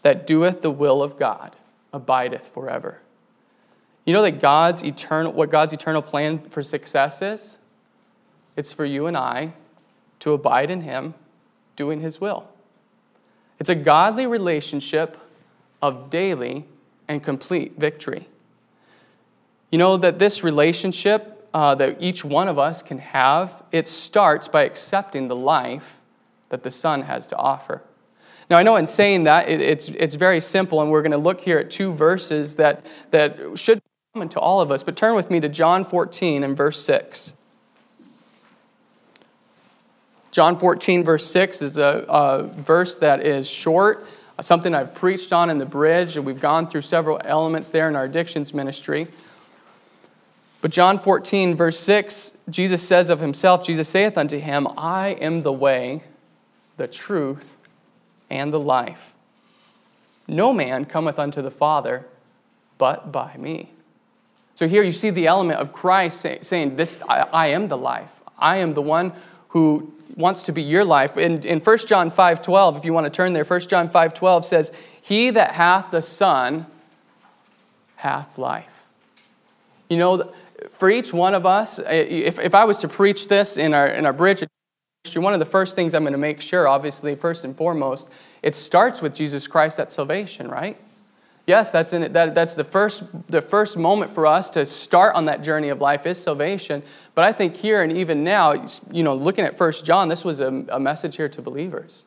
that 0.02 0.26
doeth 0.26 0.62
the 0.62 0.70
will 0.70 1.02
of 1.02 1.18
God 1.18 1.54
abideth 1.92 2.48
forever." 2.48 3.00
You 4.06 4.12
know 4.12 4.22
that 4.22 4.40
God's 4.40 4.82
eternal, 4.84 5.32
what 5.32 5.50
God's 5.50 5.72
eternal 5.72 6.00
plan 6.00 6.38
for 6.48 6.62
success 6.62 7.20
is? 7.20 7.58
It's 8.56 8.72
for 8.72 8.84
you 8.84 9.06
and 9.06 9.16
I 9.16 9.52
to 10.20 10.32
abide 10.32 10.70
in 10.70 10.80
Him, 10.82 11.14
doing 11.74 12.00
His 12.00 12.20
will. 12.20 12.48
It's 13.58 13.68
a 13.68 13.74
godly 13.74 14.26
relationship 14.26 15.18
of 15.82 16.08
daily 16.08 16.66
and 17.08 17.22
complete 17.22 17.78
victory. 17.78 18.28
You 19.76 19.78
know 19.78 19.98
that 19.98 20.18
this 20.18 20.42
relationship 20.42 21.50
uh, 21.52 21.74
that 21.74 22.00
each 22.00 22.24
one 22.24 22.48
of 22.48 22.58
us 22.58 22.80
can 22.80 22.96
have, 22.96 23.62
it 23.72 23.88
starts 23.88 24.48
by 24.48 24.64
accepting 24.64 25.28
the 25.28 25.36
life 25.36 26.00
that 26.48 26.62
the 26.62 26.70
Son 26.70 27.02
has 27.02 27.26
to 27.26 27.36
offer. 27.36 27.82
Now, 28.48 28.56
I 28.56 28.62
know 28.62 28.76
in 28.76 28.86
saying 28.86 29.24
that, 29.24 29.50
it, 29.50 29.60
it's, 29.60 29.90
it's 29.90 30.14
very 30.14 30.40
simple, 30.40 30.80
and 30.80 30.90
we're 30.90 31.02
going 31.02 31.12
to 31.12 31.18
look 31.18 31.42
here 31.42 31.58
at 31.58 31.70
two 31.70 31.92
verses 31.92 32.54
that, 32.54 32.86
that 33.10 33.36
should 33.56 33.76
be 33.76 33.90
common 34.14 34.30
to 34.30 34.40
all 34.40 34.62
of 34.62 34.70
us, 34.70 34.82
but 34.82 34.96
turn 34.96 35.14
with 35.14 35.30
me 35.30 35.40
to 35.40 35.48
John 35.50 35.84
14 35.84 36.42
and 36.42 36.56
verse 36.56 36.80
6. 36.80 37.34
John 40.30 40.58
14, 40.58 41.04
verse 41.04 41.26
6 41.26 41.60
is 41.60 41.76
a, 41.76 42.06
a 42.08 42.44
verse 42.44 42.96
that 42.96 43.26
is 43.26 43.46
short, 43.46 44.06
something 44.40 44.74
I've 44.74 44.94
preached 44.94 45.34
on 45.34 45.50
in 45.50 45.58
the 45.58 45.66
bridge, 45.66 46.16
and 46.16 46.24
we've 46.24 46.40
gone 46.40 46.66
through 46.66 46.80
several 46.80 47.20
elements 47.22 47.68
there 47.68 47.90
in 47.90 47.94
our 47.94 48.04
addictions 48.04 48.54
ministry. 48.54 49.08
But 50.66 50.72
John 50.72 50.98
14, 50.98 51.54
verse 51.54 51.78
6, 51.78 52.32
Jesus 52.50 52.82
says 52.82 53.08
of 53.08 53.20
himself, 53.20 53.64
Jesus 53.64 53.88
saith 53.88 54.18
unto 54.18 54.40
him, 54.40 54.66
I 54.76 55.10
am 55.10 55.42
the 55.42 55.52
way, 55.52 56.00
the 56.76 56.88
truth, 56.88 57.56
and 58.28 58.52
the 58.52 58.58
life. 58.58 59.14
No 60.26 60.52
man 60.52 60.84
cometh 60.84 61.20
unto 61.20 61.40
the 61.40 61.52
Father 61.52 62.04
but 62.78 63.12
by 63.12 63.36
me. 63.36 63.70
So 64.56 64.66
here 64.66 64.82
you 64.82 64.90
see 64.90 65.10
the 65.10 65.28
element 65.28 65.60
of 65.60 65.72
Christ 65.72 66.20
say, 66.20 66.38
saying, 66.40 66.74
This 66.74 67.00
I, 67.08 67.28
I, 67.32 67.46
am 67.46 67.68
the 67.68 67.78
life. 67.78 68.20
I 68.36 68.56
am 68.56 68.74
the 68.74 68.82
one 68.82 69.12
who 69.50 69.94
wants 70.16 70.42
to 70.42 70.52
be 70.52 70.62
your 70.62 70.84
life. 70.84 71.16
In, 71.16 71.44
in 71.44 71.60
1 71.60 71.78
John 71.86 72.10
5 72.10 72.42
12, 72.42 72.76
if 72.76 72.84
you 72.84 72.92
want 72.92 73.04
to 73.04 73.10
turn 73.10 73.34
there, 73.34 73.44
1 73.44 73.60
John 73.60 73.88
5 73.88 74.14
12 74.14 74.44
says, 74.44 74.72
He 75.00 75.30
that 75.30 75.52
hath 75.52 75.92
the 75.92 76.02
Son 76.02 76.66
hath 77.94 78.36
life. 78.36 78.82
You 79.88 79.98
know, 79.98 80.32
for 80.70 80.90
each 80.90 81.12
one 81.12 81.34
of 81.34 81.46
us, 81.46 81.78
if, 81.78 82.38
if 82.38 82.54
I 82.54 82.64
was 82.64 82.78
to 82.78 82.88
preach 82.88 83.28
this 83.28 83.56
in 83.56 83.74
our, 83.74 83.88
in 83.88 84.06
our 84.06 84.12
bridge, 84.12 84.44
one 85.14 85.32
of 85.32 85.38
the 85.38 85.46
first 85.46 85.76
things 85.76 85.94
I'm 85.94 86.02
going 86.02 86.12
to 86.12 86.18
make 86.18 86.40
sure, 86.40 86.66
obviously, 86.66 87.14
first 87.14 87.44
and 87.44 87.56
foremost, 87.56 88.10
it 88.42 88.54
starts 88.54 89.00
with 89.00 89.14
Jesus 89.14 89.46
Christ 89.46 89.78
at 89.78 89.92
salvation, 89.92 90.48
right? 90.48 90.76
Yes, 91.46 91.70
that's, 91.70 91.92
in 91.92 92.12
that, 92.12 92.34
that's 92.34 92.56
the, 92.56 92.64
first, 92.64 93.04
the 93.30 93.40
first 93.40 93.78
moment 93.78 94.12
for 94.12 94.26
us 94.26 94.50
to 94.50 94.66
start 94.66 95.14
on 95.14 95.26
that 95.26 95.44
journey 95.44 95.68
of 95.68 95.80
life 95.80 96.04
is 96.04 96.20
salvation. 96.20 96.82
But 97.14 97.24
I 97.24 97.32
think 97.32 97.56
here 97.56 97.82
and 97.82 97.96
even 97.96 98.24
now, 98.24 98.66
you 98.90 99.04
know, 99.04 99.14
looking 99.14 99.44
at 99.44 99.56
First 99.56 99.84
John, 99.84 100.08
this 100.08 100.24
was 100.24 100.40
a, 100.40 100.64
a 100.70 100.80
message 100.80 101.16
here 101.16 101.28
to 101.28 101.40
believers. 101.40 102.04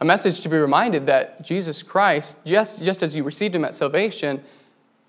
A 0.00 0.04
message 0.04 0.42
to 0.42 0.48
be 0.48 0.56
reminded 0.56 1.06
that 1.06 1.44
Jesus 1.44 1.82
Christ, 1.82 2.38
just, 2.44 2.84
just 2.84 3.02
as 3.02 3.16
you 3.16 3.24
received 3.24 3.56
him 3.56 3.64
at 3.64 3.74
salvation, 3.74 4.44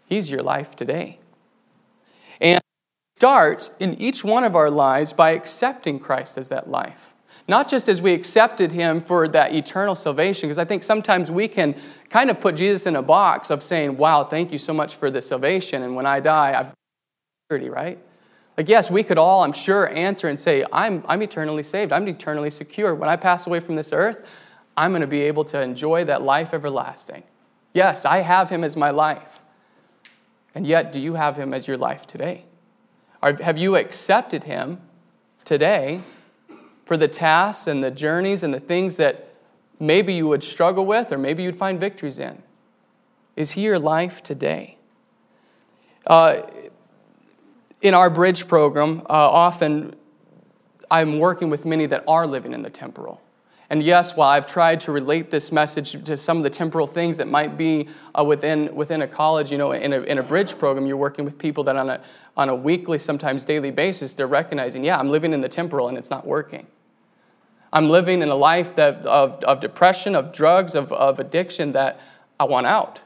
he's 0.08 0.32
your 0.32 0.42
life 0.42 0.76
today. 0.76 1.20
And 2.42 2.60
starts 3.20 3.70
in 3.82 4.00
each 4.02 4.24
one 4.24 4.46
of 4.46 4.56
our 4.56 4.70
lives 4.70 5.12
by 5.12 5.32
accepting 5.32 6.00
Christ 6.00 6.38
as 6.38 6.48
that 6.48 6.70
life. 6.70 7.14
Not 7.50 7.68
just 7.68 7.90
as 7.90 8.02
we 8.02 8.14
accepted 8.14 8.72
him 8.72 9.02
for 9.02 9.28
that 9.28 9.54
eternal 9.54 9.94
salvation, 9.94 10.48
because 10.48 10.58
I 10.58 10.64
think 10.64 10.84
sometimes 10.84 11.30
we 11.30 11.50
can 11.50 11.76
kind 12.10 12.30
of 12.30 12.40
put 12.40 12.56
Jesus 12.56 12.86
in 12.86 12.96
a 12.96 13.02
box 13.02 13.50
of 13.50 13.62
saying, 13.62 13.98
wow, 13.98 14.24
thank 14.24 14.54
you 14.54 14.58
so 14.58 14.72
much 14.72 14.96
for 14.96 15.12
the 15.12 15.22
salvation, 15.22 15.84
and 15.84 15.98
when 15.98 16.06
I 16.06 16.22
die, 16.22 16.58
I've 16.58 16.74
security, 17.44 17.70
right? 17.70 18.00
Like, 18.58 18.70
yes, 18.70 18.90
we 18.90 19.04
could 19.04 19.18
all, 19.18 19.44
I'm 19.44 19.52
sure, 19.52 19.90
answer 19.90 20.30
and 20.30 20.40
say, 20.40 20.64
I'm, 20.72 21.04
I'm 21.06 21.22
eternally 21.22 21.64
saved. 21.64 21.92
I'm 21.92 22.08
eternally 22.08 22.52
secure. 22.52 22.96
When 22.96 23.10
I 23.10 23.18
pass 23.18 23.48
away 23.48 23.60
from 23.60 23.76
this 23.76 23.92
earth, 23.92 24.26
I'm 24.78 24.92
going 24.92 25.02
to 25.02 25.08
be 25.08 25.24
able 25.24 25.44
to 25.46 25.62
enjoy 25.62 26.06
that 26.06 26.22
life 26.22 26.54
everlasting. 26.54 27.24
Yes, 27.74 28.06
I 28.06 28.20
have 28.20 28.50
him 28.50 28.64
as 28.64 28.78
my 28.78 28.92
life. 28.92 29.42
And 30.56 30.66
yet, 30.66 30.94
do 30.94 31.02
you 31.02 31.16
have 31.16 31.36
him 31.36 31.54
as 31.54 31.68
your 31.68 31.78
life 31.78 32.08
today? 32.08 32.46
Have 33.22 33.58
you 33.58 33.76
accepted 33.76 34.46
Him 34.46 34.80
today 35.46 36.02
for 36.86 36.98
the 36.98 37.08
tasks 37.08 37.68
and 37.68 37.84
the 37.84 37.92
journeys 37.92 38.44
and 38.44 38.54
the 38.54 38.60
things 38.60 38.98
that 38.98 39.34
maybe 39.80 40.14
you 40.14 40.28
would 40.28 40.44
struggle 40.44 40.86
with 40.86 41.12
or 41.12 41.18
maybe 41.18 41.44
you'd 41.44 41.56
find 41.58 41.80
victories 41.80 42.20
in? 42.20 42.42
Is 43.36 43.52
He 43.52 43.62
your 43.62 43.80
life 43.80 44.24
today? 44.24 44.78
Uh, 46.08 46.42
in 47.82 47.94
our 47.94 48.10
bridge 48.10 48.48
program, 48.48 49.00
uh, 49.02 49.04
often 49.10 49.96
I'm 50.92 51.20
working 51.20 51.50
with 51.50 51.66
many 51.66 51.86
that 51.86 52.04
are 52.08 52.26
living 52.26 52.54
in 52.54 52.64
the 52.64 52.70
temporal. 52.70 53.22
And 53.72 53.84
yes, 53.84 54.16
while 54.16 54.30
I've 54.30 54.48
tried 54.48 54.80
to 54.82 54.92
relate 54.92 55.30
this 55.30 55.52
message 55.52 55.92
to 56.06 56.18
some 56.18 56.38
of 56.38 56.44
the 56.44 56.50
temporal 56.50 56.88
things 56.88 57.18
that 57.18 57.28
might 57.28 57.56
be 57.56 57.88
uh, 58.18 58.24
within, 58.24 58.74
within 58.74 59.04
a 59.04 59.08
college, 59.08 59.52
you 59.52 59.60
know, 59.60 59.74
in 59.74 59.94
a, 59.94 60.02
in 60.02 60.18
a 60.18 60.24
bridge 60.24 60.58
program, 60.58 60.88
you're 60.88 60.98
working 60.98 61.24
with 61.24 61.38
people 61.38 61.64
that 61.66 61.76
on 61.76 61.90
a, 61.90 62.02
on 62.36 62.50
a 62.50 62.56
weekly, 62.56 62.98
sometimes 62.98 63.46
daily 63.46 63.70
basis, 63.70 64.16
they're 64.16 64.26
recognizing, 64.26 64.84
yeah, 64.84 64.98
I'm 64.98 65.10
living 65.10 65.34
in 65.34 65.42
the 65.42 65.50
temporal 65.50 65.88
and 65.88 65.98
it's 65.98 66.10
not 66.10 66.26
working. 66.26 66.66
I'm 67.72 67.90
living 67.90 68.24
in 68.24 68.30
a 68.30 68.36
life 68.36 68.76
that, 68.78 69.06
of, 69.06 69.44
of 69.44 69.62
depression, 69.62 70.16
of 70.16 70.34
drugs, 70.34 70.74
of, 70.74 70.92
of 70.92 71.20
addiction 71.20 71.74
that 71.74 72.00
I 72.40 72.46
want 72.46 72.66
out. 72.66 73.04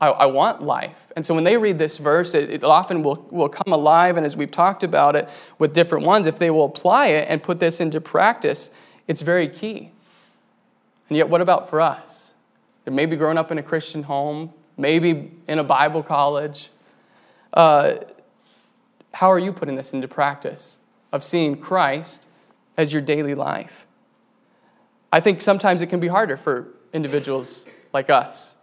I, 0.00 0.08
I 0.08 0.26
want 0.26 0.62
life. 0.62 1.12
And 1.14 1.24
so 1.24 1.32
when 1.32 1.44
they 1.44 1.56
read 1.56 1.78
this 1.78 1.98
verse, 1.98 2.34
it, 2.34 2.50
it 2.50 2.64
often 2.64 3.04
will, 3.04 3.24
will 3.30 3.48
come 3.48 3.72
alive. 3.72 4.16
And 4.16 4.26
as 4.26 4.36
we've 4.36 4.50
talked 4.50 4.82
about 4.82 5.14
it 5.14 5.28
with 5.60 5.72
different 5.72 6.04
ones, 6.04 6.26
if 6.26 6.40
they 6.40 6.50
will 6.50 6.64
apply 6.64 7.08
it 7.08 7.28
and 7.28 7.40
put 7.40 7.60
this 7.60 7.80
into 7.80 8.00
practice, 8.00 8.72
it's 9.08 9.22
very 9.22 9.48
key. 9.48 9.90
And 11.08 11.16
yet, 11.16 11.28
what 11.28 11.40
about 11.40 11.68
for 11.68 11.80
us? 11.80 12.34
Maybe 12.86 13.16
growing 13.16 13.38
up 13.38 13.52
in 13.52 13.58
a 13.58 13.62
Christian 13.62 14.02
home, 14.02 14.52
maybe 14.76 15.30
in 15.46 15.58
a 15.58 15.64
Bible 15.64 16.02
college. 16.02 16.70
Uh, 17.52 17.96
how 19.12 19.30
are 19.30 19.38
you 19.38 19.52
putting 19.52 19.76
this 19.76 19.92
into 19.92 20.08
practice 20.08 20.78
of 21.12 21.22
seeing 21.22 21.56
Christ 21.56 22.26
as 22.76 22.92
your 22.92 23.02
daily 23.02 23.34
life? 23.34 23.86
I 25.12 25.20
think 25.20 25.42
sometimes 25.42 25.82
it 25.82 25.88
can 25.88 26.00
be 26.00 26.08
harder 26.08 26.36
for 26.36 26.68
individuals 26.92 27.66
like 27.92 28.08
us 28.08 28.54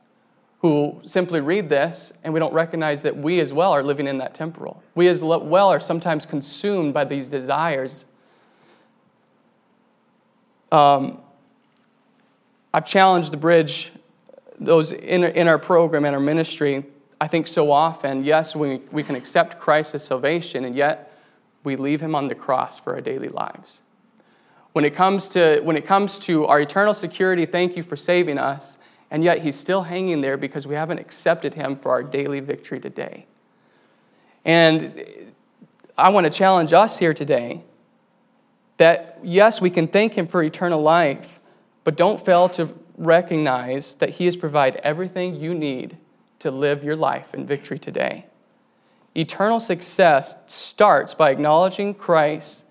who 0.61 0.99
simply 1.05 1.39
read 1.39 1.69
this 1.69 2.11
and 2.23 2.33
we 2.33 2.39
don't 2.39 2.53
recognize 2.53 3.03
that 3.03 3.15
we 3.15 3.39
as 3.39 3.53
well 3.53 3.71
are 3.71 3.83
living 3.83 4.07
in 4.07 4.17
that 4.17 4.33
temporal. 4.33 4.83
We 4.95 5.07
as 5.07 5.23
well 5.23 5.69
are 5.69 5.79
sometimes 5.79 6.25
consumed 6.25 6.93
by 6.93 7.05
these 7.05 7.29
desires. 7.29 8.05
Um, 10.71 11.19
I've 12.73 12.87
challenged 12.87 13.33
the 13.33 13.37
bridge, 13.37 13.91
those 14.59 14.91
in, 14.91 15.23
in 15.23 15.47
our 15.47 15.57
program 15.57 16.05
and 16.05 16.15
our 16.15 16.21
ministry, 16.21 16.85
I 17.21 17.27
think 17.27 17.47
so 17.47 17.71
often, 17.71 18.23
yes, 18.23 18.55
we, 18.55 18.77
we 18.91 19.03
can 19.03 19.15
accept 19.15 19.59
Christ 19.59 19.93
as 19.93 20.03
salvation, 20.03 20.63
and 20.63 20.75
yet 20.75 21.11
we 21.63 21.75
leave 21.75 21.99
him 21.99 22.15
on 22.15 22.27
the 22.27 22.35
cross 22.35 22.79
for 22.79 22.93
our 22.93 23.01
daily 23.01 23.27
lives. 23.27 23.81
When 24.71 24.85
it 24.85 24.93
comes 24.93 25.27
to, 25.29 25.59
when 25.63 25.75
it 25.75 25.85
comes 25.85 26.19
to 26.19 26.45
our 26.45 26.61
eternal 26.61 26.93
security, 26.93 27.45
thank 27.45 27.75
you 27.75 27.83
for 27.83 27.97
saving 27.97 28.37
us, 28.37 28.77
and 29.11 29.23
yet 29.23 29.39
he's 29.39 29.57
still 29.57 29.83
hanging 29.83 30.21
there 30.21 30.37
because 30.37 30.65
we 30.65 30.75
haven't 30.75 30.99
accepted 30.99 31.55
him 31.55 31.75
for 31.75 31.91
our 31.91 32.03
daily 32.03 32.39
victory 32.39 32.79
today. 32.79 33.25
And 34.45 35.33
I 35.97 36.09
want 36.09 36.25
to 36.25 36.29
challenge 36.29 36.71
us 36.71 36.99
here 36.99 37.13
today 37.13 37.63
that 38.79 39.19
yes, 39.21 39.59
we 39.59 39.69
can 39.69 39.87
thank 39.87 40.13
him 40.13 40.25
for 40.25 40.41
eternal 40.41 40.81
life, 40.81 41.39
but 41.83 41.97
don't 41.97 42.23
fail 42.25 42.47
to 42.49 42.73
recognize 42.97 43.95
that 43.95 44.11
he 44.11 44.25
has 44.25 44.37
provided 44.37 44.79
everything 44.85 45.35
you 45.35 45.53
need 45.53 45.97
to 46.39 46.49
live 46.49 46.83
your 46.83 46.95
life 46.95 47.33
in 47.33 47.45
victory 47.45 47.77
today. 47.77 48.25
Eternal 49.15 49.59
success 49.59 50.37
starts 50.47 51.13
by 51.13 51.29
acknowledging 51.29 51.93
Christ 51.93 52.65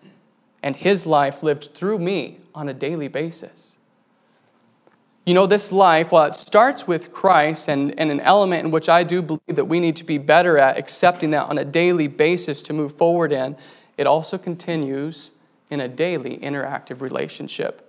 and 0.62 0.74
his 0.76 1.06
life 1.06 1.42
lived 1.42 1.74
through 1.74 1.98
me 1.98 2.38
on 2.54 2.70
a 2.70 2.74
daily 2.74 3.08
basis. 3.08 3.78
You 5.26 5.34
know, 5.34 5.46
this 5.46 5.70
life, 5.72 6.10
while 6.10 6.24
it 6.24 6.36
starts 6.36 6.86
with 6.86 7.12
Christ 7.12 7.68
and, 7.68 7.98
and 8.00 8.10
an 8.10 8.20
element 8.20 8.64
in 8.64 8.70
which 8.70 8.88
I 8.88 9.02
do 9.02 9.20
believe 9.20 9.56
that 9.56 9.66
we 9.66 9.78
need 9.78 9.96
to 9.96 10.04
be 10.04 10.16
better 10.16 10.56
at 10.56 10.78
accepting 10.78 11.32
that 11.32 11.50
on 11.50 11.58
a 11.58 11.66
daily 11.66 12.08
basis 12.08 12.62
to 12.62 12.72
move 12.72 12.94
forward 12.94 13.30
in, 13.30 13.58
it 13.98 14.06
also 14.06 14.38
continues 14.38 15.32
in 15.70 15.80
a 15.80 15.88
daily 15.88 16.38
interactive 16.38 17.00
relationship. 17.00 17.84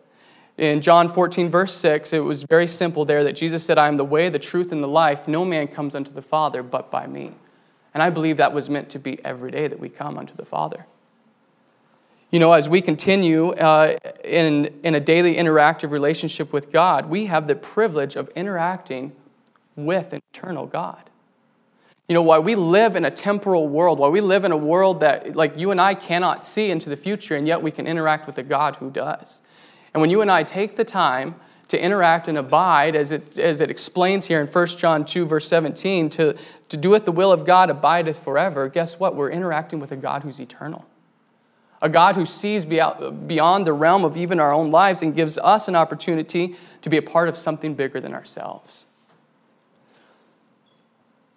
In 0.57 0.81
John 0.81 1.07
14, 1.07 1.49
verse 1.49 1.73
6, 1.73 2.11
it 2.11 2.19
was 2.19 2.43
very 2.43 2.67
simple 2.67 3.05
there 3.05 3.23
that 3.23 3.33
Jesus 3.33 3.63
said, 3.63 3.77
I 3.77 3.87
am 3.87 3.95
the 3.95 4.03
way, 4.03 4.27
the 4.27 4.39
truth, 4.39 4.73
and 4.73 4.83
the 4.83 4.87
life. 4.87 5.27
No 5.27 5.45
man 5.45 5.67
comes 5.67 5.95
unto 5.95 6.11
the 6.11 6.21
Father 6.21 6.61
but 6.61 6.91
by 6.91 7.07
me. 7.07 7.31
And 7.93 8.03
I 8.03 8.09
believe 8.09 8.37
that 8.37 8.53
was 8.53 8.69
meant 8.69 8.89
to 8.89 8.99
be 8.99 9.23
every 9.23 9.51
day 9.51 9.67
that 9.67 9.79
we 9.79 9.87
come 9.89 10.17
unto 10.17 10.35
the 10.35 10.45
Father. 10.45 10.85
You 12.29 12.39
know, 12.39 12.53
as 12.53 12.69
we 12.69 12.81
continue 12.81 13.51
uh, 13.53 13.97
in, 14.23 14.79
in 14.83 14.93
a 14.93 14.99
daily 14.99 15.35
interactive 15.35 15.91
relationship 15.91 16.53
with 16.53 16.71
God, 16.71 17.09
we 17.09 17.25
have 17.25 17.47
the 17.47 17.55
privilege 17.55 18.15
of 18.15 18.29
interacting 18.35 19.13
with 19.75 20.13
an 20.13 20.21
eternal 20.33 20.67
God. 20.67 21.08
You 22.09 22.15
know, 22.15 22.21
why 22.21 22.39
we 22.39 22.55
live 22.55 22.97
in 22.97 23.05
a 23.05 23.11
temporal 23.11 23.69
world, 23.69 23.99
why 23.99 24.09
we 24.09 24.19
live 24.19 24.43
in 24.43 24.51
a 24.51 24.57
world 24.57 24.99
that, 24.99 25.35
like, 25.35 25.57
you 25.57 25.71
and 25.71 25.79
I 25.79 25.93
cannot 25.93 26.43
see 26.43 26.71
into 26.71 26.89
the 26.89 26.97
future, 26.97 27.35
and 27.35 27.47
yet 27.47 27.61
we 27.61 27.71
can 27.71 27.87
interact 27.87 28.25
with 28.25 28.37
a 28.37 28.43
God 28.43 28.75
who 28.77 28.89
does. 28.89 29.41
And 29.93 30.01
when 30.01 30.09
you 30.09 30.21
and 30.21 30.29
I 30.29 30.43
take 30.43 30.75
the 30.75 30.83
time 30.83 31.35
to 31.67 31.81
interact 31.81 32.27
and 32.27 32.37
abide, 32.37 32.95
as 32.95 33.11
it, 33.11 33.37
as 33.37 33.61
it 33.61 33.69
explains 33.69 34.25
here 34.25 34.41
in 34.41 34.47
1 34.47 34.67
John 34.69 35.05
2, 35.05 35.25
verse 35.25 35.47
17, 35.47 36.09
to, 36.09 36.35
to 36.69 36.77
do 36.77 36.89
with 36.89 37.05
the 37.05 37.11
will 37.11 37.31
of 37.31 37.45
God 37.45 37.69
abideth 37.69 38.19
forever, 38.19 38.67
guess 38.67 38.99
what? 38.99 39.15
We're 39.15 39.29
interacting 39.29 39.79
with 39.79 39.91
a 39.91 39.97
God 39.97 40.23
who's 40.23 40.41
eternal 40.41 40.85
a 41.81 41.89
God 41.89 42.15
who 42.15 42.25
sees 42.25 42.65
beyond 42.65 43.65
the 43.65 43.73
realm 43.73 44.03
of 44.03 44.17
even 44.17 44.39
our 44.39 44.51
own 44.51 44.71
lives 44.71 45.01
and 45.01 45.15
gives 45.15 45.37
us 45.37 45.67
an 45.67 45.75
opportunity 45.75 46.55
to 46.81 46.89
be 46.89 46.97
a 46.97 47.01
part 47.01 47.29
of 47.29 47.37
something 47.37 47.73
bigger 47.73 48.01
than 48.01 48.13
ourselves. 48.13 48.85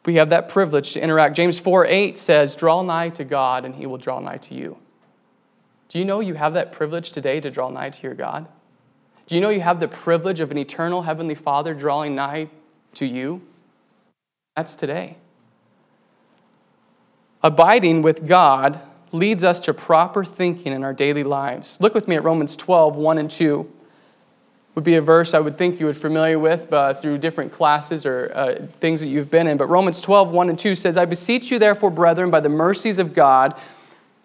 We 0.04 0.14
have 0.14 0.30
that 0.30 0.48
privilege 0.48 0.92
to 0.94 1.00
interact. 1.02 1.36
James 1.36 1.58
4 1.58 1.86
8 1.86 2.18
says, 2.18 2.56
Draw 2.56 2.82
nigh 2.82 3.10
to 3.10 3.24
God, 3.24 3.64
and 3.64 3.74
he 3.74 3.86
will 3.86 3.98
draw 3.98 4.18
nigh 4.18 4.38
to 4.38 4.54
you. 4.54 4.78
Do 5.88 5.98
you 5.98 6.04
know 6.04 6.20
you 6.20 6.34
have 6.34 6.54
that 6.54 6.72
privilege 6.72 7.12
today 7.12 7.40
to 7.40 7.50
draw 7.50 7.68
nigh 7.68 7.90
to 7.90 8.02
your 8.02 8.14
God? 8.14 8.48
Do 9.26 9.34
you 9.34 9.40
know 9.40 9.50
you 9.50 9.60
have 9.60 9.78
the 9.78 9.88
privilege 9.88 10.40
of 10.40 10.50
an 10.50 10.58
eternal 10.58 11.02
Heavenly 11.02 11.34
Father 11.34 11.74
drawing 11.74 12.14
nigh 12.14 12.48
to 12.94 13.06
you? 13.06 13.42
That's 14.56 14.74
today. 14.74 15.16
Abiding 17.42 18.02
with 18.02 18.26
God 18.26 18.80
leads 19.12 19.44
us 19.44 19.60
to 19.60 19.74
proper 19.74 20.24
thinking 20.24 20.72
in 20.72 20.82
our 20.84 20.94
daily 20.94 21.22
lives. 21.22 21.78
Look 21.80 21.94
with 21.94 22.08
me 22.08 22.16
at 22.16 22.24
Romans 22.24 22.56
12, 22.56 22.96
1 22.96 23.18
and 23.18 23.30
2. 23.30 23.70
Would 24.74 24.84
be 24.84 24.96
a 24.96 25.02
verse 25.02 25.34
I 25.34 25.40
would 25.40 25.58
think 25.58 25.80
you 25.80 25.86
would 25.86 25.96
familiar 25.96 26.38
with 26.38 26.72
uh, 26.72 26.94
through 26.94 27.18
different 27.18 27.52
classes 27.52 28.06
or 28.06 28.32
uh, 28.34 28.66
things 28.80 29.02
that 29.02 29.08
you've 29.08 29.30
been 29.30 29.46
in. 29.46 29.58
But 29.58 29.66
Romans 29.66 30.00
12, 30.00 30.30
1 30.30 30.48
and 30.48 30.58
2 30.58 30.74
says, 30.74 30.96
I 30.96 31.04
beseech 31.04 31.50
you, 31.50 31.58
therefore, 31.58 31.90
brethren, 31.90 32.30
by 32.30 32.40
the 32.40 32.48
mercies 32.48 32.98
of 32.98 33.12
God, 33.12 33.54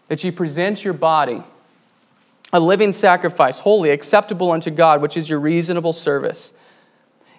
that 0.08 0.24
ye 0.24 0.32
present 0.32 0.86
your 0.86 0.94
body 0.94 1.44
a 2.54 2.60
living 2.60 2.94
sacrifice, 2.94 3.60
holy, 3.60 3.90
acceptable 3.90 4.52
unto 4.52 4.72
God, 4.72 5.02
which 5.02 5.18
is 5.18 5.30
your 5.30 5.40
reasonable 5.40 5.94
service. 5.94 6.54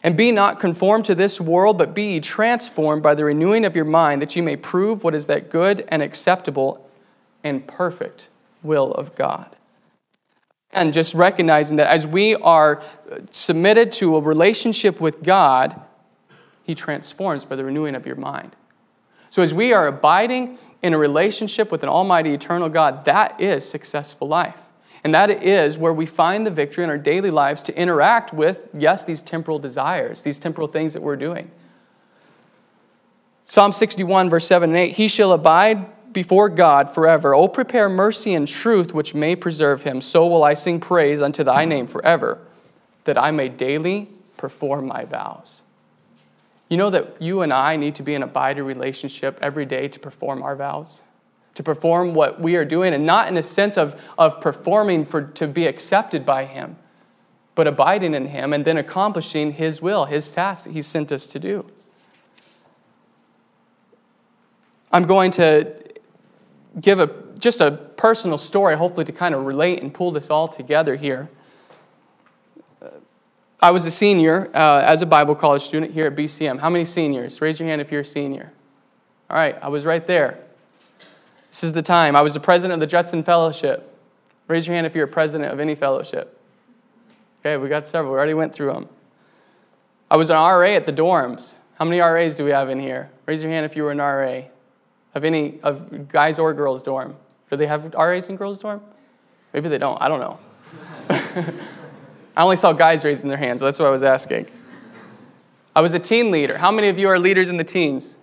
And 0.03 0.17
be 0.17 0.31
not 0.31 0.61
conformed 0.61 1.07
to 1.07 1.15
this 1.15 1.41
world, 1.41 1.79
but 1.79 1.95
be 1.95 2.15
ye 2.15 2.21
transformed 2.21 3.03
by 3.03 3.15
the 3.15 3.25
renewing 3.25 3.65
of 3.65 3.75
your 3.75 3.85
mind, 3.85 4.23
that 4.23 4.37
ye 4.37 4.43
may 4.43 4.57
prove 4.57 5.03
what 5.03 5.15
is 5.15 5.27
that 5.27 5.51
good 5.51 5.85
and 5.89 6.03
acceptable 6.03 6.89
and 7.43 7.67
perfect 7.67 8.29
will 8.63 8.93
of 8.93 9.15
God. 9.15 9.57
And 10.73 10.93
just 10.93 11.15
recognizing 11.15 11.77
that 11.77 11.89
as 11.89 12.07
we 12.07 12.35
are 12.37 12.83
submitted 13.31 13.91
to 13.93 14.17
a 14.17 14.21
relationship 14.21 15.01
with 15.01 15.23
God, 15.23 15.81
He 16.63 16.75
transforms 16.75 17.45
by 17.45 17.57
the 17.57 17.65
renewing 17.65 17.95
of 17.95 18.07
your 18.07 18.17
mind. 18.17 18.55
So 19.31 19.43
as 19.43 19.55
we 19.55 19.73
are 19.73 19.87
abiding 19.87 20.59
in 20.83 20.95
a 20.95 20.99
relationship 20.99 21.71
with 21.71 21.83
an 21.83 21.89
almighty 21.89 22.33
eternal 22.35 22.69
God, 22.69 23.05
that 23.07 23.41
is 23.41 23.69
successful 23.69 24.29
life. 24.29 24.69
And 25.05 25.15
that 25.15 25.43
is 25.43 25.79
where 25.79 25.93
we 25.93 26.07
find 26.07 26.47
the 26.47 26.51
victory 26.51 26.85
in 26.85 26.91
our 26.91 26.99
daily 26.99 27.31
lives 27.31 27.63
to 27.65 27.81
interact 27.81 28.33
with, 28.33 28.69
yes, 28.75 29.05
these 29.05 29.23
temporal 29.23 29.59
desires, 29.59 30.23
these 30.23 30.39
temporal 30.39 30.69
things 30.69 30.93
that 30.93 31.03
we're 31.03 31.17
doing. 31.17 31.51
Psalm 33.45 33.73
61, 33.73 34.29
verse 34.29 34.47
7 34.47 34.71
and 34.71 34.77
8 34.77 34.93
He 34.93 35.09
shall 35.09 35.33
abide 35.33 35.87
before 36.19 36.49
God 36.49 36.93
forever. 36.93 37.33
O 37.33 37.47
prepare 37.47 37.89
mercy 37.89 38.35
and 38.35 38.49
truth 38.49 38.93
which 38.93 39.15
may 39.15 39.37
preserve 39.37 39.85
him. 39.85 40.01
So 40.01 40.27
will 40.27 40.43
I 40.43 40.55
sing 40.55 40.81
praise 40.81 41.23
unto 41.23 41.45
thy 41.45 41.65
name 41.65 41.87
forever, 41.87 42.39
that 43.05 43.17
I 43.17 43.31
may 43.31 43.49
daily 43.49 44.09
perform 44.37 44.89
my 44.89 45.05
vows. 45.05 45.63
You 46.69 46.77
know 46.77 46.91
that 46.91 47.23
you 47.23 47.43
and 47.43 47.53
I 47.53 47.77
need 47.77 47.95
to 47.95 48.03
be 48.03 48.17
in 48.17 48.25
a 48.25 48.27
abiding 48.27 48.65
relationship 48.65 49.39
every 49.41 49.65
day 49.65 49.87
to 49.87 50.01
perform 50.01 50.43
our 50.43 50.57
vows, 50.57 51.03
to 51.55 51.63
perform 51.63 52.15
what 52.15 52.41
we 52.41 52.57
are 52.57 52.65
doing, 52.65 52.95
and 52.95 53.07
not 53.07 53.29
in 53.29 53.37
a 53.37 53.43
sense 53.45 53.79
of, 53.79 53.95
of 54.19 54.41
performing 54.41 55.05
for, 55.05 55.23
to 55.23 55.47
be 55.47 55.69
accepted 55.69 56.27
by 56.27 56.47
Him, 56.47 56.79
but 57.55 57.69
abiding 57.69 58.13
in 58.13 58.27
Him 58.27 58.53
and 58.53 58.65
then 58.65 58.77
accomplishing 58.77 59.53
His 59.53 59.81
will, 59.81 60.07
His 60.07 60.33
task 60.33 60.65
that 60.65 60.73
He 60.73 60.83
sent 60.83 61.13
us 61.13 61.29
to 61.29 61.39
do. 61.39 61.65
I'm 64.91 65.05
going 65.05 65.31
to 65.33 65.79
give 66.81 67.01
a, 67.01 67.15
just 67.39 67.61
a 67.61 67.73
personal 67.97 68.39
story, 68.39 68.77
hopefully, 68.77 69.05
to 69.05 69.13
kind 69.13 69.35
of 69.35 69.45
relate 69.45 69.83
and 69.83 69.93
pull 69.93 70.11
this 70.11 70.31
all 70.31 70.49
together 70.49 70.97
here. 70.97 71.29
I 73.61 73.73
was 73.73 73.85
a 73.87 73.91
senior 73.91 74.49
uh, 74.55 74.83
as 74.87 75.03
a 75.03 75.07
Bible 75.07 75.35
college 75.35 75.63
student 75.63 75.93
here 75.93 76.07
at 76.07 76.15
BCM. 76.15 76.61
How 76.61 76.71
many 76.71 76.85
seniors? 76.85 77.41
Raise 77.41 77.59
your 77.59 77.69
hand 77.69 77.81
if 77.81 77.91
you're 77.91 78.03
a 78.03 78.05
senior. 78.05 78.53
All 79.29 79.37
right, 79.37 79.57
I 79.61 79.69
was 79.69 79.85
right 79.85 80.07
there. 80.07 80.39
This 81.51 81.65
is 81.65 81.73
the 81.73 81.83
time. 81.83 82.15
I 82.15 82.23
was 82.23 82.35
the 82.35 82.41
president 82.41 82.75
of 82.75 82.81
the 82.81 82.87
Judson 82.87 83.25
Fellowship. 83.25 83.97
Raise 84.47 84.67
your 84.67 84.75
hand 84.75 84.87
if 84.87 84.95
you're 84.95 85.07
a 85.07 85.09
president 85.09 85.53
of 85.53 85.59
any 85.59 85.75
fellowship. 85.75 86.41
Okay, 87.41 87.57
we 87.57 87.69
got 87.69 87.89
several. 87.89 88.13
We 88.13 88.19
already 88.19 88.35
went 88.35 88.55
through 88.55 88.73
them. 88.73 88.89
I 90.11 90.17
was 90.17 90.31
an 90.31 90.37
RA 90.37 90.69
at 90.69 90.87
the 90.87 90.93
dorms. 90.93 91.55
How 91.75 91.85
many 91.85 92.01
RAs 92.01 92.37
do 92.37 92.45
we 92.45 92.51
have 92.51 92.69
in 92.69 92.79
here? 92.79 93.11
Raise 93.27 93.43
your 93.43 93.51
hand 93.51 93.67
if 93.67 93.77
you 93.77 93.83
were 93.83 93.91
an 93.91 93.99
RA 93.99 94.43
of 95.15 95.25
any 95.25 95.61
of 95.63 96.09
guys 96.09 96.39
or 96.39 96.53
girls 96.55 96.83
dorm. 96.83 97.17
Do 97.51 97.57
they 97.57 97.67
have 97.67 97.95
RAs 97.95 98.29
in 98.29 98.37
girls 98.37 98.61
dorm? 98.61 98.83
Maybe 99.53 99.69
they 99.69 99.79
don't. 99.79 100.01
I 100.01 100.09
don't 100.09 100.21
know. 100.21 100.39
I 102.37 102.43
only 102.43 102.57
saw 102.57 102.73
guys 102.73 103.05
raising 103.05 103.29
their 103.29 103.39
hands, 103.39 103.61
so 103.61 103.67
that's 103.67 103.79
what 103.79 103.89
I 103.89 103.91
was 103.91 104.03
asking. 104.03 104.47
I 105.75 105.81
was 105.81 105.95
a 105.95 105.99
teen 105.99 106.31
leader. 106.31 106.59
How 106.59 106.71
many 106.71 106.89
of 106.89 106.99
you 106.99 107.09
are 107.09 107.19
leaders 107.19 107.49
in 107.49 107.57
the 107.57 107.65
teens? 107.65 108.19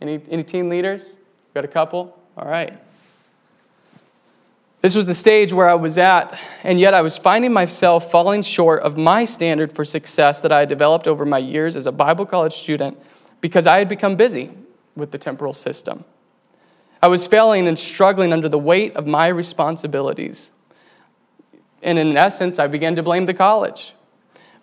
Any, 0.00 0.20
any 0.30 0.42
teen 0.42 0.68
leaders? 0.68 1.18
Got 1.54 1.64
a 1.64 1.68
couple? 1.68 2.18
All 2.36 2.48
right. 2.48 2.78
This 4.80 4.96
was 4.96 5.06
the 5.06 5.14
stage 5.14 5.52
where 5.52 5.68
I 5.68 5.74
was 5.74 5.96
at, 5.96 6.40
and 6.64 6.80
yet 6.80 6.92
I 6.92 7.02
was 7.02 7.16
finding 7.16 7.52
myself 7.52 8.10
falling 8.10 8.42
short 8.42 8.82
of 8.82 8.98
my 8.98 9.24
standard 9.24 9.72
for 9.72 9.84
success 9.84 10.40
that 10.40 10.50
I 10.50 10.60
had 10.60 10.68
developed 10.68 11.06
over 11.06 11.24
my 11.24 11.38
years 11.38 11.76
as 11.76 11.86
a 11.86 11.92
Bible 11.92 12.26
college 12.26 12.54
student 12.54 12.98
because 13.40 13.66
I 13.68 13.78
had 13.78 13.88
become 13.88 14.16
busy 14.16 14.50
with 14.96 15.10
the 15.10 15.18
temporal 15.18 15.54
system. 15.54 16.04
I 17.02 17.08
was 17.08 17.26
failing 17.26 17.66
and 17.66 17.78
struggling 17.78 18.32
under 18.32 18.48
the 18.48 18.58
weight 18.58 18.94
of 18.94 19.06
my 19.06 19.26
responsibilities. 19.28 20.52
And 21.82 21.98
in 21.98 22.16
essence, 22.16 22.58
I 22.58 22.68
began 22.68 22.94
to 22.96 23.02
blame 23.02 23.26
the 23.26 23.34
college. 23.34 23.94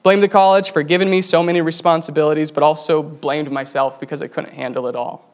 Blamed 0.04 0.24
the 0.24 0.30
college 0.30 0.72
for 0.72 0.82
giving 0.82 1.10
me 1.10 1.22
so 1.22 1.44
many 1.44 1.60
responsibilities, 1.60 2.52
but 2.52 2.64
also 2.64 3.04
blamed 3.04 3.52
myself 3.52 4.00
because 4.00 4.22
I 4.22 4.28
couldn't 4.28 4.54
handle 4.54 4.88
it 4.88 4.96
all. 4.96 5.26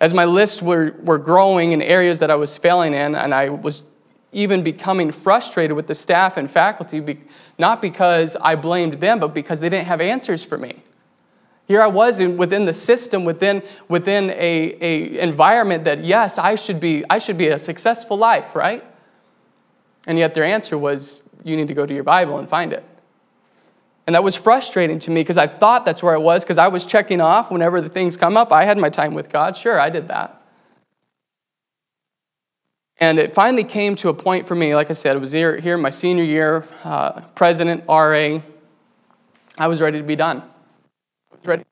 As 0.00 0.14
my 0.14 0.24
lists 0.24 0.62
were, 0.62 0.94
were 1.02 1.18
growing 1.18 1.72
in 1.72 1.82
areas 1.82 2.20
that 2.20 2.30
I 2.30 2.36
was 2.36 2.56
failing 2.56 2.94
in, 2.94 3.16
and 3.16 3.34
I 3.34 3.48
was 3.48 3.82
even 4.30 4.62
becoming 4.62 5.10
frustrated 5.10 5.74
with 5.74 5.88
the 5.88 5.94
staff 5.94 6.36
and 6.36 6.48
faculty, 6.48 7.18
not 7.58 7.82
because 7.82 8.36
I 8.36 8.54
blamed 8.54 8.94
them, 8.94 9.18
but 9.18 9.34
because 9.34 9.60
they 9.60 9.68
didn't 9.68 9.86
have 9.86 10.00
answers 10.00 10.44
for 10.44 10.58
me. 10.58 10.82
Here 11.66 11.82
I 11.82 11.88
was 11.88 12.20
in, 12.20 12.36
within 12.36 12.64
the 12.64 12.74
system, 12.74 13.24
within, 13.24 13.62
within 13.88 14.30
a, 14.30 14.76
a 14.80 15.18
environment 15.20 15.84
that, 15.84 16.04
yes, 16.04 16.38
I 16.38 16.54
should, 16.54 16.78
be, 16.78 17.04
I 17.10 17.18
should 17.18 17.36
be 17.36 17.48
a 17.48 17.58
successful 17.58 18.16
life, 18.16 18.54
right? 18.54 18.84
And 20.06 20.18
yet 20.18 20.34
their 20.34 20.44
answer 20.44 20.78
was, 20.78 21.24
you 21.42 21.56
need 21.56 21.68
to 21.68 21.74
go 21.74 21.84
to 21.84 21.92
your 21.92 22.04
Bible 22.04 22.38
and 22.38 22.48
find 22.48 22.72
it. 22.72 22.84
And 24.06 24.14
that 24.14 24.22
was 24.22 24.36
frustrating 24.36 25.00
to 25.00 25.10
me 25.10 25.20
because 25.20 25.36
I 25.36 25.48
thought 25.48 25.84
that's 25.84 26.02
where 26.02 26.14
I 26.14 26.18
was 26.18 26.44
because 26.44 26.58
I 26.58 26.68
was 26.68 26.86
checking 26.86 27.20
off 27.20 27.50
whenever 27.50 27.80
the 27.80 27.88
things 27.88 28.16
come 28.16 28.36
up. 28.36 28.52
I 28.52 28.64
had 28.64 28.78
my 28.78 28.88
time 28.88 29.14
with 29.14 29.30
God. 29.30 29.56
Sure, 29.56 29.80
I 29.80 29.90
did 29.90 30.06
that. 30.08 30.40
And 32.98 33.18
it 33.18 33.34
finally 33.34 33.64
came 33.64 33.96
to 33.96 34.08
a 34.08 34.14
point 34.14 34.46
for 34.46 34.54
me, 34.54 34.74
like 34.76 34.90
I 34.90 34.94
said, 34.94 35.16
it 35.16 35.18
was 35.18 35.32
here, 35.32 35.58
here 35.58 35.76
my 35.76 35.90
senior 35.90 36.24
year, 36.24 36.64
uh, 36.84 37.20
president, 37.34 37.84
RA. 37.88 38.40
I 39.58 39.66
was 39.66 39.80
ready 39.80 39.98
to 39.98 40.04
be 40.04 40.16
done. 40.16 40.42
Ready 41.46 41.64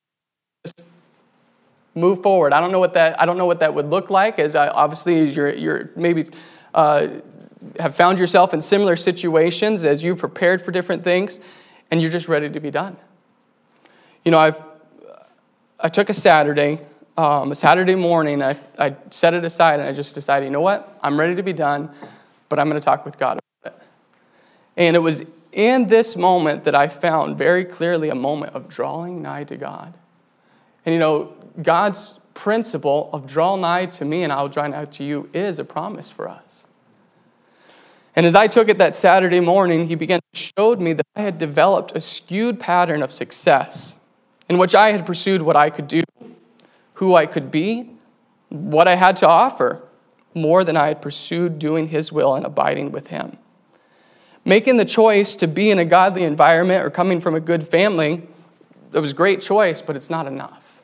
move 1.94 2.22
forward. 2.22 2.52
I 2.52 2.60
don't 2.60 2.72
know 2.72 2.80
what 2.80 2.94
that, 2.94 3.20
I 3.20 3.26
don't 3.26 3.38
know 3.38 3.46
what 3.46 3.60
that 3.60 3.74
would 3.74 3.88
look 3.90 4.10
like, 4.10 4.38
as 4.38 4.54
I, 4.54 4.68
obviously 4.68 5.20
as 5.20 5.37
you're, 5.37 5.54
you're 5.54 5.90
maybe 5.96 6.26
uh, 6.74 7.08
have 7.78 7.94
found 7.94 8.18
yourself 8.18 8.52
in 8.52 8.60
similar 8.60 8.96
situations 8.96 9.84
as 9.84 10.02
you 10.02 10.16
prepared 10.16 10.60
for 10.60 10.70
different 10.70 11.04
things 11.04 11.40
and 11.90 12.02
you're 12.02 12.10
just 12.10 12.28
ready 12.28 12.50
to 12.50 12.60
be 12.60 12.70
done. 12.70 12.96
You 14.24 14.32
know, 14.32 14.38
I've, 14.38 14.60
I 15.78 15.88
took 15.88 16.08
a 16.08 16.14
Saturday, 16.14 16.80
um, 17.16 17.52
a 17.52 17.54
Saturday 17.54 17.94
morning, 17.94 18.42
I, 18.42 18.58
I 18.78 18.96
set 19.10 19.34
it 19.34 19.44
aside 19.44 19.80
and 19.80 19.88
I 19.88 19.92
just 19.92 20.14
decided, 20.14 20.46
you 20.46 20.50
know 20.50 20.60
what? 20.60 20.98
I'm 21.02 21.18
ready 21.18 21.37
to 21.37 21.42
be 21.42 21.52
done, 21.52 21.90
but 22.48 22.58
I'm 22.58 22.68
going 22.68 22.80
to 22.80 22.84
talk 22.84 23.04
with 23.04 23.18
God 23.18 23.38
about 23.62 23.78
it. 23.78 23.87
And 24.76 24.96
it 24.96 25.00
was 25.00 25.24
in 25.54 25.86
this 25.86 26.16
moment 26.16 26.64
that 26.64 26.74
I 26.74 26.88
found 26.88 27.38
very 27.38 27.64
clearly 27.64 28.10
a 28.10 28.14
moment 28.14 28.54
of 28.54 28.68
drawing 28.68 29.22
nigh 29.22 29.44
to 29.44 29.56
God. 29.56 29.94
And 30.84 30.92
you 30.92 30.98
know, 30.98 31.32
God's 31.62 32.18
principle 32.34 33.08
of 33.12 33.26
draw 33.26 33.56
nigh 33.56 33.86
to 33.86 34.04
me 34.04 34.24
and 34.24 34.32
I'll 34.32 34.48
draw 34.48 34.66
nigh 34.66 34.84
to 34.84 35.04
you 35.04 35.30
is 35.32 35.58
a 35.58 35.64
promise 35.64 36.10
for 36.10 36.28
us. 36.28 36.66
And 38.16 38.26
as 38.26 38.34
I 38.34 38.46
took 38.46 38.68
it 38.68 38.78
that 38.78 38.94
Saturday 38.94 39.40
morning, 39.40 39.88
he 39.88 39.94
began 39.94 40.20
to 40.32 40.38
show 40.38 40.76
me 40.76 40.92
that 40.92 41.06
I 41.16 41.22
had 41.22 41.38
developed 41.38 41.96
a 41.96 42.00
skewed 42.00 42.60
pattern 42.60 43.02
of 43.02 43.12
success 43.12 43.96
in 44.48 44.58
which 44.58 44.74
I 44.74 44.92
had 44.92 45.06
pursued 45.06 45.42
what 45.42 45.56
I 45.56 45.70
could 45.70 45.88
do, 45.88 46.02
who 46.94 47.14
I 47.14 47.26
could 47.26 47.50
be, 47.50 47.90
what 48.50 48.86
I 48.86 48.96
had 48.96 49.16
to 49.18 49.28
offer, 49.28 49.82
more 50.34 50.64
than 50.64 50.76
I 50.76 50.88
had 50.88 51.00
pursued 51.00 51.58
doing 51.58 51.88
his 51.88 52.12
will 52.12 52.34
and 52.34 52.44
abiding 52.44 52.92
with 52.92 53.08
him. 53.08 53.38
Making 54.44 54.76
the 54.76 54.85
choice 54.85 55.37
to 55.37 55.48
be 55.48 55.70
in 55.70 55.78
a 55.78 55.85
godly 55.85 56.24
environment 56.24 56.85
or 56.85 56.90
coming 56.90 57.20
from 57.20 57.35
a 57.35 57.40
good 57.40 57.66
family, 57.66 58.22
it 58.92 58.98
was 58.98 59.12
a 59.12 59.14
great 59.14 59.40
choice, 59.40 59.80
but 59.80 59.96
it's 59.96 60.11
not 60.11 60.26
enough. 60.26 60.83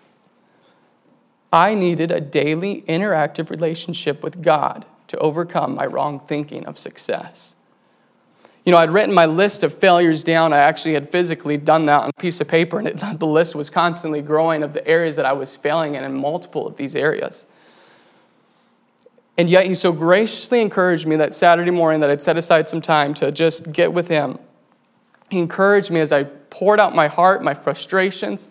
I 1.52 1.74
needed 1.74 2.12
a 2.12 2.20
daily 2.20 2.82
interactive 2.82 3.50
relationship 3.50 4.22
with 4.22 4.42
God 4.42 4.86
to 5.08 5.18
overcome 5.18 5.74
my 5.74 5.84
wrong 5.84 6.20
thinking 6.20 6.64
of 6.66 6.78
success. 6.78 7.56
You 8.64 8.72
know, 8.72 8.78
I'd 8.78 8.90
written 8.90 9.14
my 9.14 9.26
list 9.26 9.62
of 9.62 9.74
failures 9.74 10.22
down. 10.22 10.52
I 10.52 10.58
actually 10.58 10.94
had 10.94 11.10
physically 11.10 11.56
done 11.56 11.86
that 11.86 12.02
on 12.02 12.10
a 12.10 12.20
piece 12.20 12.40
of 12.40 12.48
paper, 12.48 12.78
and 12.78 12.88
it, 12.88 12.96
the 13.18 13.26
list 13.26 13.54
was 13.54 13.68
constantly 13.68 14.22
growing 14.22 14.62
of 14.62 14.72
the 14.72 14.86
areas 14.86 15.16
that 15.16 15.26
I 15.26 15.32
was 15.32 15.56
failing 15.56 15.96
in, 15.96 16.04
in 16.04 16.14
multiple 16.14 16.66
of 16.66 16.76
these 16.76 16.94
areas. 16.94 17.46
And 19.40 19.48
yet, 19.48 19.64
he 19.64 19.74
so 19.74 19.90
graciously 19.90 20.60
encouraged 20.60 21.06
me 21.06 21.16
that 21.16 21.32
Saturday 21.32 21.70
morning 21.70 22.00
that 22.00 22.10
I'd 22.10 22.20
set 22.20 22.36
aside 22.36 22.68
some 22.68 22.82
time 22.82 23.14
to 23.14 23.32
just 23.32 23.72
get 23.72 23.94
with 23.94 24.08
him. 24.08 24.38
He 25.30 25.38
encouraged 25.38 25.90
me 25.90 25.98
as 26.00 26.12
I 26.12 26.24
poured 26.24 26.78
out 26.78 26.94
my 26.94 27.06
heart, 27.06 27.42
my 27.42 27.54
frustrations, 27.54 28.50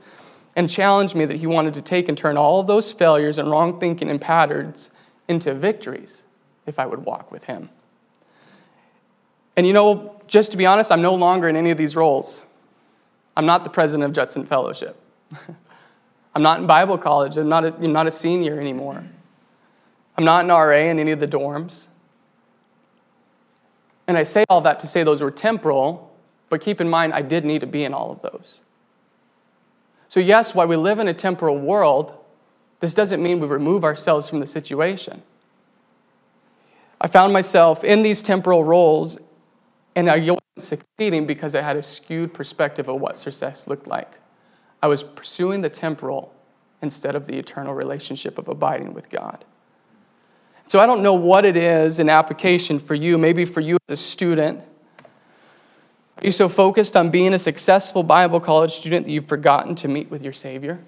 and 0.55 0.67
challenged 0.67 1.13
me 1.15 1.25
that 1.25 1.37
he 1.37 1.45
wanted 1.45 1.75
to 1.75 1.83
take 1.83 2.09
and 2.09 2.17
turn 2.17 2.37
all 2.37 2.63
those 2.63 2.91
failures 2.91 3.37
and 3.37 3.51
wrong 3.51 3.79
thinking 3.79 4.09
and 4.09 4.19
patterns 4.19 4.89
into 5.27 5.53
victories 5.53 6.23
if 6.65 6.79
I 6.79 6.87
would 6.87 7.05
walk 7.05 7.31
with 7.31 7.43
him. 7.43 7.69
And 9.55 9.67
you 9.67 9.73
know, 9.73 10.19
just 10.25 10.49
to 10.53 10.57
be 10.57 10.65
honest, 10.65 10.91
I'm 10.91 11.03
no 11.03 11.13
longer 11.13 11.47
in 11.47 11.55
any 11.55 11.69
of 11.69 11.77
these 11.77 11.95
roles. 11.95 12.41
I'm 13.37 13.45
not 13.45 13.63
the 13.63 13.69
president 13.69 14.05
of 14.05 14.13
Judson 14.13 14.43
Fellowship. 14.43 14.99
I'm 16.33 16.41
not 16.41 16.61
in 16.61 16.65
Bible 16.65 16.97
college. 16.97 17.37
I'm 17.37 17.47
not, 17.47 17.63
a, 17.63 17.75
I'm 17.75 17.93
not 17.93 18.07
a 18.07 18.11
senior 18.11 18.59
anymore. 18.59 19.03
I'm 20.19 20.25
not 20.25 20.43
an 20.43 20.49
RA 20.49 20.75
in 20.75 20.99
any 20.99 21.11
of 21.11 21.21
the 21.21 21.27
dorms. 21.29 21.87
And 24.05 24.17
I 24.17 24.23
say 24.23 24.43
all 24.49 24.59
that 24.59 24.77
to 24.81 24.85
say 24.85 25.01
those 25.01 25.21
were 25.21 25.31
temporal, 25.31 26.13
but 26.49 26.59
keep 26.59 26.81
in 26.81 26.89
mind, 26.89 27.13
I 27.13 27.21
did 27.21 27.45
need 27.45 27.61
to 27.61 27.67
be 27.67 27.85
in 27.85 27.93
all 27.93 28.11
of 28.11 28.21
those. 28.21 28.59
So, 30.09 30.19
yes, 30.19 30.53
while 30.53 30.67
we 30.67 30.75
live 30.75 30.99
in 30.99 31.07
a 31.07 31.13
temporal 31.13 31.57
world, 31.57 32.17
this 32.81 32.93
doesn't 32.93 33.23
mean 33.23 33.39
we 33.39 33.47
remove 33.47 33.85
ourselves 33.85 34.29
from 34.29 34.41
the 34.41 34.45
situation. 34.45 35.21
I 36.99 37.07
found 37.07 37.31
myself 37.31 37.85
in 37.85 38.03
these 38.03 38.21
temporal 38.21 38.65
roles, 38.65 39.19
and 39.95 40.09
I 40.09 40.19
wasn't 40.19 40.41
succeeding 40.57 41.27
because 41.27 41.55
I 41.55 41.61
had 41.61 41.77
a 41.77 41.81
skewed 41.81 42.33
perspective 42.33 42.89
of 42.89 42.99
what 42.99 43.17
success 43.17 43.69
looked 43.69 43.87
like. 43.87 44.19
I 44.83 44.87
was 44.87 45.01
pursuing 45.01 45.61
the 45.61 45.69
temporal 45.69 46.35
instead 46.81 47.15
of 47.15 47.25
the 47.25 47.37
eternal 47.37 47.73
relationship 47.73 48.37
of 48.37 48.49
abiding 48.49 48.93
with 48.93 49.09
God. 49.09 49.45
So 50.69 50.79
I 50.79 50.85
don't 50.85 51.01
know 51.01 51.15
what 51.15 51.45
it 51.45 51.55
is 51.55 51.97
in 51.97 52.09
application 52.09 52.77
for 52.77 52.93
you, 52.93 53.17
maybe 53.17 53.43
for 53.43 53.59
you 53.59 53.79
as 53.87 53.93
a 53.93 53.97
student. 53.97 54.61
Are 56.19 56.25
you 56.25 56.29
so 56.29 56.47
focused 56.47 56.95
on 56.95 57.09
being 57.09 57.33
a 57.33 57.39
successful 57.39 58.03
Bible 58.03 58.39
college 58.39 58.73
student 58.73 59.07
that 59.07 59.11
you've 59.11 59.27
forgotten 59.27 59.73
to 59.73 59.87
meet 59.87 60.11
with 60.11 60.21
your 60.21 60.31
Savior? 60.31 60.79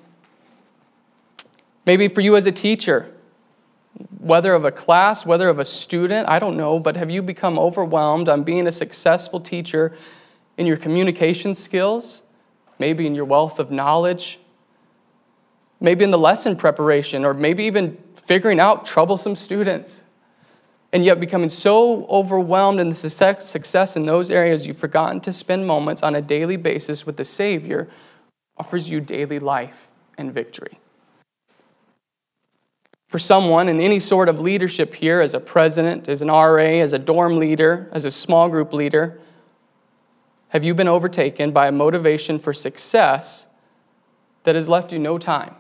Maybe 1.84 2.08
for 2.08 2.22
you 2.22 2.36
as 2.36 2.46
a 2.46 2.52
teacher, 2.52 3.12
whether 4.20 4.54
of 4.54 4.66
a 4.66 4.72
class, 4.72 5.26
whether 5.26 5.50
of 5.50 5.58
a 5.58 5.66
student, 5.66 6.30
I 6.30 6.38
don't 6.38 6.58
know, 6.58 6.78
but 6.78 6.96
have 6.96 7.10
you 7.10 7.24
become 7.24 7.58
overwhelmed 7.58 8.30
on 8.30 8.44
being 8.44 8.68
a 8.68 8.72
successful 8.72 9.40
teacher 9.40 9.98
in 10.58 10.68
your 10.68 10.78
communication 10.78 11.56
skills, 11.56 12.22
maybe 12.78 13.08
in 13.08 13.16
your 13.16 13.26
wealth 13.26 13.58
of 13.58 13.72
knowledge, 13.72 14.40
maybe 15.80 16.04
in 16.04 16.12
the 16.12 16.20
lesson 16.20 16.56
preparation, 16.56 17.26
or 17.26 17.34
maybe 17.34 17.64
even 17.64 17.98
figuring 18.24 18.60
out 18.60 18.86
troublesome 18.86 19.36
students? 19.36 20.04
And 20.94 21.06
yet, 21.06 21.20
becoming 21.20 21.50
so 21.50 22.06
overwhelmed 22.08 22.80
in 22.80 22.90
the 22.90 22.96
success 22.96 23.96
in 23.96 24.06
those 24.06 24.30
areas, 24.30 24.68
you've 24.68 24.78
forgotten 24.78 25.22
to 25.22 25.32
spend 25.32 25.66
moments 25.66 26.04
on 26.04 26.16
a 26.16 26.22
daily 26.22 26.58
basis 26.58 27.06
with 27.06 27.16
the 27.16 27.24
Savior 27.24 27.88
offers 28.58 28.92
you 28.92 29.00
daily 29.00 29.40
life 29.40 29.90
and 30.18 30.34
victory 30.34 30.78
for 33.12 33.20
someone 33.20 33.68
in 33.68 33.82
any 33.82 34.00
sort 34.00 34.30
of 34.30 34.40
leadership 34.40 34.94
here, 34.94 35.20
as 35.20 35.34
a 35.34 35.40
president, 35.42 36.08
as 36.08 36.22
an 36.22 36.30
RA, 36.30 36.80
as 36.80 36.94
a 36.94 37.00
dorm 37.00 37.38
leader, 37.38 37.90
as 37.92 38.06
a 38.06 38.12
small 38.12 38.48
group 38.48 38.72
leader, 38.72 39.20
have 40.48 40.64
you 40.64 40.74
been 40.74 40.88
overtaken 40.88 41.52
by 41.52 41.68
a 41.68 41.74
motivation 41.74 42.40
for 42.40 42.54
success 42.54 43.48
that 44.44 44.56
has 44.56 44.70
left 44.70 44.94
you 44.94 45.00
no 45.00 45.18
time 45.18 45.56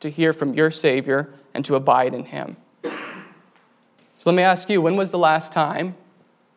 to 0.00 0.08
hear 0.08 0.32
from 0.32 0.54
your 0.54 0.70
Savior 0.70 1.34
and 1.56 1.64
to 1.64 1.74
abide 1.74 2.14
in 2.14 2.26
Him? 2.26 2.56
So 2.82 4.30
let 4.30 4.34
me 4.34 4.42
ask 4.42 4.68
you 4.70 4.80
when 4.82 4.96
was 4.96 5.10
the 5.10 5.18
last 5.18 5.52
time 5.52 5.96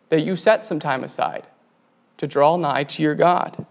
that 0.09 0.21
you 0.21 0.35
set 0.35 0.65
some 0.65 0.79
time 0.79 1.03
aside 1.03 1.47
to 2.17 2.27
draw 2.27 2.57
nigh 2.57 2.83
to 2.83 3.01
your 3.01 3.15
God? 3.15 3.65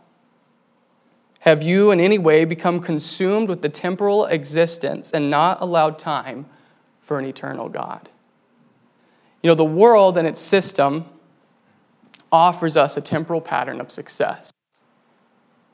Have 1.41 1.63
you 1.63 1.91
in 1.91 2.01
any 2.01 2.19
way 2.19 2.45
become 2.45 2.81
consumed 2.81 3.49
with 3.49 3.63
the 3.63 3.69
temporal 3.69 4.27
existence 4.27 5.13
and 5.13 5.31
not 5.31 5.61
allowed 5.61 5.99
time 5.99 6.47
for 7.01 7.19
an 7.19 7.25
eternal 7.25 7.69
God? 7.69 8.09
You 9.43 9.49
know, 9.49 9.55
the 9.55 9.65
world 9.65 10.17
and 10.19 10.27
its 10.27 10.41
system 10.41 11.05
offers 12.33 12.77
us 12.77 12.97
a 12.97 13.01
temporal 13.01 13.41
pattern 13.41 13.81
of 13.81 13.91
success. 13.91 14.51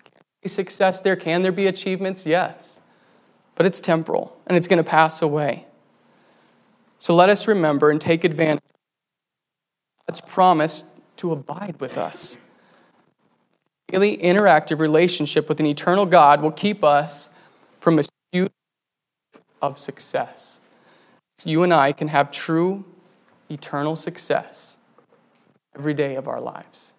Can 0.02 0.12
there 0.14 0.22
be 0.42 0.48
Success 0.48 1.00
there, 1.00 1.16
can 1.16 1.42
there 1.42 1.52
be 1.52 1.66
achievements? 1.66 2.26
Yes. 2.26 2.80
But 3.54 3.66
it's 3.66 3.80
temporal 3.80 4.38
and 4.46 4.56
it's 4.56 4.68
going 4.68 4.82
to 4.82 4.88
pass 4.88 5.22
away. 5.22 5.66
So 6.98 7.14
let 7.14 7.28
us 7.28 7.46
remember 7.46 7.90
and 7.90 8.00
take 8.00 8.24
advantage 8.24 8.64
of 8.64 10.14
God's 10.14 10.20
promise 10.22 10.84
to 11.16 11.32
abide 11.32 11.76
with 11.80 11.98
us. 11.98 12.38
Daily 13.88 14.16
interactive 14.16 14.78
relationship 14.78 15.48
with 15.48 15.60
an 15.60 15.66
eternal 15.66 16.06
God 16.06 16.42
will 16.42 16.50
keep 16.50 16.82
us 16.82 17.30
from 17.78 17.98
a 17.98 18.02
pursuit 18.32 18.52
of 19.60 19.78
success. 19.78 20.60
You 21.44 21.62
and 21.62 21.74
I 21.74 21.92
can 21.92 22.08
have 22.08 22.30
true 22.30 22.84
eternal 23.50 23.96
success 23.96 24.78
every 25.76 25.94
day 25.94 26.14
of 26.14 26.26
our 26.26 26.40
lives. 26.40 26.93